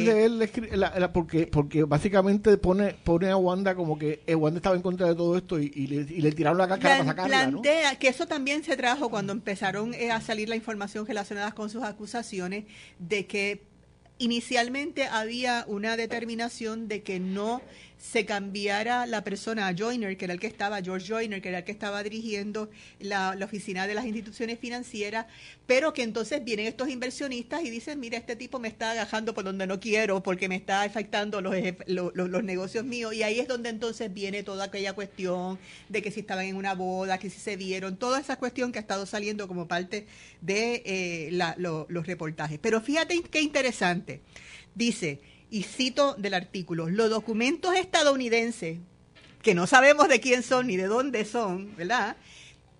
leer, 0.00 0.50
eh, 0.50 1.08
porque, 1.12 1.46
porque 1.46 1.84
básicamente 1.84 2.56
pone, 2.56 2.94
pone 3.04 3.30
a 3.30 3.36
Wanda 3.36 3.76
como 3.76 3.98
que 3.98 4.20
eh, 4.26 4.34
Wanda 4.34 4.58
estaba 4.58 4.74
en 4.74 4.82
contra 4.82 5.06
de 5.06 5.14
todo 5.14 5.36
esto 5.36 5.60
y, 5.60 5.68
le, 5.68 6.32
tiraron 6.32 6.58
la 6.58 6.68
caca 6.68 6.88
para 6.88 7.04
sacarla. 7.04 7.48
Plantea 7.50 7.96
que 7.96 8.08
eso 8.08 8.26
también 8.26 8.64
se 8.64 8.76
trajo 8.76 9.08
cuando 9.08 9.32
empezaron 9.32 9.94
eh, 9.94 10.10
a 10.10 10.20
salir 10.20 10.48
la 10.48 10.56
información 10.56 10.77
relacionada 11.06 11.52
con 11.52 11.70
sus 11.70 11.82
acusaciones 11.82 12.64
de 12.98 13.26
que 13.26 13.62
inicialmente 14.18 15.06
había 15.06 15.64
una 15.68 15.96
determinación 15.96 16.88
de 16.88 17.02
que 17.02 17.20
no 17.20 17.62
se 17.98 18.24
cambiara 18.24 19.06
la 19.06 19.24
persona 19.24 19.66
a 19.66 19.74
Joyner, 19.76 20.16
que 20.16 20.24
era 20.24 20.34
el 20.34 20.40
que 20.40 20.46
estaba, 20.46 20.80
George 20.80 21.06
Joyner, 21.06 21.42
que 21.42 21.48
era 21.48 21.58
el 21.58 21.64
que 21.64 21.72
estaba 21.72 22.02
dirigiendo 22.02 22.70
la, 23.00 23.36
oficina 23.42 23.86
de 23.86 23.94
las 23.94 24.04
instituciones 24.04 24.58
financieras, 24.58 25.26
pero 25.66 25.92
que 25.92 26.02
entonces 26.02 26.44
vienen 26.44 26.66
estos 26.66 26.88
inversionistas 26.88 27.64
y 27.64 27.70
dicen, 27.70 27.98
mira, 27.98 28.16
este 28.16 28.36
tipo 28.36 28.60
me 28.60 28.68
está 28.68 28.92
agajando 28.92 29.34
por 29.34 29.44
donde 29.44 29.66
no 29.66 29.80
quiero 29.80 30.22
porque 30.22 30.48
me 30.48 30.54
está 30.54 30.82
afectando 30.82 31.40
los, 31.40 31.54
los, 31.86 32.44
negocios 32.44 32.84
míos. 32.84 33.14
Y 33.14 33.22
ahí 33.22 33.40
es 33.40 33.48
donde 33.48 33.68
entonces 33.68 34.12
viene 34.12 34.42
toda 34.42 34.66
aquella 34.66 34.92
cuestión 34.92 35.58
de 35.88 36.00
que 36.00 36.10
si 36.10 36.20
estaban 36.20 36.44
en 36.44 36.56
una 36.56 36.74
boda, 36.74 37.18
que 37.18 37.30
si 37.30 37.40
se 37.40 37.56
vieron, 37.56 37.96
toda 37.96 38.20
esa 38.20 38.36
cuestión 38.36 38.70
que 38.70 38.78
ha 38.78 38.82
estado 38.82 39.06
saliendo 39.06 39.48
como 39.48 39.66
parte 39.66 40.06
de 40.40 40.82
eh, 40.86 41.30
los 41.58 42.06
reportajes. 42.06 42.58
Pero 42.60 42.80
fíjate 42.80 43.22
qué 43.22 43.40
interesante. 43.40 44.20
Dice, 44.74 45.20
y 45.50 45.62
cito 45.62 46.14
del 46.14 46.34
artículo, 46.34 46.88
los 46.88 47.10
documentos 47.10 47.74
estadounidenses, 47.74 48.78
que 49.42 49.54
no 49.54 49.66
sabemos 49.66 50.08
de 50.08 50.20
quién 50.20 50.42
son 50.42 50.66
ni 50.66 50.76
de 50.76 50.86
dónde 50.86 51.24
son, 51.24 51.74
¿verdad? 51.76 52.16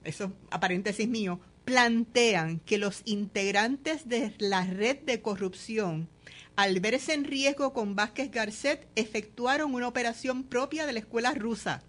Eso 0.04 0.32
a 0.50 0.60
paréntesis 0.60 1.08
mío, 1.08 1.40
plantean 1.64 2.60
que 2.60 2.78
los 2.78 3.02
integrantes 3.04 4.08
de 4.08 4.34
la 4.38 4.64
red 4.64 4.98
de 5.00 5.20
corrupción, 5.20 6.08
al 6.56 6.80
verse 6.80 7.14
en 7.14 7.24
riesgo 7.24 7.72
con 7.72 7.94
Vázquez 7.94 8.30
Garcet, 8.30 8.88
efectuaron 8.96 9.74
una 9.74 9.86
operación 9.86 10.44
propia 10.44 10.86
de 10.86 10.94
la 10.94 11.00
escuela 11.00 11.34
rusa. 11.34 11.82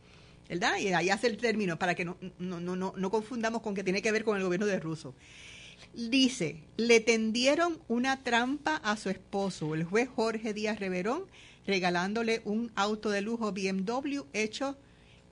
¿Verdad? 0.49 0.77
Y 0.79 0.87
ahí 0.93 1.11
hace 1.11 1.27
el 1.27 1.37
término 1.37 1.77
para 1.77 1.93
que 1.93 2.05
no, 2.05 2.17
no, 2.39 2.59
no, 2.59 2.93
no 2.97 3.11
confundamos 3.11 3.61
con 3.61 3.75
que 3.75 3.83
tiene 3.83 4.01
que 4.01 4.11
ver 4.11 4.23
con 4.23 4.35
el 4.35 4.43
gobierno 4.43 4.65
de 4.65 4.79
ruso. 4.79 5.13
Dice, 5.93 6.63
le 6.77 6.99
tendieron 6.99 7.79
una 7.87 8.23
trampa 8.23 8.75
a 8.77 8.97
su 8.97 9.09
esposo, 9.09 9.75
el 9.75 9.83
juez 9.83 10.09
Jorge 10.13 10.53
Díaz 10.53 10.79
Reverón, 10.79 11.25
regalándole 11.65 12.41
un 12.45 12.71
auto 12.75 13.09
de 13.09 13.21
lujo 13.21 13.51
BMW 13.51 14.21
hecho 14.33 14.77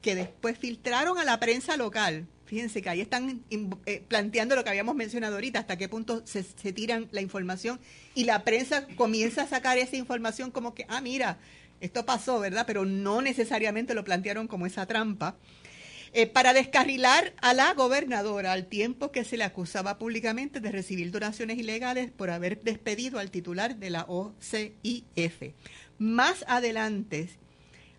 que 0.02 0.16
después 0.16 0.58
filtraron 0.58 1.18
a 1.18 1.26
la 1.26 1.40
prensa 1.40 1.78
local. 1.78 2.28
Fíjense 2.46 2.82
que 2.82 2.90
ahí 2.90 3.02
están 3.02 3.44
eh, 3.86 4.04
planteando 4.08 4.56
lo 4.56 4.64
que 4.64 4.70
habíamos 4.70 4.96
mencionado 4.96 5.36
ahorita, 5.36 5.60
hasta 5.60 5.78
qué 5.78 5.90
punto 5.90 6.22
se, 6.26 6.44
se, 6.44 6.72
tiran 6.72 7.10
la 7.12 7.22
información 7.22 7.80
y 8.16 8.24
la 8.24 8.46
prensa 8.46 8.88
comienza 8.96 9.44
a 9.44 9.48
sacar 9.48 9.78
esa 9.78 9.98
información 9.98 10.52
como 10.52 10.74
que, 10.74 10.86
ah, 10.88 11.02
mira, 11.02 11.40
esto 11.82 12.06
pasó, 12.06 12.40
¿verdad? 12.40 12.66
Pero 12.66 12.86
no 12.86 13.22
necesariamente 13.22 13.94
lo 13.94 14.04
plantearon 14.04 14.48
como 14.48 14.66
esa 14.66 14.86
trampa. 14.86 15.36
Eh, 16.14 16.28
para 16.28 16.54
descarrilar 16.54 17.34
a 17.42 17.54
la 17.54 17.74
gobernadora 17.74 18.54
al 18.54 18.68
tiempo 18.68 19.12
que 19.12 19.24
se 19.24 19.38
le 19.38 19.44
acusaba 19.44 19.98
públicamente 19.98 20.60
de 20.60 20.72
recibir 20.72 21.12
donaciones 21.12 21.58
ilegales 21.58 22.12
por 22.12 22.30
haber 22.30 22.62
despedido 22.62 23.20
al 23.20 23.32
titular 23.32 23.76
de 23.76 23.90
la 23.90 24.06
OCIF. 24.08 25.54
Más 25.98 26.46
adelante 26.48 27.30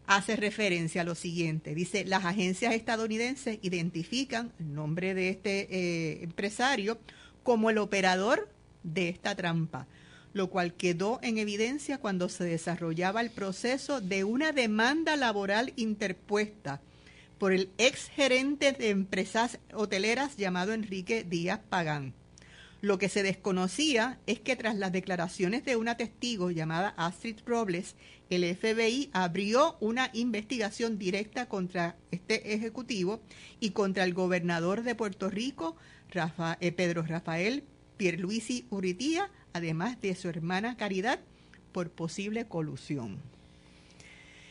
hace 0.07 0.37
referencia 0.37 1.03
a 1.03 1.05
lo 1.05 1.15
siguiente. 1.15 1.75
Dice, 1.75 2.05
las 2.07 2.25
agencias 2.25 2.75
estadounidenses 2.75 3.59
identifican 3.61 4.53
el 4.59 4.75
nombre 4.75 5.15
de 5.15 5.29
este 5.29 5.69
eh, 5.71 6.23
empresario 6.23 6.99
como 7.43 7.69
el 7.71 7.79
operador 7.79 8.49
de 8.83 9.11
esta 9.11 9.35
trampa, 9.35 9.87
lo 10.33 10.49
cual 10.49 10.75
quedó 10.75 11.21
en 11.23 11.37
evidencia 11.37 11.99
cuando 11.99 12.31
se 12.31 12.45
desarrollaba 12.45 13.21
el 13.21 13.31
proceso 13.31 14.01
de 14.01 14.25
una 14.25 14.53
demanda 14.53 15.15
laboral 15.17 15.75
interpuesta 15.77 16.81
por 17.39 17.53
el 17.53 17.71
ex 17.79 18.09
gerente 18.09 18.73
de 18.73 18.91
empresas 18.91 19.59
hoteleras 19.73 20.37
llamado 20.37 20.73
Enrique 20.73 21.25
Díaz 21.25 21.61
Pagán. 21.69 22.15
Lo 22.81 22.99
que 22.99 23.09
se 23.09 23.25
desconocía 23.25 24.21
es 24.27 24.39
que 24.39 24.55
tras 24.55 24.77
las 24.77 24.93
declaraciones 24.93 25.65
de 25.65 25.75
una 25.75 25.97
testigo 25.97 26.53
llamada 26.53 26.95
Astrid 26.97 27.39
Robles, 27.45 27.97
el 28.31 28.45
FBI 28.57 29.11
abrió 29.13 29.77
una 29.81 30.11
investigación 30.13 30.97
directa 30.97 31.49
contra 31.49 31.97
este 32.13 32.55
ejecutivo 32.55 33.21
y 33.59 33.71
contra 33.71 34.05
el 34.05 34.15
gobernador 34.15 34.85
de 34.85 34.95
Puerto 34.95 35.29
Rico, 35.29 35.77
eh, 36.61 36.73
Pedro 36.73 37.03
Rafael 37.03 37.65
Pierluisi 37.97 38.67
Urritía, 38.71 39.29
además 39.53 40.01
de 40.01 40.15
su 40.15 40.29
hermana 40.29 40.77
Caridad, 40.77 41.19
por 41.73 41.91
posible 41.91 42.47
colusión. 42.47 43.21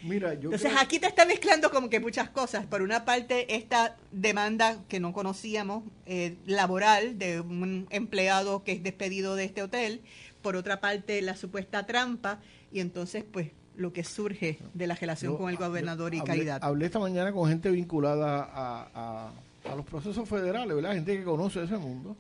Mira, 0.04 0.34
yo 0.36 0.52
Entonces 0.52 0.72
aquí 0.80 1.00
te 1.00 1.08
está 1.08 1.26
mezclando 1.26 1.72
como 1.72 1.90
que 1.90 2.00
muchas 2.00 2.30
cosas. 2.30 2.66
Por 2.66 2.82
una 2.82 3.06
parte, 3.06 3.56
esta 3.56 3.96
demanda 4.12 4.78
que 4.88 5.00
no 5.00 5.14
conocíamos, 5.14 5.84
eh, 6.06 6.36
laboral, 6.46 7.18
de 7.18 7.42
un 7.42 7.88
empleado 7.90 8.64
que 8.64 8.74
es 8.74 8.84
despedido 8.84 9.36
de 9.36 9.46
este 9.46 9.64
hotel. 9.64 10.02
Por 10.42 10.56
otra 10.56 10.80
parte, 10.80 11.22
la 11.22 11.36
supuesta 11.36 11.86
trampa. 11.86 12.40
Y 12.72 12.80
entonces, 12.80 13.24
pues, 13.30 13.52
lo 13.76 13.94
que 13.94 14.04
surge 14.04 14.60
de 14.74 14.88
la 14.88 14.96
relación 14.96 15.38
con 15.38 15.50
el 15.50 15.58
gobernador 15.58 16.14
y 16.16 16.22
Caridad. 16.22 16.60
Hablé 16.64 16.86
esta 16.88 17.00
mañana 17.00 17.32
con 17.32 17.48
gente 17.48 17.70
vinculada 17.70 18.50
a, 18.52 19.32
a 19.66 19.76
los 19.76 19.86
procesos 19.86 20.28
federales, 20.28 20.76
¿verdad? 20.76 20.94
Gente 20.94 21.18
que 21.18 21.24
conoce 21.24 21.64
ese 21.64 21.78
mundo. 21.78 22.16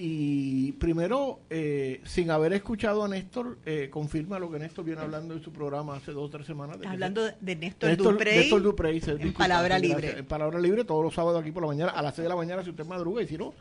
Y 0.00 0.70
primero, 0.74 1.40
eh, 1.50 2.00
sin 2.04 2.30
haber 2.30 2.52
escuchado 2.52 3.04
a 3.04 3.08
Néstor, 3.08 3.58
eh, 3.66 3.88
confirma 3.90 4.38
lo 4.38 4.48
que 4.48 4.60
Néstor 4.60 4.84
viene 4.84 5.00
hablando 5.00 5.34
en 5.34 5.42
su 5.42 5.52
programa 5.52 5.96
hace 5.96 6.12
dos 6.12 6.26
o 6.26 6.30
tres 6.30 6.46
semanas. 6.46 6.78
hablando 6.86 7.28
de 7.40 7.56
Néstor, 7.56 7.96
Duprey. 7.96 8.38
Néstor 8.38 8.62
Duprey 8.62 9.02
en 9.04 9.32
Palabra 9.32 9.76
Libre. 9.76 10.20
En 10.20 10.24
Palabra 10.24 10.60
Libre, 10.60 10.84
todos 10.84 11.02
los 11.02 11.12
sábados 11.12 11.40
aquí 11.40 11.50
por 11.50 11.64
la 11.64 11.70
mañana, 11.70 11.90
a 11.90 12.00
las 12.00 12.14
6 12.14 12.22
de 12.22 12.28
la 12.28 12.36
mañana, 12.36 12.62
si 12.62 12.70
usted 12.70 12.86
madruga, 12.86 13.22
y 13.22 13.26
si 13.26 13.36
no, 13.36 13.52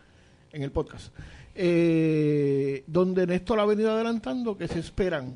en 0.51 0.61
el 0.61 0.71
podcast. 0.71 1.11
Eh, 1.55 2.83
donde 2.85 3.25
Néstor 3.25 3.59
ha 3.59 3.65
venido 3.65 3.91
adelantando 3.91 4.55
que 4.55 4.67
se 4.67 4.77
esperan 4.77 5.35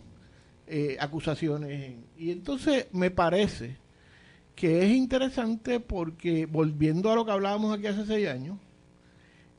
acusaciones. 1.00 1.96
Y 2.16 2.30
entonces 2.30 2.90
me 2.92 3.10
parece 3.10 3.76
que 4.56 4.86
es 4.86 4.92
interesante 4.92 5.80
porque, 5.80 6.46
volviendo 6.46 7.12
a 7.12 7.16
lo 7.16 7.26
que 7.26 7.32
hablábamos 7.32 7.76
aquí 7.76 7.88
hace 7.88 8.06
seis 8.06 8.28
años, 8.28 8.60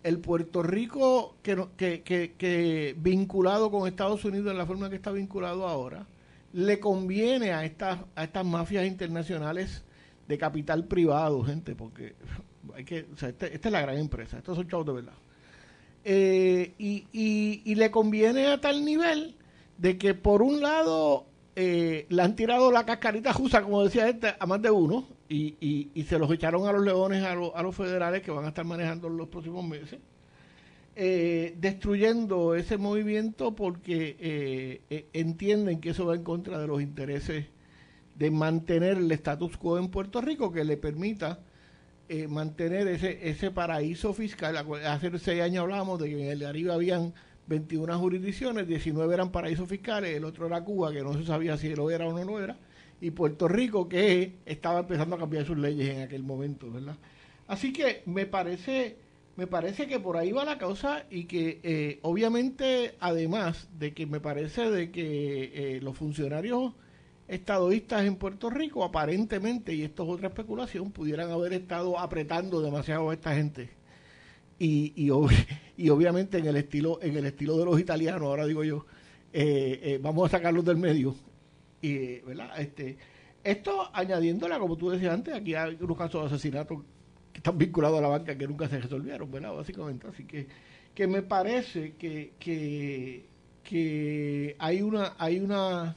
el 0.03 0.19
Puerto 0.19 0.63
Rico 0.63 1.37
que, 1.43 1.67
que, 1.77 2.03
que, 2.37 2.97
vinculado 2.99 3.71
con 3.71 3.87
Estados 3.87 4.25
Unidos 4.25 4.51
en 4.51 4.59
la 4.59 4.67
forma 4.67 4.91
que 4.91 4.97
está 4.97 5.13
vinculado 5.13 5.67
ahora, 5.67 6.07
le 6.53 6.81
conviene 6.81 7.53
a 7.53 7.65
estas, 7.65 8.01
a 8.15 8.25
estas 8.25 8.45
mafias 8.45 8.87
internacionales 8.87 9.85
de 10.29 10.39
capital 10.39 10.85
privado, 10.87 11.45
gente, 11.45 11.75
porque 11.75 12.15
hay 12.75 12.85
que, 12.85 13.07
o 13.13 13.17
sea, 13.17 13.29
este, 13.29 13.55
esta 13.55 13.69
es 13.69 13.73
la 13.73 13.81
gran 13.81 13.99
empresa, 13.99 14.39
estos 14.39 14.57
son 14.57 14.69
chavos 14.69 14.87
de 14.87 14.93
verdad. 14.93 15.15
Eh, 16.05 16.75
y, 16.79 17.07
y, 17.13 17.63
y, 17.65 17.75
le 17.77 17.93
conviene 17.93 18.47
a 18.47 18.61
tal 18.61 18.85
nivel 18.85 19.37
de 19.79 19.99
que 19.99 20.15
por 20.15 20.43
un 20.43 20.61
lado 20.61 21.27
eh, 21.55 22.07
le 22.09 22.23
han 22.23 22.35
tirado 22.37 22.71
la 22.73 22.85
cascarita 22.85 23.33
justa, 23.33 23.63
como 23.63 23.85
decía 23.85 24.09
este, 24.09 24.35
a 24.39 24.47
más 24.47 24.61
de 24.63 24.71
uno, 24.71 25.07
y, 25.29 25.57
y, 25.95 26.03
se 26.05 26.19
los 26.19 26.31
echaron 26.31 26.67
a 26.67 26.73
los 26.73 26.85
leones, 26.85 27.25
a, 27.25 27.33
a, 27.33 27.63
los 27.63 27.75
federales 27.75 28.23
que 28.23 28.31
van 28.31 28.45
a 28.45 28.49
estar 28.49 28.67
manejando 28.67 29.09
los 29.09 29.29
próximos 29.29 29.65
meses, 29.65 29.99
eh, 30.95 31.55
destruyendo 31.59 32.55
ese 32.55 32.77
movimiento 32.77 33.57
porque 33.57 34.15
eh, 34.21 34.83
eh, 34.91 35.07
entienden 35.15 35.81
que 35.81 35.91
eso 35.91 36.05
va 36.05 36.15
en 36.15 36.23
contra 36.23 36.59
de 36.59 36.67
los 36.67 36.83
intereses 36.83 37.47
de 38.15 38.31
mantener 38.31 38.99
el 38.99 39.11
status 39.13 39.57
quo 39.57 39.79
en 39.79 39.89
Puerto 39.89 40.21
Rico 40.21 40.53
que 40.53 40.65
le 40.65 40.77
permita 40.77 41.41
mantener 42.29 42.89
ese, 42.89 43.27
ese 43.27 43.51
paraíso 43.51 44.13
fiscal. 44.13 44.55
Hace 44.85 45.19
seis 45.19 45.41
años 45.41 45.63
hablábamos 45.63 45.99
de 45.99 46.11
que 46.11 46.23
en 46.23 46.29
el 46.33 46.41
de 46.41 46.47
arriba 46.47 46.75
habían 46.75 47.15
21 47.47 47.99
jurisdicciones, 47.99 48.67
19 48.67 49.13
eran 49.13 49.33
paraísos 49.33 49.69
fiscales, 49.69 50.17
el 50.17 50.25
otro 50.25 50.47
era 50.47 50.63
Cuba, 50.63 50.93
que 50.93 51.03
no 51.03 51.15
se 51.15 51.25
sabía 51.25 51.57
si 51.57 51.75
lo 51.75 51.91
era 51.91 52.07
o 52.07 52.13
no 52.13 52.25
lo 52.25 52.41
era 52.43 52.57
y 53.03 53.11
Puerto 53.11 53.49
Rico 53.49 53.89
que 53.89 54.37
estaba 54.47 54.79
empezando 54.79 55.17
a 55.17 55.19
cambiar 55.19 55.45
sus 55.45 55.59
leyes 55.59 55.89
en 55.89 56.03
aquel 56.03 56.23
momento, 56.23 56.71
¿verdad? 56.71 56.97
Así 57.49 57.73
que 57.73 58.05
me 58.07 58.27
parece, 58.27 58.97
me 59.35 59.49
parece 59.49 59.89
que 59.89 59.99
por 59.99 60.17
ahí 60.17 60.31
va 60.31 60.45
la 60.45 60.57
causa 60.57 61.05
y 61.11 61.25
que 61.25 61.59
eh, 61.65 61.99
obviamente 62.03 62.95
además 63.01 63.69
de 63.77 63.93
que 63.93 64.07
me 64.07 64.21
parece 64.21 64.71
de 64.71 64.93
que 64.93 65.51
eh, 65.53 65.81
los 65.83 65.99
funcionarios 65.99 66.75
estadoístas 67.27 68.05
en 68.05 68.15
Puerto 68.15 68.51
Rico 68.51 68.85
aparentemente, 68.85 69.75
y 69.75 69.83
esto 69.83 70.05
es 70.05 70.11
otra 70.11 70.29
especulación, 70.29 70.93
pudieran 70.93 71.33
haber 71.33 71.55
estado 71.55 71.99
apretando 71.99 72.63
demasiado 72.63 73.11
a 73.11 73.15
esta 73.15 73.35
gente. 73.35 73.71
Y, 74.61 74.93
y, 74.95 75.11
y 75.83 75.91
obviamente 75.91 76.39
en 76.39 76.47
el 76.47 76.57
estilo 76.57 77.01
en 77.03 77.17
el 77.17 77.27
estilo 77.27 77.59
de 77.59 77.65
los 77.65 77.81
italianos, 77.81 78.23
ahora 78.23 78.47
digo 78.47 78.63
yo, 78.63 78.87
eh, 79.33 79.99
vamos 80.03 80.29
a 80.29 80.37
sacarlos 80.37 80.65
del 80.65 80.77
medio 80.77 81.15
y, 81.81 82.21
¿verdad? 82.21 82.61
Este, 82.61 82.97
esto 83.43 83.91
añadiéndola, 83.93 84.61
como 84.61 84.77
tú 84.77 84.91
decías 84.91 85.13
antes, 85.13 85.35
aquí 85.35 85.57
hay 85.57 85.77
unos 85.81 85.99
casos 85.99 86.23
de 86.23 86.35
asesinato 86.37 86.85
que 87.33 87.39
están 87.39 87.59
vinculados 87.59 87.99
a 87.99 88.03
la 88.03 88.09
banca 88.09 88.39
que 88.39 88.47
nunca 88.47 88.69
se 88.69 88.81
resolvieron, 88.81 89.31
¿verdad? 89.33 89.55
Básicamente. 89.55 90.07
Así 90.07 90.25
que, 90.25 90.47
que 90.95 91.07
me 91.09 91.23
parece 91.23 91.95
que, 91.97 92.35
que, 92.39 93.27
que 93.65 94.55
hay 94.61 94.83
una, 94.83 95.15
hay 95.19 95.41
una, 95.41 95.97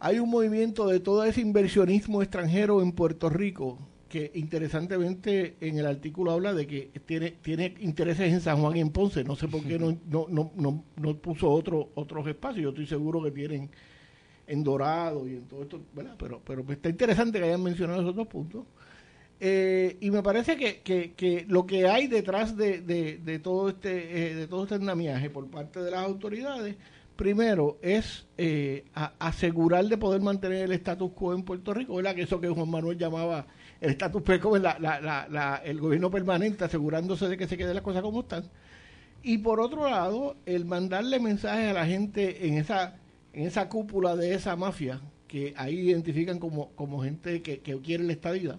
hay 0.00 0.18
un 0.18 0.28
movimiento 0.28 0.88
de 0.88 0.98
todo 0.98 1.24
ese 1.24 1.40
inversionismo 1.40 2.22
extranjero 2.22 2.82
en 2.82 2.90
Puerto 2.90 3.28
Rico 3.28 3.78
que 4.10 4.30
interesantemente 4.34 5.56
en 5.60 5.78
el 5.78 5.86
artículo 5.86 6.32
habla 6.32 6.52
de 6.52 6.66
que 6.66 6.90
tiene 7.06 7.30
tiene 7.30 7.74
intereses 7.80 8.30
en 8.30 8.40
San 8.42 8.60
Juan 8.60 8.76
y 8.76 8.80
en 8.80 8.90
Ponce. 8.90 9.24
No 9.24 9.36
sé 9.36 9.48
por 9.48 9.62
qué 9.62 9.78
no, 9.78 9.96
no, 10.06 10.26
no, 10.28 10.52
no, 10.56 10.84
no 10.96 11.16
puso 11.16 11.48
otro, 11.48 11.90
otros 11.94 12.26
espacios. 12.26 12.62
Yo 12.62 12.68
estoy 12.70 12.86
seguro 12.86 13.22
que 13.22 13.30
tienen 13.30 13.70
en 14.46 14.64
Dorado 14.64 15.26
y 15.28 15.36
en 15.36 15.44
todo 15.46 15.62
esto, 15.62 15.80
¿verdad? 15.94 16.16
Pero, 16.18 16.42
pero 16.44 16.64
está 16.68 16.88
interesante 16.88 17.38
que 17.38 17.44
hayan 17.44 17.62
mencionado 17.62 18.02
esos 18.02 18.16
dos 18.16 18.26
puntos. 18.26 18.66
Eh, 19.38 19.96
y 20.00 20.10
me 20.10 20.22
parece 20.22 20.56
que, 20.56 20.82
que, 20.82 21.46
lo 21.48 21.64
que 21.64 21.88
hay 21.88 22.08
detrás 22.08 22.56
de, 22.56 22.80
de, 22.82 23.38
todo 23.38 23.70
este 23.70 24.32
eh, 24.32 24.34
de 24.34 24.46
todo 24.46 24.64
este 24.64 24.74
andamiaje 24.74 25.30
por 25.30 25.48
parte 25.48 25.80
de 25.80 25.92
las 25.92 26.04
autoridades, 26.04 26.76
primero 27.16 27.78
es 27.80 28.26
eh, 28.36 28.84
asegurar 29.18 29.86
de 29.86 29.96
poder 29.96 30.20
mantener 30.20 30.64
el 30.64 30.72
status 30.72 31.12
quo 31.12 31.32
en 31.32 31.42
Puerto 31.42 31.72
Rico, 31.72 31.94
¿verdad? 31.94 32.14
Que 32.14 32.22
eso 32.22 32.40
que 32.40 32.48
Juan 32.48 32.68
Manuel 32.68 32.98
llamaba 32.98 33.46
el 33.80 33.90
status 33.90 34.22
quo, 34.40 34.58
la, 34.58 34.78
la, 34.78 35.62
el 35.64 35.80
gobierno 35.80 36.10
permanente, 36.10 36.64
asegurándose 36.64 37.28
de 37.28 37.36
que 37.36 37.46
se 37.46 37.56
queden 37.56 37.74
las 37.74 37.82
cosas 37.82 38.02
como 38.02 38.20
están. 38.20 38.44
Y 39.22 39.38
por 39.38 39.60
otro 39.60 39.88
lado, 39.88 40.36
el 40.46 40.64
mandarle 40.64 41.20
mensajes 41.20 41.70
a 41.70 41.74
la 41.74 41.86
gente 41.86 42.46
en 42.46 42.54
esa 42.54 43.00
en 43.32 43.46
esa 43.46 43.68
cúpula 43.68 44.16
de 44.16 44.34
esa 44.34 44.56
mafia, 44.56 45.00
que 45.28 45.54
ahí 45.56 45.78
identifican 45.80 46.38
como, 46.38 46.70
como 46.74 47.02
gente 47.02 47.42
que, 47.42 47.60
que 47.60 47.78
quiere 47.80 48.04
la 48.04 48.12
estadía, 48.12 48.58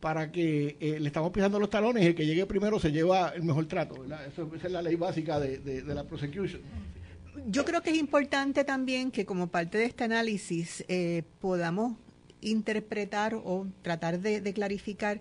para 0.00 0.30
que 0.30 0.76
eh, 0.80 1.00
le 1.00 1.06
estamos 1.06 1.30
pisando 1.32 1.58
los 1.58 1.70
talones 1.70 2.04
y 2.04 2.08
el 2.08 2.14
que 2.14 2.26
llegue 2.26 2.46
primero 2.46 2.78
se 2.78 2.92
lleva 2.92 3.30
el 3.30 3.42
mejor 3.42 3.66
trato. 3.66 4.04
Eso, 4.04 4.50
esa 4.54 4.66
es 4.66 4.72
la 4.72 4.82
ley 4.82 4.96
básica 4.96 5.40
de, 5.40 5.58
de, 5.58 5.82
la 5.94 6.04
prosecution. 6.04 6.60
Yo 7.48 7.64
creo 7.64 7.82
que 7.82 7.90
es 7.90 7.96
importante 7.96 8.64
también 8.64 9.10
que 9.10 9.24
como 9.24 9.48
parte 9.48 9.78
de 9.78 9.84
este 9.84 10.04
análisis 10.04 10.84
eh, 10.88 11.22
podamos 11.40 11.96
interpretar 12.40 13.34
o 13.34 13.66
tratar 13.82 14.20
de, 14.20 14.40
de 14.40 14.52
clarificar 14.52 15.20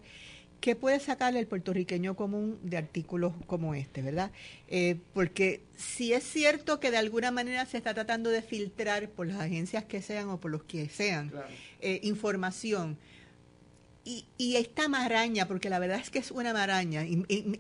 ¿Qué 0.66 0.76
puede 0.76 1.00
sacar 1.00 1.36
el 1.36 1.46
puertorriqueño 1.46 2.16
común 2.16 2.58
de 2.64 2.78
artículos 2.78 3.34
como 3.46 3.76
este, 3.76 4.02
verdad? 4.02 4.32
Eh, 4.68 4.98
porque 5.14 5.62
si 5.78 6.14
es 6.14 6.24
cierto 6.24 6.80
que 6.80 6.90
de 6.90 6.98
alguna 6.98 7.30
manera 7.30 7.68
se 7.68 7.78
está 7.78 7.94
tratando 7.94 8.32
de 8.32 8.42
filtrar 8.42 9.10
por 9.10 9.28
las 9.28 9.40
agencias 9.40 9.86
que 9.86 10.02
sean 10.02 10.30
o 10.30 10.40
por 10.40 10.50
los 10.50 10.64
que 10.64 10.90
sean 10.90 11.32
eh, 11.82 12.00
información, 12.02 12.98
y, 14.06 14.26
y, 14.38 14.56
esta 14.56 14.88
maraña, 14.88 15.48
porque 15.48 15.70
la 15.70 15.80
verdad 15.80 16.00
es 16.00 16.12
que 16.12 16.20
es 16.20 16.32
una 16.32 16.54
maraña, 16.54 17.04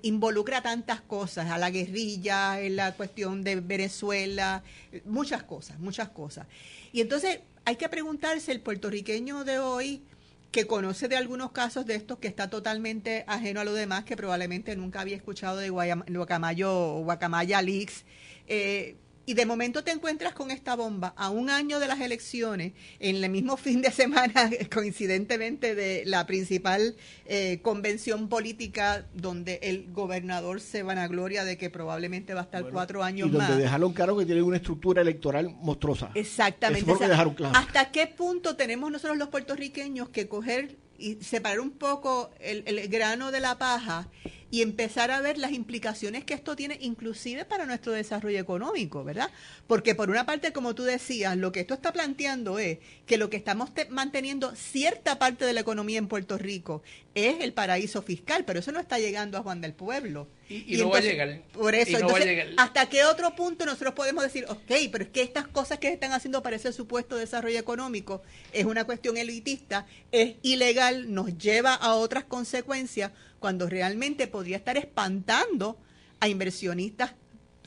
involucra 0.03 0.61
tantas 0.61 1.01
cosas, 1.01 1.49
a 1.49 1.57
la 1.57 1.71
guerrilla, 1.71 2.61
en 2.61 2.75
la 2.75 2.93
cuestión 2.93 3.43
de 3.43 3.55
Venezuela, 3.55 4.63
muchas 5.05 5.43
cosas, 5.43 5.79
muchas 5.79 6.09
cosas. 6.09 6.45
Y 6.93 7.01
entonces 7.01 7.39
hay 7.65 7.77
que 7.77 7.89
preguntarse, 7.89 8.51
el 8.51 8.61
puertorriqueño 8.61 9.43
de 9.43 9.57
hoy, 9.57 10.03
que 10.51 10.67
conoce 10.67 11.09
de 11.09 11.17
algunos 11.17 11.51
casos 11.51 11.85
de 11.85 11.95
estos 11.95 12.19
que 12.19 12.29
está 12.29 12.49
totalmente 12.49 13.25
ajeno 13.27 13.59
a 13.59 13.65
lo 13.65 13.73
demás, 13.73 14.05
que 14.05 14.15
probablemente 14.15 14.75
nunca 14.77 15.01
había 15.01 15.17
escuchado 15.17 15.57
de 15.57 15.69
Guacamayo, 15.69 16.99
Guacamaya 16.99 17.61
Leaks. 17.61 18.05
Eh, 18.47 18.95
y 19.25 19.33
de 19.33 19.45
momento 19.45 19.83
te 19.83 19.91
encuentras 19.91 20.33
con 20.33 20.51
esta 20.51 20.75
bomba 20.75 21.13
a 21.17 21.29
un 21.29 21.49
año 21.49 21.79
de 21.79 21.87
las 21.87 21.99
elecciones, 21.99 22.73
en 22.99 23.23
el 23.23 23.29
mismo 23.29 23.57
fin 23.65 23.81
de 23.81 23.91
semana, 23.91 24.49
coincidentemente, 24.73 25.75
de 25.75 26.03
la 26.05 26.25
principal 26.25 26.95
eh, 27.25 27.59
convención 27.61 28.29
política, 28.29 29.05
donde 29.13 29.59
el 29.63 29.91
gobernador 29.91 30.61
se 30.61 30.83
vanagloria 30.83 31.43
de 31.43 31.57
que 31.57 31.69
probablemente 31.69 32.33
va 32.33 32.41
a 32.41 32.43
estar 32.43 32.69
cuatro 32.69 33.03
años 33.03 33.29
y 33.29 33.31
donde 33.31 33.47
más. 33.49 33.57
dejaron 33.57 33.93
claro 33.93 34.17
que 34.17 34.25
tienen 34.25 34.43
una 34.43 34.57
estructura 34.57 35.01
electoral 35.01 35.55
monstruosa. 35.61 36.11
Exactamente. 36.13 36.91
Eso 36.91 37.07
dejaron 37.07 37.33
claro. 37.33 37.57
¿Hasta 37.57 37.91
qué 37.91 38.07
punto 38.07 38.55
tenemos 38.55 38.91
nosotros 38.91 39.17
los 39.17 39.29
puertorriqueños 39.29 40.09
que 40.09 40.27
coger 40.27 40.77
y 40.97 41.15
separar 41.15 41.59
un 41.59 41.71
poco 41.71 42.31
el, 42.39 42.63
el 42.67 42.87
grano 42.87 43.31
de 43.31 43.41
la 43.41 43.57
paja 43.57 44.07
y 44.51 44.61
empezar 44.61 45.11
a 45.11 45.21
ver 45.21 45.37
las 45.37 45.51
implicaciones 45.51 46.23
que 46.23 46.33
esto 46.33 46.55
tiene 46.55 46.77
inclusive 46.81 47.45
para 47.45 47.65
nuestro 47.65 47.91
desarrollo 47.91 48.39
económico, 48.39 49.03
¿verdad? 49.03 49.29
Porque 49.67 49.95
por 49.95 50.09
una 50.09 50.25
parte, 50.25 50.53
como 50.53 50.75
tú 50.75 50.83
decías, 50.83 51.35
lo 51.35 51.51
que 51.51 51.61
esto 51.61 51.73
está 51.73 51.91
planteando 51.91 52.59
es 52.59 52.77
que 53.05 53.17
lo 53.17 53.29
que 53.29 53.37
estamos 53.37 53.71
manteniendo 53.89 54.55
cierta 54.55 55.19
parte 55.19 55.45
de 55.45 55.53
la 55.53 55.61
economía 55.61 55.97
en 55.97 56.07
Puerto 56.07 56.37
Rico 56.37 56.83
es 57.15 57.41
el 57.41 57.53
paraíso 57.53 58.01
fiscal, 58.01 58.45
pero 58.45 58.59
eso 58.59 58.71
no 58.71 58.79
está 58.79 58.99
llegando 58.99 59.37
a 59.37 59.41
Juan 59.41 59.61
del 59.61 59.73
Pueblo. 59.73 60.27
Y, 60.47 60.77
no 60.77 60.89
va 60.89 60.99
a 60.99 61.01
llegar. 61.01 61.41
Por 61.53 61.73
eso, 61.73 61.97
entonces, 61.97 62.47
¿hasta 62.57 62.87
qué 62.87 63.03
otro 63.05 63.35
punto 63.35 63.65
nosotros 63.65 63.95
podemos 63.95 64.23
decir, 64.23 64.45
ok, 64.47 64.71
pero 64.91 65.05
es 65.05 65.09
que 65.09 65.21
estas 65.21 65.47
cosas 65.47 65.79
que 65.79 65.87
se 65.87 65.93
están 65.93 66.11
haciendo 66.13 66.43
para 66.43 66.57
ese 66.57 66.71
supuesto 66.71 67.15
desarrollo 67.15 67.57
económico 67.57 68.21
es 68.53 68.65
una 68.65 68.83
cuestión 68.83 69.17
elitista, 69.17 69.87
es 70.11 70.35
ilegal, 70.43 71.13
nos 71.13 71.37
lleva 71.37 71.73
a 71.73 71.95
otras 71.95 72.25
consecuencias, 72.25 73.11
cuando 73.39 73.69
realmente 73.69 74.27
podría 74.27 74.57
estar 74.57 74.77
espantando 74.77 75.77
a 76.19 76.27
inversionistas 76.27 77.13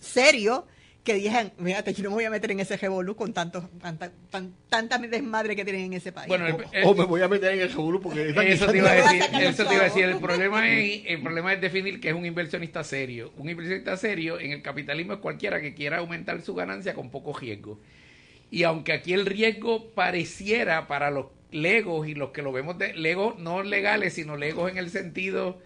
serios 0.01 0.65
que 1.09 1.15
dijeran, 1.15 1.53
fíjate, 1.63 1.95
yo 1.95 2.03
no 2.05 2.11
me 2.11 2.17
voy 2.17 2.25
a 2.25 2.31
meter 2.31 2.51
en 2.51 2.61
ese 2.61 2.77
revolú 2.77 3.17
con 3.17 3.33
tantos, 3.33 3.65
tanta, 3.81 4.13
tanta 4.69 4.99
desmadre 4.99 5.57
que 5.57 5.65
tienen 5.65 5.87
en 5.87 5.93
ese 5.95 6.13
país. 6.13 6.29
Bueno, 6.29 6.45
o, 6.85 6.95
me 6.95 7.05
voy 7.05 7.23
a 7.23 7.29
meter 7.29 7.55
en 7.55 7.61
el 7.61 7.73
revolú 7.73 7.99
porque 8.03 8.29
eso 8.29 8.67
te 8.67 8.77
iba 8.77 8.91
a 8.91 8.95
decir, 8.95 9.23
eso 9.41 9.65
te 9.65 9.75
iba 9.75 9.85
a 9.85 9.87
decir. 9.87 10.05
El 10.05 10.19
problema 10.19 10.69
es, 10.69 11.03
el 11.07 11.23
problema 11.23 11.55
es 11.55 11.63
definir 11.63 11.99
que 11.99 12.11
es 12.11 12.15
un 12.15 12.27
inversionista 12.27 12.85
serio. 12.85 13.33
Un 13.39 13.49
inversionista 13.49 13.97
serio 13.97 14.39
en 14.39 14.53
el 14.53 14.61
capitalismo 14.61 15.15
es 15.15 15.21
cualquiera 15.21 15.63
que 15.63 15.73
quiera 15.73 15.99
aumentar 15.99 16.43
su 16.43 16.55
ganancia 16.55 16.93
con 16.93 17.11
poco 17.11 17.33
riesgo. 17.33 17.81
Y 18.51 18.65
aunque 18.65 18.93
aquí 18.93 19.15
el 19.15 19.25
riesgo 19.25 19.89
pareciera 19.95 20.89
para 20.89 21.11
los 21.11 21.27
legos 21.51 22.07
y 22.09 22.15
los 22.15 22.31
que 22.31 22.43
lo 22.43 22.53
vemos 22.53 22.79
de 22.79 22.95
legos 22.95 23.39
no 23.39 23.63
legales, 23.63 24.15
sino 24.15 24.37
legos 24.37 24.71
en 24.71 24.79
el 24.79 24.91
sentido 24.91 25.59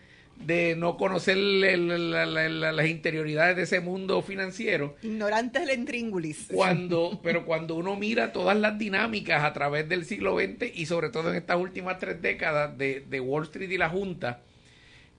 de 0.46 0.74
no 0.76 0.96
conocer 0.96 1.36
las 1.36 2.86
interioridades 2.86 3.56
de 3.56 3.62
ese 3.62 3.80
mundo 3.80 4.22
financiero. 4.22 4.96
Ignorantes 5.02 5.66
del 5.66 5.78
intríngulis. 5.78 6.48
Cuando, 6.52 7.20
pero 7.22 7.44
cuando 7.44 7.76
uno 7.76 7.96
mira 7.96 8.32
todas 8.32 8.56
las 8.56 8.78
dinámicas 8.78 9.44
a 9.44 9.52
través 9.52 9.88
del 9.88 10.04
siglo 10.04 10.38
XX 10.38 10.74
y 10.74 10.86
sobre 10.86 11.10
todo 11.10 11.30
en 11.30 11.36
estas 11.36 11.58
últimas 11.58 11.98
tres 11.98 12.20
décadas 12.20 12.76
de, 12.76 13.20
Wall 13.20 13.44
Street 13.44 13.70
y 13.70 13.78
la 13.78 13.88
Junta, 13.88 14.40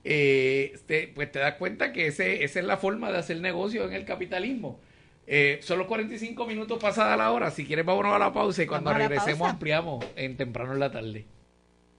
eh, 0.04 0.76
pues 1.14 1.32
te 1.32 1.38
das 1.38 1.54
cuenta 1.54 1.92
que 1.92 2.08
ese, 2.08 2.44
esa 2.44 2.60
es 2.60 2.66
la 2.66 2.76
forma 2.76 3.10
de 3.10 3.18
hacer 3.18 3.40
negocio 3.40 3.84
en 3.84 3.94
el 3.94 4.04
capitalismo. 4.04 4.78
Eh, 5.26 5.60
son 5.62 5.78
los 5.78 5.86
45 5.86 6.46
minutos 6.46 6.78
pasada 6.78 7.16
la 7.16 7.30
hora. 7.30 7.50
Si 7.50 7.64
quieres, 7.64 7.84
vámonos 7.84 8.14
a 8.14 8.18
la 8.18 8.32
pausa 8.32 8.62
y 8.62 8.66
cuando 8.66 8.92
regresemos 8.92 9.48
ampliamos 9.48 10.04
en 10.16 10.36
temprano 10.36 10.72
en 10.72 10.80
la 10.80 10.90
tarde. 10.90 11.26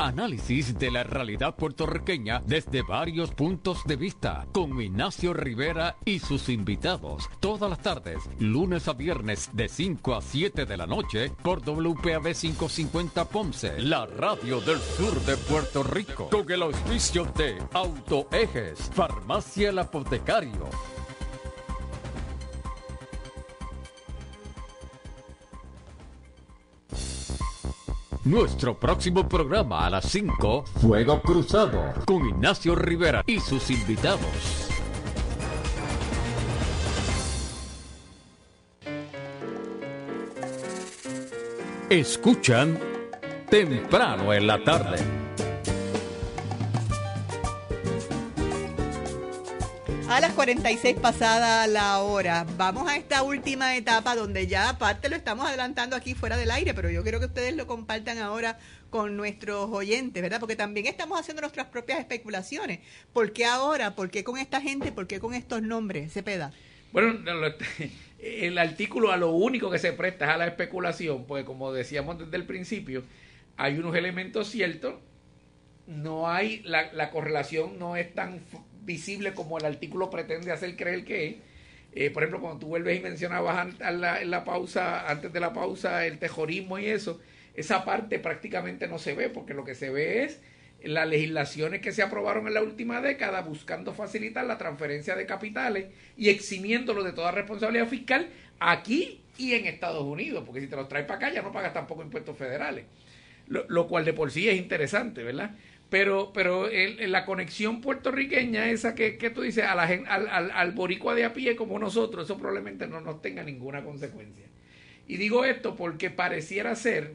Análisis 0.00 0.78
de 0.78 0.90
la 0.90 1.02
realidad 1.02 1.54
puertorriqueña 1.56 2.42
desde 2.46 2.80
varios 2.80 3.32
puntos 3.32 3.84
de 3.84 3.96
vista 3.96 4.46
con 4.50 4.80
Ignacio 4.80 5.34
Rivera 5.34 5.96
y 6.06 6.20
sus 6.20 6.48
invitados. 6.48 7.28
Todas 7.38 7.68
las 7.68 7.82
tardes, 7.82 8.16
lunes 8.38 8.88
a 8.88 8.94
viernes 8.94 9.50
de 9.52 9.68
5 9.68 10.14
a 10.14 10.22
7 10.22 10.64
de 10.64 10.76
la 10.78 10.86
noche 10.86 11.30
por 11.42 11.60
WPAB 11.60 12.32
550 12.32 13.26
Ponce, 13.26 13.78
la 13.78 14.06
radio 14.06 14.62
del 14.62 14.78
sur 14.78 15.20
de 15.26 15.36
Puerto 15.36 15.82
Rico. 15.82 16.30
Con 16.30 16.50
el 16.50 16.62
auspicio 16.62 17.26
de 17.36 17.58
Autoejes, 17.74 18.90
Farmacia 18.94 19.68
El 19.68 19.80
Apotecario. 19.80 20.70
Nuestro 28.24 28.78
próximo 28.78 29.26
programa 29.26 29.86
a 29.86 29.90
las 29.90 30.04
5, 30.10 30.64
Fuego 30.82 31.22
Cruzado, 31.22 31.94
con 32.04 32.28
Ignacio 32.28 32.74
Rivera 32.74 33.24
y 33.26 33.40
sus 33.40 33.70
invitados. 33.70 34.68
Escuchan 41.88 42.78
temprano 43.48 44.34
en 44.34 44.46
la 44.46 44.62
tarde. 44.62 45.19
A 50.10 50.18
las 50.18 50.32
46 50.32 50.96
pasada 50.96 51.68
la 51.68 52.00
hora, 52.00 52.44
vamos 52.56 52.88
a 52.88 52.96
esta 52.96 53.22
última 53.22 53.76
etapa 53.76 54.16
donde 54.16 54.48
ya 54.48 54.68
aparte 54.68 55.08
lo 55.08 55.14
estamos 55.14 55.46
adelantando 55.46 55.94
aquí 55.94 56.14
fuera 56.14 56.36
del 56.36 56.50
aire, 56.50 56.74
pero 56.74 56.90
yo 56.90 57.04
quiero 57.04 57.20
que 57.20 57.26
ustedes 57.26 57.54
lo 57.54 57.68
compartan 57.68 58.18
ahora 58.18 58.58
con 58.90 59.16
nuestros 59.16 59.70
oyentes, 59.70 60.20
¿verdad? 60.20 60.40
Porque 60.40 60.56
también 60.56 60.86
estamos 60.86 61.20
haciendo 61.20 61.42
nuestras 61.42 61.68
propias 61.68 62.00
especulaciones. 62.00 62.80
¿Por 63.12 63.32
qué 63.32 63.44
ahora? 63.44 63.94
¿Por 63.94 64.10
qué 64.10 64.24
con 64.24 64.36
esta 64.36 64.60
gente? 64.60 64.90
¿Por 64.90 65.06
qué 65.06 65.20
con 65.20 65.32
estos 65.32 65.62
nombres? 65.62 66.12
Cepeda. 66.12 66.52
Bueno, 66.90 67.16
el 68.18 68.58
artículo 68.58 69.12
a 69.12 69.16
lo 69.16 69.30
único 69.30 69.70
que 69.70 69.78
se 69.78 69.92
presta 69.92 70.24
es 70.24 70.30
a 70.32 70.38
la 70.38 70.48
especulación, 70.48 71.24
pues 71.24 71.44
como 71.44 71.72
decíamos 71.72 72.18
desde 72.18 72.36
el 72.36 72.46
principio, 72.46 73.04
hay 73.56 73.78
unos 73.78 73.94
elementos 73.94 74.48
ciertos, 74.48 74.96
no 75.86 76.28
hay, 76.28 76.64
la 76.64 77.10
correlación 77.12 77.78
no 77.78 77.94
es 77.94 78.12
tan 78.12 78.40
visible 78.84 79.34
como 79.34 79.58
el 79.58 79.64
artículo 79.64 80.10
pretende 80.10 80.52
hacer 80.52 80.76
creer 80.76 81.04
que 81.04 81.28
es. 81.28 81.36
Eh, 81.92 82.10
por 82.10 82.22
ejemplo, 82.22 82.40
cuando 82.40 82.60
tú 82.60 82.66
vuelves 82.68 82.98
y 82.98 83.02
mencionabas 83.02 83.68
en 83.80 84.00
la, 84.00 84.44
pausa, 84.44 85.10
antes 85.10 85.32
de 85.32 85.40
la 85.40 85.52
pausa, 85.52 86.06
el 86.06 86.18
tejorismo 86.18 86.78
y 86.78 86.86
eso, 86.86 87.20
esa 87.54 87.84
parte 87.84 88.18
prácticamente 88.18 88.86
no 88.86 88.98
se 88.98 89.14
ve, 89.14 89.28
porque 89.28 89.54
lo 89.54 89.64
que 89.64 89.74
se 89.74 89.90
ve 89.90 90.24
es 90.24 90.40
las 90.84 91.08
legislaciones 91.08 91.80
que 91.80 91.92
se 91.92 92.02
aprobaron 92.02 92.46
en 92.46 92.54
la 92.54 92.62
última 92.62 93.00
década 93.00 93.42
buscando 93.42 93.92
facilitar 93.92 94.46
la 94.46 94.56
transferencia 94.56 95.16
de 95.16 95.26
capitales 95.26 95.86
y 96.16 96.30
eximiéndolo 96.30 97.02
de 97.02 97.12
toda 97.12 97.32
responsabilidad 97.32 97.88
fiscal 97.88 98.28
aquí 98.60 99.20
y 99.36 99.54
en 99.54 99.66
Estados 99.66 100.04
Unidos, 100.04 100.44
porque 100.46 100.60
si 100.60 100.68
te 100.68 100.76
los 100.76 100.88
traes 100.88 101.06
para 101.06 101.16
acá 101.16 101.34
ya 101.34 101.42
no 101.42 101.52
pagas 101.52 101.72
tampoco 101.72 102.02
impuestos 102.02 102.36
federales, 102.36 102.84
lo, 103.48 103.64
lo 103.68 103.88
cual 103.88 104.04
de 104.04 104.12
por 104.12 104.30
sí 104.30 104.48
es 104.48 104.56
interesante, 104.56 105.22
¿verdad? 105.22 105.50
Pero, 105.90 106.32
pero 106.32 106.68
el, 106.68 107.10
la 107.10 107.24
conexión 107.26 107.80
puertorriqueña, 107.80 108.70
esa 108.70 108.94
que, 108.94 109.18
que 109.18 109.28
tú 109.30 109.42
dices, 109.42 109.64
a 109.64 109.74
la, 109.74 109.82
al, 109.82 110.28
al, 110.28 110.50
al, 110.52 110.72
boricua 110.72 111.14
de 111.14 111.24
a 111.24 111.34
pie 111.34 111.56
como 111.56 111.78
nosotros, 111.78 112.24
eso 112.24 112.38
probablemente 112.38 112.86
no 112.86 113.00
nos 113.00 113.20
tenga 113.20 113.42
ninguna 113.42 113.82
consecuencia. 113.82 114.46
Y 115.08 115.16
digo 115.16 115.44
esto 115.44 115.74
porque 115.74 116.08
pareciera 116.08 116.74
ser 116.76 117.14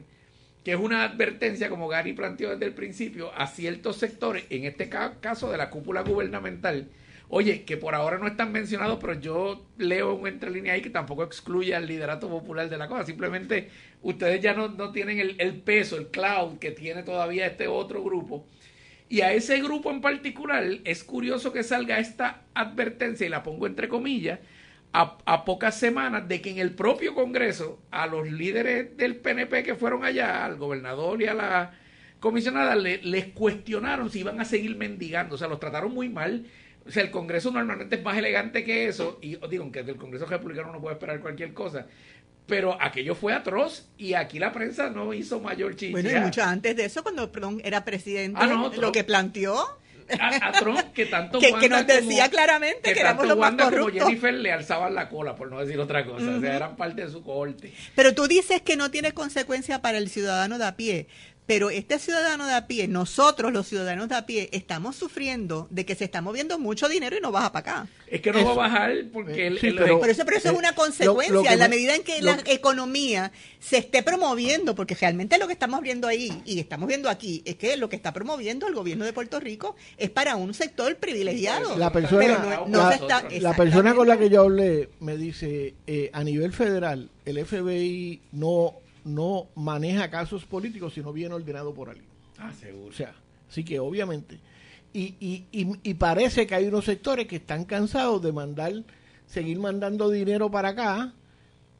que 0.62 0.72
es 0.72 0.78
una 0.78 1.04
advertencia, 1.04 1.70
como 1.70 1.88
Gary 1.88 2.12
planteó 2.12 2.50
desde 2.50 2.66
el 2.66 2.74
principio, 2.74 3.32
a 3.34 3.46
ciertos 3.46 3.96
sectores, 3.96 4.44
en 4.50 4.64
este 4.64 4.88
caso 4.88 5.50
de 5.50 5.56
la 5.56 5.70
cúpula 5.70 6.02
gubernamental, 6.02 6.88
oye, 7.28 7.62
que 7.62 7.76
por 7.76 7.94
ahora 7.94 8.18
no 8.18 8.26
están 8.26 8.52
mencionados, 8.52 8.98
pero 9.00 9.14
yo 9.14 9.64
leo 9.78 10.14
un 10.14 10.26
entre 10.26 10.50
línea 10.50 10.74
ahí 10.74 10.82
que 10.82 10.90
tampoco 10.90 11.22
excluye 11.22 11.74
al 11.74 11.86
liderato 11.86 12.28
popular 12.28 12.68
de 12.68 12.76
la 12.78 12.88
cosa, 12.88 13.06
simplemente 13.06 13.70
ustedes 14.02 14.40
ya 14.42 14.54
no, 14.54 14.68
no 14.68 14.90
tienen 14.92 15.20
el, 15.20 15.36
el 15.38 15.54
peso, 15.54 15.96
el 15.96 16.08
cloud 16.08 16.58
que 16.58 16.72
tiene 16.72 17.04
todavía 17.04 17.46
este 17.46 17.68
otro 17.68 18.02
grupo 18.02 18.44
y 19.08 19.20
a 19.20 19.32
ese 19.32 19.60
grupo 19.60 19.90
en 19.90 20.00
particular 20.00 20.64
es 20.84 21.04
curioso 21.04 21.52
que 21.52 21.62
salga 21.62 21.98
esta 21.98 22.42
advertencia, 22.54 23.26
y 23.26 23.30
la 23.30 23.42
pongo 23.42 23.66
entre 23.66 23.88
comillas, 23.88 24.40
a, 24.92 25.18
a, 25.26 25.44
pocas 25.44 25.78
semanas 25.78 26.26
de 26.28 26.40
que 26.40 26.50
en 26.50 26.58
el 26.58 26.74
propio 26.74 27.14
Congreso 27.14 27.80
a 27.90 28.06
los 28.06 28.30
líderes 28.30 28.96
del 28.96 29.16
PNP 29.16 29.62
que 29.62 29.74
fueron 29.74 30.04
allá, 30.04 30.44
al 30.44 30.56
gobernador 30.56 31.20
y 31.20 31.26
a 31.26 31.34
la 31.34 31.74
comisionada, 32.20 32.74
le, 32.76 33.02
les 33.02 33.26
cuestionaron 33.26 34.10
si 34.10 34.20
iban 34.20 34.40
a 34.40 34.44
seguir 34.44 34.76
mendigando, 34.76 35.34
o 35.34 35.38
sea, 35.38 35.48
los 35.48 35.60
trataron 35.60 35.92
muy 35.92 36.08
mal. 36.08 36.46
O 36.86 36.90
sea, 36.90 37.02
el 37.02 37.10
Congreso 37.10 37.50
normalmente 37.50 37.96
es 37.96 38.02
más 38.04 38.16
elegante 38.16 38.64
que 38.64 38.86
eso, 38.86 39.18
y 39.20 39.36
digo, 39.48 39.64
aunque 39.64 39.82
del 39.82 39.96
Congreso 39.96 40.26
Republicano 40.26 40.72
no 40.72 40.80
puede 40.80 40.94
esperar 40.94 41.20
cualquier 41.20 41.52
cosa, 41.52 41.86
pero 42.46 42.80
aquello 42.80 43.14
fue 43.14 43.32
atroz 43.32 43.86
y 43.98 44.14
aquí 44.14 44.38
la 44.38 44.52
prensa 44.52 44.90
no 44.90 45.12
hizo 45.12 45.40
mayor 45.40 45.76
chiste. 45.76 45.92
Bueno, 45.92 46.10
y 46.10 46.20
mucho 46.20 46.42
antes 46.42 46.76
de 46.76 46.84
eso, 46.84 47.02
cuando 47.02 47.28
Trump 47.30 47.60
era 47.64 47.84
presidente, 47.84 48.38
ah, 48.40 48.46
no, 48.46 48.72
lo 48.72 48.92
que 48.92 49.04
planteó 49.04 49.78
a, 50.20 50.52
Trump 50.52 50.92
que 50.92 51.06
tanto 51.06 51.38
que, 51.40 51.52
que, 51.54 51.68
nos 51.68 51.86
decía 51.86 52.28
claramente 52.28 52.82
que, 52.82 52.94
que 52.94 53.00
éramos 53.00 53.26
los 53.26 53.36
más 53.36 53.54
corruptos. 53.54 53.92
como 53.92 54.06
Jennifer 54.06 54.34
le 54.34 54.52
alzaban 54.52 54.94
la 54.94 55.08
cola, 55.08 55.34
por 55.34 55.50
no 55.50 55.60
decir 55.60 55.78
otra 55.80 56.04
cosa. 56.04 56.36
O 56.36 56.40
sea, 56.40 56.56
eran 56.56 56.76
parte 56.76 57.04
de 57.04 57.10
su 57.10 57.22
cohorte. 57.22 57.72
Pero 57.94 58.14
tú 58.14 58.28
dices 58.28 58.62
que 58.62 58.76
no 58.76 58.90
tiene 58.90 59.12
consecuencia 59.12 59.82
para 59.82 59.98
el 59.98 60.08
ciudadano 60.08 60.58
de 60.58 60.66
a 60.66 60.76
pie. 60.76 61.08
Pero 61.46 61.70
este 61.70 61.98
ciudadano 62.00 62.46
de 62.46 62.54
a 62.54 62.66
pie, 62.66 62.88
nosotros 62.88 63.52
los 63.52 63.68
ciudadanos 63.68 64.08
de 64.08 64.16
a 64.16 64.26
pie, 64.26 64.48
estamos 64.52 64.96
sufriendo 64.96 65.68
de 65.70 65.86
que 65.86 65.94
se 65.94 66.04
está 66.04 66.20
moviendo 66.20 66.58
mucho 66.58 66.88
dinero 66.88 67.16
y 67.16 67.20
no 67.20 67.30
baja 67.30 67.52
para 67.52 67.70
acá. 67.70 67.88
Es 68.08 68.20
que 68.20 68.32
no 68.32 68.44
va 68.44 68.50
a 68.50 68.54
bajar 68.54 68.92
porque... 69.12 69.46
Eh, 69.46 69.58
pero, 69.60 70.04
eso, 70.06 70.24
pero 70.24 70.36
eso 70.36 70.50
es 70.50 70.58
una 70.58 70.74
consecuencia. 70.74 71.52
en 71.52 71.58
la 71.58 71.68
medida 71.68 71.94
en 71.94 72.02
que 72.02 72.20
la 72.20 72.38
economía 72.46 73.30
se 73.60 73.78
esté 73.78 74.02
promoviendo, 74.02 74.74
porque 74.74 74.96
realmente 74.96 75.38
lo 75.38 75.46
que 75.46 75.52
estamos 75.52 75.80
viendo 75.82 76.08
ahí 76.08 76.42
y 76.44 76.58
estamos 76.58 76.88
viendo 76.88 77.08
aquí 77.08 77.42
es 77.44 77.56
que 77.56 77.76
lo 77.76 77.88
que 77.88 77.96
está 77.96 78.12
promoviendo 78.12 78.66
el 78.66 78.74
gobierno 78.74 79.04
de 79.04 79.12
Puerto 79.12 79.38
Rico 79.38 79.76
es 79.98 80.10
para 80.10 80.36
un 80.36 80.52
sector 80.52 80.96
privilegiado. 80.96 81.76
La 81.76 81.92
persona, 81.92 82.64
la, 83.40 83.56
persona 83.56 83.94
con 83.94 84.08
la 84.08 84.18
que 84.18 84.30
yo 84.30 84.42
hablé 84.42 84.88
me 85.00 85.16
dice, 85.16 85.74
eh, 85.86 86.10
a 86.12 86.24
nivel 86.24 86.52
federal, 86.52 87.08
el 87.24 87.44
FBI 87.44 88.20
no 88.32 88.74
no 89.06 89.48
maneja 89.54 90.10
casos 90.10 90.44
políticos, 90.44 90.92
sino 90.92 91.12
bien 91.12 91.32
ordenado 91.32 91.72
por 91.72 91.88
alguien. 91.88 92.08
Ah, 92.38 92.52
seguro. 92.52 92.88
O 92.88 92.92
sea, 92.92 93.14
así 93.48 93.64
que 93.64 93.78
obviamente. 93.78 94.38
Y, 94.92 95.14
y, 95.20 95.46
y, 95.52 95.94
parece 95.94 96.46
que 96.46 96.54
hay 96.54 96.66
unos 96.66 96.86
sectores 96.86 97.26
que 97.26 97.36
están 97.36 97.66
cansados 97.66 98.22
de 98.22 98.32
mandar, 98.32 98.72
seguir 99.26 99.58
mandando 99.58 100.08
dinero 100.08 100.50
para 100.50 100.70
acá, 100.70 101.12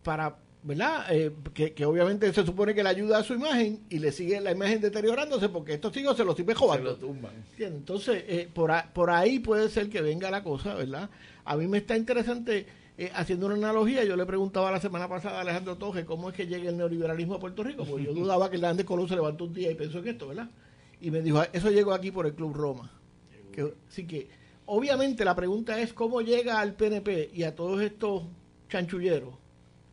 para, 0.02 0.36
¿verdad? 0.62 1.06
Eh, 1.10 1.32
que, 1.54 1.84
obviamente 1.86 2.30
se 2.34 2.44
supone 2.44 2.74
que 2.74 2.82
le 2.82 2.90
ayuda 2.90 3.18
a 3.18 3.22
su 3.22 3.32
imagen 3.32 3.80
y 3.88 4.00
le 4.00 4.12
sigue 4.12 4.38
la 4.40 4.50
imagen 4.50 4.82
deteriorándose 4.82 5.48
porque 5.48 5.74
estos 5.74 5.96
hijos 5.96 6.16
se 6.16 6.24
los 6.24 6.36
sigue 6.36 6.54
jugando. 6.54 6.94
Se 6.94 7.00
lo 7.00 7.08
tumban. 7.08 7.32
Entonces, 7.58 8.22
eh, 8.28 8.50
por, 8.52 8.70
por 8.92 9.10
ahí 9.10 9.38
puede 9.38 9.70
ser 9.70 9.88
que 9.88 10.02
venga 10.02 10.30
la 10.30 10.42
cosa, 10.44 10.74
¿verdad? 10.74 11.08
A 11.44 11.56
mí 11.56 11.66
me 11.66 11.78
está 11.78 11.96
interesante 11.96 12.66
eh, 12.98 13.10
haciendo 13.14 13.46
una 13.46 13.56
analogía, 13.56 14.04
yo 14.04 14.16
le 14.16 14.24
preguntaba 14.24 14.70
la 14.70 14.80
semana 14.80 15.08
pasada 15.08 15.38
a 15.38 15.40
Alejandro 15.42 15.76
Toje 15.76 16.04
cómo 16.04 16.30
es 16.30 16.34
que 16.34 16.46
llega 16.46 16.70
el 16.70 16.76
neoliberalismo 16.76 17.34
a 17.34 17.40
Puerto 17.40 17.62
Rico, 17.62 17.84
porque 17.84 18.04
yo 18.04 18.14
dudaba 18.14 18.48
que 18.48 18.56
el 18.56 18.62
Grande 18.62 18.84
Colón 18.84 19.08
se 19.08 19.14
levantó 19.14 19.44
un 19.44 19.54
día 19.54 19.70
y 19.70 19.74
pensó 19.74 19.98
en 19.98 20.08
esto, 20.08 20.28
¿verdad? 20.28 20.48
Y 21.00 21.10
me 21.10 21.20
dijo, 21.20 21.42
eso 21.52 21.70
llegó 21.70 21.92
aquí 21.92 22.10
por 22.10 22.26
el 22.26 22.34
Club 22.34 22.54
Roma. 22.54 22.90
Que, 23.52 23.74
así 23.88 24.06
que, 24.06 24.28
obviamente 24.64 25.24
la 25.24 25.34
pregunta 25.34 25.78
es 25.80 25.92
cómo 25.92 26.22
llega 26.22 26.60
al 26.60 26.74
PNP 26.74 27.30
y 27.34 27.42
a 27.42 27.54
todos 27.54 27.82
estos 27.82 28.24
chanchulleros 28.68 29.34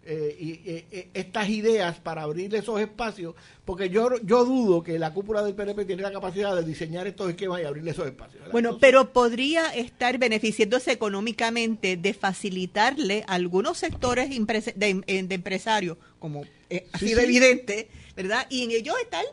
eh, 0.05 0.35
y, 0.37 0.51
eh, 0.69 0.85
eh, 0.91 1.07
estas 1.13 1.47
ideas 1.47 1.97
para 1.97 2.23
abrir 2.23 2.53
esos 2.55 2.79
espacios, 2.81 3.35
porque 3.63 3.89
yo, 3.89 4.09
yo 4.23 4.43
dudo 4.43 4.83
que 4.83 4.99
la 4.99 5.13
cúpula 5.13 5.41
del 5.41 5.55
PNP 5.55 5.85
tiene 5.85 6.01
la 6.01 6.11
capacidad 6.11 6.53
de 6.53 6.63
diseñar 6.63 7.07
estos 7.07 7.29
esquemas 7.29 7.61
y 7.61 7.65
abrir 7.65 7.87
esos 7.87 8.05
espacios. 8.05 8.43
Bueno, 8.51 8.77
pero 8.79 9.13
podría 9.13 9.73
estar 9.73 10.17
beneficiándose 10.17 10.91
económicamente 10.91 11.95
de 11.95 12.13
facilitarle 12.13 13.23
a 13.27 13.35
algunos 13.35 13.77
sectores 13.77 14.29
de, 14.29 15.03
de 15.05 15.35
empresarios, 15.35 15.97
como 16.19 16.45
ha 16.93 16.97
sido 16.97 17.21
evidente, 17.21 17.87
¿verdad? 18.15 18.45
Y 18.49 18.63
en 18.63 18.71
ellos 18.71 18.95
están 19.01 19.25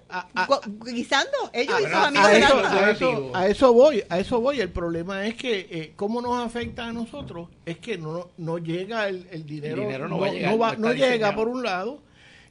guisando, 0.86 1.50
ellos 1.52 1.80
y 1.80 1.84
sus 1.84 1.92
amigos 1.94 2.26
a, 2.26 2.38
eso, 2.38 2.58
a, 2.64 2.90
eso, 2.90 3.30
a, 3.34 3.46
eso, 3.48 3.72
voy, 3.72 4.02
a 4.08 4.18
eso 4.18 4.40
voy. 4.40 4.60
El 4.60 4.70
problema 4.70 5.26
es 5.26 5.34
que 5.34 5.68
eh, 5.70 5.92
cómo 5.96 6.22
nos 6.22 6.44
afecta 6.44 6.86
a 6.86 6.92
nosotros 6.92 7.48
es 7.66 7.78
que 7.78 7.98
no, 7.98 8.28
no 8.38 8.58
llega 8.58 9.08
el, 9.08 9.24
dinero, 9.46 9.82
el 9.82 9.88
dinero 9.88 10.08
no, 10.08 10.18
va 10.58 10.76
no, 10.76 10.92
llega 10.92 11.34
por 11.34 11.48
un 11.48 11.62
lado 11.62 12.00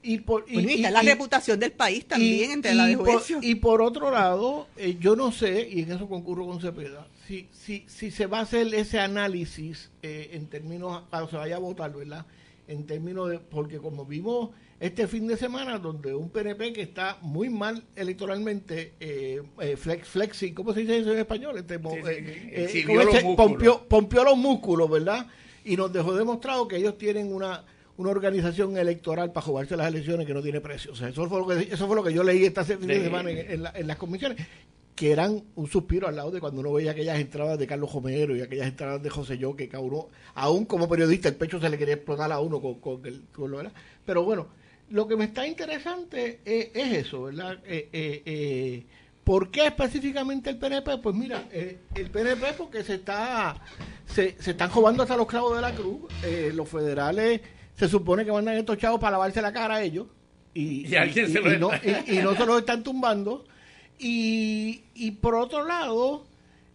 y 0.02 0.20
por 0.20 0.46
y, 0.48 0.78
la 0.78 1.02
reputación 1.02 1.60
del 1.60 1.72
país 1.72 2.06
también 2.06 2.52
entre 2.52 2.74
la 2.74 2.86
de 2.86 2.96
juicio. 2.96 3.40
y 3.42 3.56
por 3.56 3.82
otro 3.82 4.12
lado 4.12 4.68
eh, 4.78 4.98
yo 5.00 5.16
no 5.16 5.32
sé 5.32 5.68
y 5.70 5.82
en 5.82 5.92
eso 5.92 6.08
concurro 6.08 6.46
con 6.46 6.62
Cepeda 6.62 7.06
si 7.28 7.50
si 7.52 7.84
si 7.88 8.10
se 8.10 8.26
va 8.26 8.40
a 8.40 8.42
hacer 8.44 8.74
ese 8.74 9.00
análisis 9.02 9.90
eh, 10.02 10.30
en 10.34 10.48
términos 10.48 11.04
cuando 11.10 11.30
se 11.30 11.36
vaya 11.36 11.58
a 11.58 11.60
votar 11.60 11.94
verdad 11.94 12.26
en 12.70 12.86
términos 12.86 13.30
de 13.30 13.40
porque 13.40 13.80
como 13.80 14.06
vimos 14.06 14.52
este 14.80 15.08
fin 15.08 15.28
de 15.28 15.36
semana 15.36 15.80
donde 15.80 16.14
un 16.14 16.30
PNP 16.30 16.72
que 16.72 16.82
está 16.84 17.18
muy 17.22 17.50
mal 17.50 17.84
electoralmente, 17.96 18.94
eh, 19.00 19.42
eh 19.60 19.76
flex, 19.76 20.08
flexi, 20.08 20.54
¿cómo 20.54 20.74
se 20.74 20.82
dice 20.82 21.00
eso 21.00 21.12
en 21.12 21.20
español? 21.20 21.58
Este, 21.58 21.76
eh, 21.76 22.86
eh, 22.86 23.36
pompió, 23.36 24.24
los 24.24 24.38
músculos, 24.38 24.90
¿verdad? 24.90 25.28
Y 25.66 25.76
nos 25.76 25.92
dejó 25.92 26.16
demostrado 26.16 26.68
que 26.68 26.78
ellos 26.78 26.98
tienen 26.98 27.34
una 27.34 27.66
una 27.98 28.12
organización 28.12 28.78
electoral 28.78 29.34
para 29.34 29.46
jugarse 29.46 29.76
las 29.76 29.90
elecciones 29.90 30.26
que 30.26 30.34
no 30.34 30.42
tiene 30.42 30.62
precio. 30.62 30.94
O 30.94 30.96
sea, 30.96 31.10
eso 31.10 31.28
fue 31.28 31.40
lo 31.40 31.48
que, 31.48 31.74
eso 31.74 31.86
fue 31.86 31.98
lo 31.98 32.02
que 32.02 32.14
yo 32.14 32.24
leí 32.24 32.46
esta 32.46 32.64
fin 32.64 32.88
de 32.88 33.04
semana 33.04 33.30
en, 33.30 33.68
en 33.76 33.88
las 33.88 33.98
comisiones 33.98 34.38
que 35.00 35.14
eran 35.14 35.46
un 35.56 35.70
suspiro 35.70 36.10
al 36.10 36.18
lado 36.18 36.30
de 36.30 36.42
cuando 36.42 36.60
uno 36.60 36.74
veía 36.74 36.92
aquellas 36.92 37.18
entradas 37.20 37.58
de 37.58 37.66
Carlos 37.66 37.94
Romero 37.94 38.36
y 38.36 38.42
aquellas 38.42 38.68
entradas 38.68 39.02
de 39.02 39.10
José 39.10 39.38
Yo, 39.38 39.56
que 39.56 39.70
uno, 39.78 40.10
aún 40.36 40.66
como 40.66 40.90
periodista, 40.90 41.30
el 41.30 41.36
pecho 41.36 41.58
se 41.58 41.70
le 41.70 41.78
quería 41.78 41.94
explotar 41.94 42.30
a 42.34 42.42
uno 42.42 42.60
con, 42.60 42.82
con, 42.82 43.06
el, 43.06 43.22
con 43.32 43.50
lo 43.50 43.58
¿verdad? 43.58 43.72
Pero 44.06 44.26
bueno, 44.26 44.48
lo 44.90 45.08
que 45.08 45.16
me 45.16 45.24
está 45.24 45.48
interesante 45.48 46.42
es, 46.44 46.76
eso, 46.76 47.24
¿verdad? 47.24 47.60
Eh, 47.66 47.88
eh, 47.94 48.24
eh, 48.26 48.86
¿Por 49.24 49.52
qué 49.52 49.68
específicamente 49.68 50.50
el 50.50 50.58
PNP? 50.58 50.98
Pues 50.98 51.16
mira, 51.16 51.48
el 51.50 52.10
PNP 52.10 52.56
porque 52.58 52.84
se 52.84 52.96
está 52.96 53.56
se, 54.06 54.36
se, 54.38 54.52
están 54.52 54.70
jugando 54.70 55.04
hasta 55.04 55.16
los 55.16 55.28
clavos 55.28 55.56
de 55.56 55.62
la 55.62 55.74
cruz. 55.74 56.12
los 56.54 56.68
federales 56.68 57.40
se 57.74 57.88
supone 57.88 58.26
que 58.26 58.34
mandan 58.34 58.58
estos 58.58 58.78
chavos 58.78 59.00
para 59.00 59.12
lavarse 59.12 59.42
la 59.42 59.54
cara 59.54 59.76
a 59.76 59.82
ellos. 59.82 60.08
Y, 60.54 60.88
no, 61.58 61.72
y, 62.06 62.18
no 62.18 62.36
se 62.36 62.46
los 62.46 62.60
están 62.60 62.84
tumbando. 62.84 63.46
Y, 64.00 64.82
y 64.96 65.12
por 65.12 65.36
otro 65.36 65.66
lado, 65.66 66.26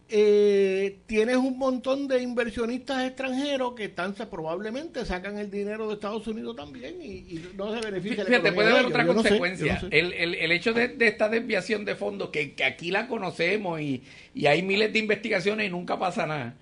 eh, 0.07 0.97
tienes 1.07 1.37
un 1.37 1.57
montón 1.57 2.07
de 2.07 2.21
inversionistas 2.21 3.07
extranjeros 3.07 3.73
que 3.73 3.85
están 3.85 4.13
probablemente 4.13 5.03
sacan 5.03 5.39
el 5.39 5.49
dinero 5.49 5.87
de 5.87 5.95
Estados 5.95 6.27
Unidos 6.27 6.55
también 6.55 7.01
y, 7.01 7.41
no 7.57 7.73
se 7.73 7.81
benefician. 7.83 8.27
Fíjate, 8.27 8.51
puede 8.51 8.69
haber 8.69 8.85
otra 8.85 9.07
consecuencia. 9.07 9.81
el, 9.89 10.13
el, 10.13 10.35
el, 10.35 10.51
hecho 10.51 10.73
de, 10.73 10.95
esta 10.99 11.27
desviación 11.27 11.85
de 11.85 11.95
fondos, 11.95 12.29
que, 12.29 12.53
que 12.53 12.63
aquí 12.63 12.91
la 12.91 13.07
conocemos 13.07 13.81
y, 13.81 14.03
y 14.35 14.45
hay 14.45 14.61
miles 14.61 14.93
de 14.93 14.99
investigaciones 14.99 15.67
y 15.67 15.69
nunca 15.71 15.97
pasa 15.97 16.27
nada 16.27 16.55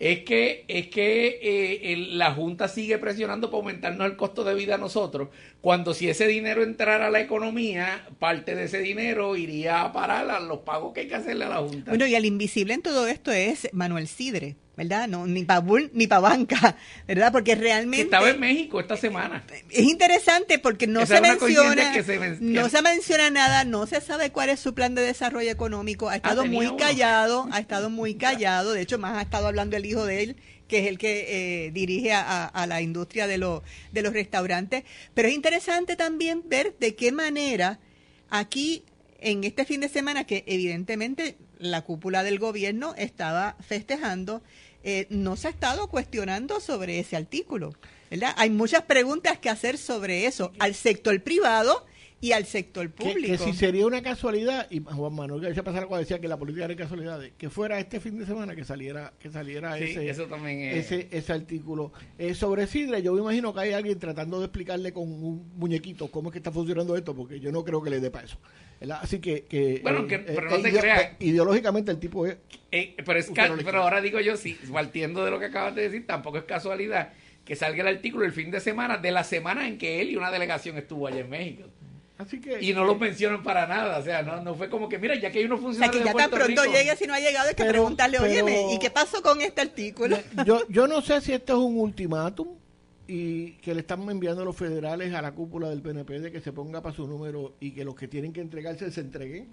es 0.00 0.20
que, 0.20 0.64
es 0.66 0.88
que 0.88 1.38
eh, 1.42 1.96
la 2.12 2.32
Junta 2.32 2.68
sigue 2.68 2.96
presionando 2.96 3.50
para 3.50 3.58
aumentarnos 3.58 4.06
el 4.10 4.16
costo 4.16 4.44
de 4.44 4.54
vida 4.54 4.76
a 4.76 4.78
nosotros, 4.78 5.28
cuando 5.60 5.92
si 5.92 6.08
ese 6.08 6.26
dinero 6.26 6.62
entrara 6.62 7.08
a 7.08 7.10
la 7.10 7.20
economía, 7.20 8.08
parte 8.18 8.54
de 8.54 8.64
ese 8.64 8.78
dinero 8.78 9.36
iría 9.36 9.82
a 9.82 9.92
parar 9.92 10.30
a 10.30 10.40
los 10.40 10.60
pagos 10.60 10.94
que 10.94 11.00
hay 11.00 11.08
que 11.08 11.16
hacerle 11.16 11.44
a 11.44 11.50
la 11.50 11.58
Junta. 11.58 11.90
Bueno, 11.90 12.06
y 12.06 12.14
el 12.14 12.24
invisible 12.24 12.72
en 12.72 12.80
todo 12.80 13.06
esto 13.06 13.30
es 13.30 13.68
Manuel 13.72 14.08
Sidre. 14.08 14.56
¿Verdad? 14.80 15.08
No, 15.08 15.26
ni 15.26 15.44
para 15.44 15.62
ni 15.92 16.06
para 16.06 16.20
banca, 16.22 16.76
¿verdad? 17.06 17.30
Porque 17.32 17.54
realmente... 17.54 18.04
Estaba 18.04 18.30
en 18.30 18.40
México 18.40 18.80
esta 18.80 18.96
semana. 18.96 19.44
Es 19.68 19.84
interesante 19.84 20.58
porque 20.58 20.86
no 20.86 21.04
se 21.04 21.20
menciona, 21.20 21.92
no 22.40 22.68
se 22.70 22.80
menciona 22.80 23.28
nada, 23.28 23.64
no 23.64 23.86
se 23.86 24.00
sabe 24.00 24.32
cuál 24.32 24.48
es 24.48 24.58
su 24.58 24.72
plan 24.72 24.94
de 24.94 25.02
desarrollo 25.02 25.50
económico, 25.50 26.08
ha 26.08 26.16
estado 26.16 26.46
muy 26.46 26.74
callado, 26.76 27.46
ha 27.52 27.60
estado 27.60 27.90
muy 27.90 28.14
callado, 28.14 28.72
de 28.72 28.80
hecho 28.80 28.98
más 28.98 29.18
ha 29.18 29.22
estado 29.22 29.48
hablando 29.48 29.76
el 29.76 29.84
hijo 29.84 30.06
de 30.06 30.22
él, 30.22 30.36
que 30.66 30.78
es 30.78 30.86
el 30.86 30.96
que 30.96 31.66
eh, 31.66 31.70
dirige 31.72 32.14
a, 32.14 32.46
a, 32.46 32.66
la 32.66 32.80
industria 32.80 33.26
de, 33.26 33.36
los 33.36 33.62
de 33.92 34.00
los 34.00 34.14
restaurantes, 34.14 34.84
pero 35.12 35.28
es 35.28 35.34
interesante 35.34 35.94
también 35.94 36.42
ver 36.46 36.74
de 36.80 36.94
qué 36.94 37.12
manera 37.12 37.80
aquí 38.30 38.84
en 39.18 39.44
este 39.44 39.66
fin 39.66 39.82
de 39.82 39.90
semana 39.90 40.24
que 40.24 40.42
evidentemente 40.46 41.36
la 41.58 41.82
cúpula 41.82 42.22
del 42.22 42.38
gobierno 42.38 42.94
estaba 42.96 43.56
festejando 43.60 44.42
eh, 44.82 45.06
no 45.10 45.36
se 45.36 45.48
ha 45.48 45.50
estado 45.50 45.88
cuestionando 45.88 46.60
sobre 46.60 46.98
ese 47.00 47.16
artículo. 47.16 47.74
¿verdad? 48.10 48.34
Hay 48.36 48.50
muchas 48.50 48.82
preguntas 48.82 49.38
que 49.38 49.50
hacer 49.50 49.78
sobre 49.78 50.26
eso 50.26 50.52
al 50.58 50.74
sector 50.74 51.20
privado 51.22 51.86
y 52.20 52.32
al 52.32 52.44
sector 52.44 52.90
público. 52.90 53.26
Que, 53.26 53.38
si 53.38 53.52
sería 53.52 53.86
una 53.86 54.02
casualidad, 54.02 54.66
y 54.70 54.80
Juan 54.80 55.14
Manuel 55.14 55.40
García 55.40 55.62
Pasarco 55.62 55.96
decía 55.96 56.20
que 56.20 56.28
la 56.28 56.36
política 56.36 56.66
era 56.66 56.76
casualidad, 56.76 57.20
que 57.38 57.50
fuera 57.50 57.78
este 57.78 58.00
fin 58.00 58.18
de 58.18 58.26
semana 58.26 58.54
que 58.54 58.64
saliera 58.64 59.12
que 59.18 59.30
saliera 59.30 59.78
ese, 59.78 60.08
ese, 60.10 61.08
ese 61.10 61.32
artículo. 61.32 61.92
Eh, 62.18 62.34
sobre 62.34 62.66
Sidre, 62.66 63.02
yo 63.02 63.14
me 63.14 63.20
imagino 63.20 63.54
que 63.54 63.60
hay 63.60 63.72
alguien 63.72 63.98
tratando 63.98 64.38
de 64.38 64.46
explicarle 64.46 64.92
con 64.92 65.04
un 65.04 65.50
muñequito 65.56 66.10
cómo 66.10 66.28
es 66.28 66.32
que 66.32 66.38
está 66.38 66.52
funcionando 66.52 66.96
esto, 66.96 67.14
porque 67.14 67.40
yo 67.40 67.50
no 67.52 67.64
creo 67.64 67.82
que 67.82 67.90
le 67.90 68.00
dé 68.00 68.10
para 68.10 68.26
eso. 68.26 68.38
Así 69.00 69.18
que, 69.20 69.44
que 69.44 69.80
bueno, 69.82 70.06
que, 70.06 70.14
eh, 70.14 70.22
pero 70.26 70.50
no 70.50 70.58
te 70.60 70.72
creas. 70.72 71.12
Ideológicamente 71.20 71.90
el 71.90 71.98
tipo 71.98 72.26
es... 72.26 72.36
pero, 73.04 73.18
es 73.18 73.30
pero 73.34 73.82
ahora 73.82 74.00
digo 74.00 74.20
yo, 74.20 74.36
sí, 74.36 74.58
partiendo 74.72 75.24
de 75.24 75.30
lo 75.30 75.38
que 75.38 75.46
acabas 75.46 75.74
de 75.74 75.82
decir, 75.82 76.06
tampoco 76.06 76.38
es 76.38 76.44
casualidad 76.44 77.12
que 77.44 77.56
salga 77.56 77.82
el 77.82 77.96
artículo 77.96 78.24
el 78.24 78.32
fin 78.32 78.50
de 78.50 78.60
semana 78.60 78.96
de 78.98 79.10
la 79.10 79.24
semana 79.24 79.66
en 79.66 79.76
que 79.76 80.00
él 80.00 80.10
y 80.10 80.16
una 80.16 80.30
delegación 80.30 80.78
estuvo 80.78 81.06
allá 81.06 81.20
en 81.20 81.30
México. 81.30 81.64
Así 82.20 82.38
que, 82.38 82.62
y 82.62 82.74
no 82.74 82.84
lo 82.84 82.96
mencionan 82.96 83.42
para 83.42 83.66
nada, 83.66 83.98
o 83.98 84.02
sea, 84.02 84.20
no, 84.22 84.42
no 84.42 84.54
fue 84.54 84.68
como 84.68 84.90
que, 84.90 84.98
mira, 84.98 85.14
ya 85.14 85.30
que 85.30 85.38
hay 85.38 85.46
unos 85.46 85.60
O 85.60 85.72
sea, 85.72 85.88
funcionarios 85.90 86.02
que 86.02 86.04
ya 86.06 86.12
de 86.12 86.18
tan 86.18 86.30
pronto 86.30 86.62
Rico, 86.62 86.76
llegue, 86.76 86.94
si 86.96 87.06
no 87.06 87.14
ha 87.14 87.18
llegado, 87.20 87.48
hay 87.48 87.54
que 87.54 87.62
Pero- 87.62 87.72
preguntarle, 87.72 88.18
pero- 88.20 88.44
oye, 88.44 88.74
¿y 88.74 88.78
qué 88.78 88.90
pasó 88.90 89.22
con 89.22 89.40
este 89.40 89.62
artículo? 89.62 90.18
yo, 90.46 90.68
yo 90.68 90.86
no 90.86 91.00
sé 91.00 91.22
si 91.22 91.32
esto 91.32 91.54
es 91.54 91.58
un 91.60 91.78
ultimátum 91.78 92.48
y 93.06 93.52
que 93.62 93.72
le 93.74 93.80
están 93.80 94.08
enviando 94.10 94.44
los 94.44 94.54
federales 94.54 95.14
a 95.14 95.22
la 95.22 95.32
cúpula 95.32 95.70
del 95.70 95.80
PNP 95.80 96.20
de 96.20 96.30
que 96.30 96.40
se 96.40 96.52
ponga 96.52 96.82
para 96.82 96.94
su 96.94 97.06
número 97.08 97.54
y 97.58 97.72
que 97.72 97.84
los 97.84 97.94
que 97.94 98.06
tienen 98.06 98.32
que 98.34 98.42
entregarse 98.42 98.90
se 98.90 99.00
entreguen. 99.00 99.48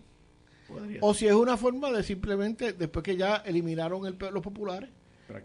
podría 0.67 0.99
O 1.01 1.13
si 1.13 1.25
es 1.27 1.33
una 1.33 1.55
forma 1.55 1.89
de 1.91 2.03
simplemente, 2.03 2.73
después 2.73 3.01
que 3.03 3.15
ya 3.15 3.37
eliminaron 3.45 4.05
el, 4.05 4.17
los 4.33 4.43
populares, 4.43 4.89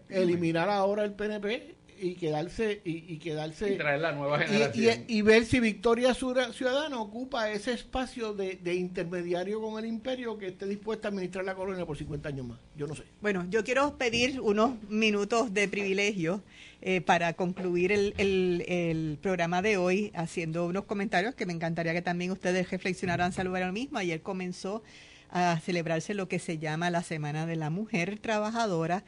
eliminar 0.09 0.69
ahora 0.69 1.05
el 1.05 1.13
PNP 1.13 1.75
y 2.03 2.15
quedarse 2.15 2.81
y, 2.83 3.13
y 3.13 3.17
quedarse 3.19 3.73
y 3.73 3.77
traer 3.77 4.01
la 4.01 4.11
nueva 4.11 4.39
generación. 4.39 5.05
y- 5.07 5.17
y 5.17 5.21
ver 5.21 5.45
si 5.45 5.59
Victoria 5.59 6.13
Ciudadana 6.13 6.99
ocupa 6.99 7.49
ese 7.51 7.71
espacio 7.73 8.33
de, 8.33 8.55
de 8.61 8.75
intermediario 8.75 9.61
con 9.61 9.83
el 9.83 9.89
imperio 9.89 10.37
que 10.37 10.47
esté 10.47 10.67
dispuesta 10.67 11.07
a 11.07 11.09
administrar 11.09 11.45
la 11.45 11.55
colonia 11.55 11.85
por 11.85 11.97
50 11.97 12.29
años 12.29 12.45
más. 12.47 12.59
Yo 12.75 12.87
no 12.87 12.95
sé. 12.95 13.03
Bueno, 13.21 13.45
yo 13.49 13.63
quiero 13.63 13.97
pedir 13.97 14.41
unos 14.41 14.71
minutos 14.89 15.53
de 15.53 15.67
privilegio 15.67 16.41
eh, 16.81 16.99
para 17.01 17.33
concluir 17.33 17.91
el, 17.91 18.13
el- 18.17 18.65
el 18.67 19.17
programa 19.21 19.61
de 19.61 19.77
hoy 19.77 20.11
haciendo 20.15 20.65
unos 20.65 20.83
comentarios 20.85 21.33
que 21.35 21.45
me 21.45 21.53
encantaría 21.53 21.93
que 21.93 22.01
también 22.01 22.31
ustedes 22.31 22.69
reflexionaran 22.71 23.31
sobre 23.31 23.65
lo 23.65 23.71
mismo. 23.71 23.97
Ayer 23.99 24.21
comenzó 24.21 24.83
a 25.29 25.59
celebrarse 25.61 26.13
lo 26.13 26.27
que 26.27 26.37
se 26.39 26.57
llama 26.59 26.89
la 26.91 27.01
Semana 27.01 27.45
de 27.47 27.55
la 27.55 27.69
Mujer 27.69 28.19
Trabajadora. 28.19 29.03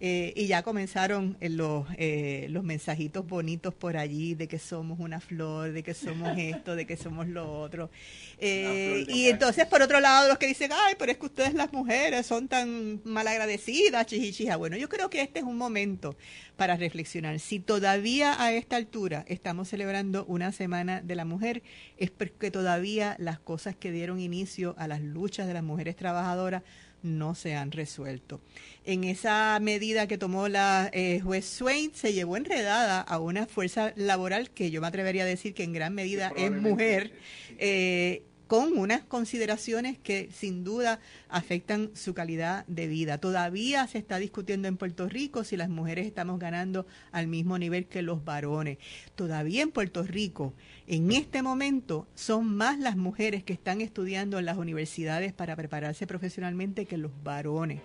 Eh, 0.00 0.32
y 0.36 0.46
ya 0.46 0.62
comenzaron 0.62 1.36
eh, 1.40 1.48
los, 1.48 1.86
eh, 1.96 2.46
los 2.50 2.62
mensajitos 2.62 3.26
bonitos 3.26 3.74
por 3.74 3.96
allí 3.96 4.34
de 4.34 4.46
que 4.46 4.58
somos 4.60 5.00
una 5.00 5.20
flor, 5.20 5.72
de 5.72 5.82
que 5.82 5.92
somos 5.92 6.30
esto, 6.38 6.76
de 6.76 6.86
que 6.86 6.96
somos 6.96 7.26
lo 7.26 7.60
otro. 7.60 7.90
Eh, 8.38 9.04
y 9.08 9.26
entonces, 9.26 9.66
por 9.66 9.82
otro 9.82 9.98
lado, 10.00 10.28
los 10.28 10.38
que 10.38 10.46
dicen, 10.46 10.70
ay, 10.72 10.94
pero 10.98 11.10
es 11.10 11.18
que 11.18 11.26
ustedes 11.26 11.54
las 11.54 11.72
mujeres 11.72 12.26
son 12.26 12.46
tan 12.46 13.00
malagradecidas, 13.04 14.06
chichichija. 14.06 14.56
Bueno, 14.56 14.76
yo 14.76 14.88
creo 14.88 15.10
que 15.10 15.20
este 15.20 15.40
es 15.40 15.44
un 15.44 15.56
momento 15.56 16.16
para 16.56 16.76
reflexionar. 16.76 17.40
Si 17.40 17.58
todavía 17.58 18.40
a 18.40 18.52
esta 18.52 18.76
altura 18.76 19.24
estamos 19.26 19.68
celebrando 19.68 20.24
una 20.26 20.52
semana 20.52 21.00
de 21.00 21.16
la 21.16 21.24
mujer, 21.24 21.62
es 21.96 22.10
porque 22.10 22.52
todavía 22.52 23.16
las 23.18 23.40
cosas 23.40 23.74
que 23.74 23.90
dieron 23.90 24.20
inicio 24.20 24.76
a 24.78 24.86
las 24.86 25.00
luchas 25.00 25.48
de 25.48 25.54
las 25.54 25.64
mujeres 25.64 25.96
trabajadoras 25.96 26.62
no 27.02 27.34
se 27.34 27.54
han 27.54 27.72
resuelto. 27.72 28.40
En 28.84 29.04
esa 29.04 29.58
medida 29.60 30.06
que 30.06 30.18
tomó 30.18 30.48
la 30.48 30.90
eh, 30.92 31.20
juez 31.20 31.44
Swain, 31.44 31.94
se 31.94 32.12
llevó 32.12 32.36
enredada 32.36 33.00
a 33.00 33.18
una 33.18 33.46
fuerza 33.46 33.92
laboral 33.96 34.50
que 34.50 34.70
yo 34.70 34.80
me 34.80 34.86
atrevería 34.86 35.24
a 35.24 35.26
decir 35.26 35.54
que 35.54 35.64
en 35.64 35.72
gran 35.72 35.94
medida 35.94 36.32
es 36.36 36.50
mujer, 36.50 37.12
eh, 37.58 38.22
con 38.48 38.78
unas 38.78 39.02
consideraciones 39.02 39.98
que 39.98 40.30
sin 40.32 40.64
duda 40.64 41.00
afectan 41.28 41.90
su 41.94 42.14
calidad 42.14 42.66
de 42.66 42.88
vida. 42.88 43.18
Todavía 43.18 43.86
se 43.86 43.98
está 43.98 44.18
discutiendo 44.18 44.68
en 44.68 44.78
Puerto 44.78 45.06
Rico 45.06 45.44
si 45.44 45.56
las 45.58 45.68
mujeres 45.68 46.06
estamos 46.06 46.38
ganando 46.38 46.86
al 47.12 47.26
mismo 47.26 47.58
nivel 47.58 47.86
que 47.86 48.00
los 48.00 48.24
varones. 48.24 48.78
Todavía 49.14 49.62
en 49.62 49.70
Puerto 49.70 50.02
Rico, 50.02 50.54
en 50.86 51.12
este 51.12 51.42
momento, 51.42 52.08
son 52.14 52.56
más 52.56 52.78
las 52.78 52.96
mujeres 52.96 53.44
que 53.44 53.52
están 53.52 53.82
estudiando 53.82 54.38
en 54.38 54.46
las 54.46 54.56
universidades 54.56 55.34
para 55.34 55.54
prepararse 55.54 56.06
profesionalmente 56.06 56.86
que 56.86 56.96
los 56.96 57.12
varones. 57.22 57.82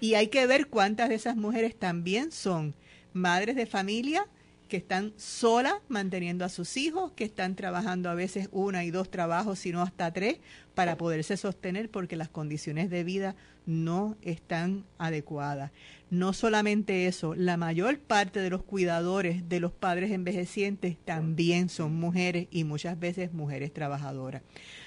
Y 0.00 0.14
hay 0.14 0.28
que 0.28 0.46
ver 0.46 0.68
cuántas 0.68 1.10
de 1.10 1.16
esas 1.16 1.36
mujeres 1.36 1.76
también 1.78 2.32
son 2.32 2.74
madres 3.12 3.56
de 3.56 3.66
familia 3.66 4.26
que 4.68 4.76
están 4.76 5.12
solas 5.16 5.74
manteniendo 5.88 6.44
a 6.44 6.48
sus 6.48 6.76
hijos, 6.76 7.12
que 7.12 7.24
están 7.24 7.56
trabajando 7.56 8.10
a 8.10 8.14
veces 8.14 8.48
una 8.52 8.84
y 8.84 8.90
dos 8.90 9.10
trabajos, 9.10 9.58
sino 9.58 9.82
hasta 9.82 10.12
tres, 10.12 10.38
para 10.74 10.96
poderse 10.96 11.36
sostener 11.36 11.90
porque 11.90 12.14
las 12.14 12.28
condiciones 12.28 12.88
de 12.90 13.02
vida 13.02 13.34
no 13.66 14.16
están 14.22 14.84
adecuadas. 14.96 15.72
No 16.10 16.32
solamente 16.32 17.06
eso, 17.06 17.34
la 17.34 17.56
mayor 17.56 17.98
parte 17.98 18.40
de 18.40 18.48
los 18.48 18.62
cuidadores 18.62 19.48
de 19.48 19.60
los 19.60 19.72
padres 19.72 20.10
envejecientes 20.10 20.96
también 21.04 21.68
son 21.68 21.94
mujeres 21.96 22.46
y 22.50 22.64
muchas 22.64 22.98
veces 22.98 23.32
mujeres 23.32 23.72
trabajadoras. 23.72 24.42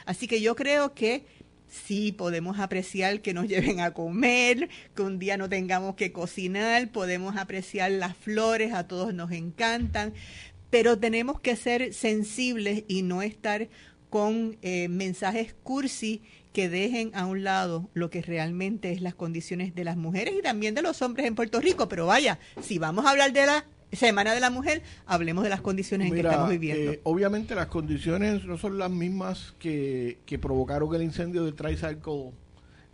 Así 0.05 0.27
que 0.27 0.41
yo 0.41 0.55
creo 0.55 0.93
que 0.93 1.25
sí 1.72 2.11
podemos 2.11 2.59
apreciar 2.59 3.22
que 3.22 3.34
nos 3.34 3.47
lleven 3.47 3.80
a 3.80 3.91
comer, 3.91 4.69
que 4.95 5.01
un 5.01 5.17
día 5.17 5.38
no 5.38 5.49
tengamos 5.49 5.95
que 5.95 6.11
cocinar, 6.11 6.91
podemos 6.91 7.38
apreciar 7.38 7.91
las 7.91 8.15
flores, 8.15 8.74
a 8.74 8.88
todos 8.88 9.13
nos 9.13 9.32
encantan, 9.32 10.13
pero 10.69 10.99
tenemos 10.99 11.39
que 11.39 11.55
ser 11.55 11.93
sensibles 11.93 12.84
y 12.88 13.01
no 13.01 13.22
estar 13.22 13.69
con 14.09 14.57
eh, 14.61 14.89
mensajes 14.89 15.55
cursi 15.63 16.22
que 16.53 16.69
dejen 16.69 17.11
a 17.15 17.26
un 17.26 17.43
lado 17.43 17.89
lo 17.93 18.09
que 18.09 18.22
realmente 18.22 18.91
es 18.91 19.01
las 19.01 19.15
condiciones 19.15 19.74
de 19.74 19.86
las 19.86 19.95
mujeres 19.95 20.34
y 20.38 20.41
también 20.41 20.76
de 20.76 20.82
los 20.82 21.01
hombres 21.01 21.26
en 21.26 21.36
Puerto 21.36 21.61
Rico. 21.61 21.88
Pero 21.88 22.07
vaya, 22.07 22.39
si 22.61 22.78
vamos 22.78 23.05
a 23.05 23.11
hablar 23.11 23.32
de 23.32 23.45
la 23.45 23.65
Semana 23.91 24.33
de 24.33 24.39
la 24.39 24.49
Mujer, 24.49 24.81
hablemos 25.05 25.43
de 25.43 25.49
las 25.49 25.61
condiciones 25.61 26.07
en 26.07 26.13
que 26.13 26.21
estamos 26.21 26.49
viviendo. 26.49 26.91
eh, 26.93 26.99
obviamente 27.03 27.55
las 27.55 27.67
condiciones 27.67 28.45
no 28.45 28.57
son 28.57 28.77
las 28.77 28.89
mismas 28.89 29.53
que, 29.59 30.19
que 30.25 30.39
provocaron 30.39 30.93
el 30.95 31.03
incendio 31.03 31.43
de 31.43 31.51
Tricycle 31.51 32.31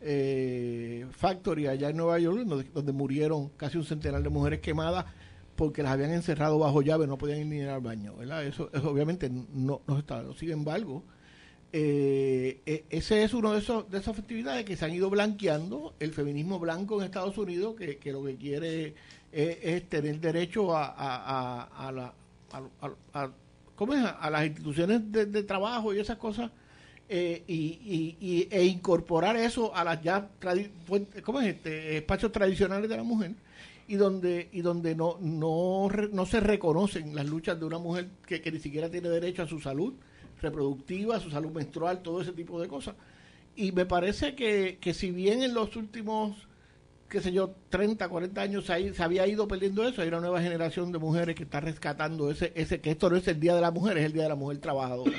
eh, 0.01 1.05
Factory 1.11 1.67
allá 1.67 1.89
en 1.89 1.97
Nueva 1.97 2.19
York, 2.19 2.37
donde, 2.45 2.65
donde 2.73 2.91
murieron 2.91 3.49
casi 3.57 3.77
un 3.77 3.85
centenar 3.85 4.21
de 4.23 4.29
mujeres 4.29 4.59
quemadas 4.59 5.05
porque 5.55 5.81
las 5.81 5.91
habían 5.93 6.11
encerrado 6.11 6.59
bajo 6.59 6.81
llave, 6.83 7.07
no 7.07 7.17
podían 7.17 7.39
ir 7.39 7.45
ni 7.47 7.61
al 7.61 7.81
baño, 7.81 8.15
¿verdad? 8.15 8.45
Eso, 8.45 8.69
eso 8.71 8.89
obviamente 8.91 9.29
no, 9.29 9.81
no 9.87 9.97
está. 9.97 10.23
Sin 10.37 10.51
embargo, 10.51 11.03
eh, 11.73 12.61
e- 12.65 12.85
ese 12.91 13.23
es 13.23 13.33
uno 13.33 13.53
de 13.53 13.59
esos 13.59 13.89
de 13.89 13.97
esas 13.97 14.15
festividades 14.15 14.65
que 14.65 14.77
se 14.77 14.85
han 14.85 14.93
ido 14.93 15.09
blanqueando 15.09 15.95
el 15.99 16.13
feminismo 16.13 16.59
blanco 16.59 16.99
en 16.99 17.05
Estados 17.05 17.37
Unidos 17.37 17.75
que, 17.75 17.97
que 17.97 18.11
lo 18.11 18.23
que 18.23 18.35
quiere 18.35 18.93
es, 19.31 19.57
es 19.61 19.89
tener 19.89 20.19
derecho 20.19 20.75
a, 20.75 20.85
a, 20.87 21.89
a, 21.89 22.13
a 23.13 23.29
a, 24.19 24.29
las 24.29 24.45
instituciones 24.45 25.11
de, 25.11 25.43
trabajo 25.43 25.93
y 25.93 25.99
esas 25.99 26.17
cosas 26.17 26.49
eh, 27.09 27.43
y, 27.47 28.47
e 28.49 28.65
incorporar 28.65 29.37
eso 29.37 29.73
a 29.75 29.83
las 29.83 30.01
ya 30.01 30.29
tradi- 30.41 30.71
¿cómo 31.23 31.39
es? 31.41 31.55
Este, 31.55 31.97
espacios 31.97 32.31
tradicionales 32.31 32.89
de 32.89 32.97
la 32.97 33.03
mujer 33.03 33.33
y 33.87 33.95
donde 33.95 34.49
y 34.51 34.61
donde 34.61 34.95
no 34.95 35.17
no 35.21 35.87
no 36.11 36.25
se 36.25 36.39
reconocen 36.41 37.15
las 37.15 37.25
luchas 37.25 37.57
de 37.59 37.65
una 37.65 37.77
mujer 37.77 38.09
que, 38.25 38.41
que 38.41 38.51
ni 38.51 38.59
siquiera 38.59 38.89
tiene 38.89 39.07
derecho 39.09 39.43
a 39.43 39.47
su 39.47 39.61
salud 39.61 39.93
reproductiva, 40.41 41.15
a 41.15 41.19
su 41.19 41.29
salud 41.29 41.51
menstrual, 41.51 42.01
todo 42.01 42.21
ese 42.21 42.33
tipo 42.33 42.61
de 42.61 42.67
cosas. 42.67 42.95
Y 43.55 43.71
me 43.71 43.85
parece 43.85 44.35
que, 44.35 44.77
que 44.79 44.93
si 44.93 45.11
bien 45.11 45.41
en 45.41 45.53
los 45.53 45.75
últimos, 45.75 46.35
qué 47.09 47.21
sé 47.21 47.31
yo, 47.31 47.55
30, 47.69 48.07
40 48.09 48.41
años 48.41 48.69
ha- 48.69 48.77
se 48.93 49.03
había 49.03 49.25
ido 49.27 49.47
perdiendo 49.47 49.87
eso, 49.87 50.01
hay 50.01 50.07
una 50.09 50.19
nueva 50.19 50.41
generación 50.41 50.91
de 50.91 50.99
mujeres 50.99 51.35
que 51.35 51.43
está 51.43 51.59
rescatando 51.59 52.29
ese, 52.31 52.51
ese 52.55 52.79
que 52.81 52.91
esto 52.91 53.09
no 53.09 53.15
es 53.17 53.27
el 53.27 53.39
Día 53.39 53.55
de 53.55 53.61
la 53.61 53.71
Mujer, 53.71 53.97
es 53.97 54.05
el 54.05 54.13
Día 54.13 54.23
de 54.23 54.29
la 54.29 54.35
Mujer 54.35 54.57
Trabajadora. 54.59 55.17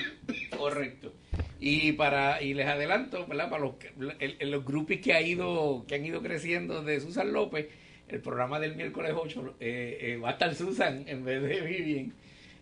Correcto. 0.56 1.12
Y 1.60 1.92
para 1.92 2.42
y 2.42 2.54
les 2.54 2.66
adelanto, 2.66 3.26
¿verdad? 3.26 3.50
Para 3.50 3.62
los 3.64 3.74
el- 4.20 4.50
los 4.50 4.64
grupos 4.64 4.96
que 4.98 5.12
ha 5.12 5.20
ido 5.22 5.84
que 5.88 5.94
han 5.96 6.04
ido 6.04 6.22
creciendo 6.22 6.82
de 6.82 7.00
Susan 7.00 7.32
López, 7.32 7.66
el 8.08 8.20
programa 8.20 8.58
del 8.60 8.74
miércoles 8.76 9.12
8 9.16 9.54
eh, 9.60 9.98
eh, 10.00 10.16
va 10.16 10.30
a 10.30 10.32
estar 10.32 10.54
Susan 10.54 11.04
en 11.06 11.24
vez 11.24 11.42
de 11.42 11.60
Vivian. 11.60 12.12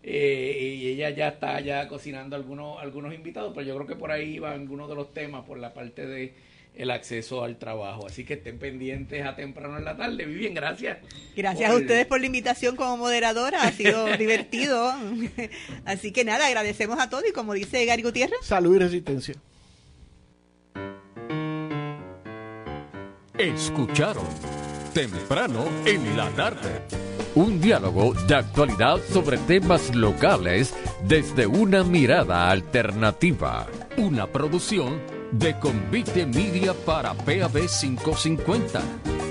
Eh, 0.03 0.77
y 0.81 0.87
ella 0.89 1.11
ya 1.11 1.29
está 1.29 1.61
ya 1.61 1.89
cocinando 1.89 2.37
algunos 2.37 2.81
algunos 2.81 3.12
invitados, 3.12 3.53
pero 3.55 3.66
yo 3.66 3.74
creo 3.74 3.87
que 3.89 3.97
por 3.97 4.11
ahí 4.12 4.39
van 4.39 4.53
algunos 4.61 4.89
de 4.89 4.95
los 4.95 5.12
temas 5.12 5.45
por 5.45 5.59
la 5.59 5.74
parte 5.74 6.07
de 6.07 6.33
el 6.77 6.91
acceso 6.91 7.43
al 7.43 7.57
trabajo. 7.59 8.07
Así 8.07 8.24
que 8.24 8.35
estén 8.35 8.59
pendientes 8.59 9.24
a 9.24 9.35
temprano 9.35 9.79
en 9.79 9.85
la 9.85 9.97
tarde. 9.97 10.24
Vivian, 10.27 10.55
gracias. 10.55 10.99
Gracias 11.35 11.70
a 11.70 11.74
ustedes 11.74 12.07
por 12.07 12.20
la 12.20 12.27
invitación 12.27 12.77
como 12.77 12.97
moderadora, 12.97 13.62
ha 13.62 13.72
sido 13.72 14.07
divertido. 14.18 14.95
Así 15.85 16.12
que 16.12 16.24
nada, 16.24 16.47
agradecemos 16.47 16.99
a 17.01 17.09
todos 17.09 17.24
y 17.29 17.33
como 17.33 17.55
dice 17.55 17.85
Gary 17.85 18.03
Gutiérrez, 18.03 18.39
Salud 18.43 18.77
y 18.77 18.79
resistencia. 18.79 19.35
Escucharon 23.39 24.27
temprano 24.95 25.66
en 25.85 26.16
la 26.16 26.31
tarde. 26.31 26.81
Un 27.35 27.61
diálogo 27.61 28.14
de 28.27 28.35
actualidad 28.35 28.99
sobre 29.12 29.37
temas 29.37 29.95
locales 29.95 30.72
desde 31.07 31.47
una 31.47 31.85
mirada 31.85 32.51
alternativa. 32.51 33.66
Una 33.99 34.27
producción 34.27 35.15
de 35.33 35.55
Convite 35.55 36.27
Media 36.27 36.74
para 36.74 37.14
PAB 37.14 37.66
550. 37.68 39.26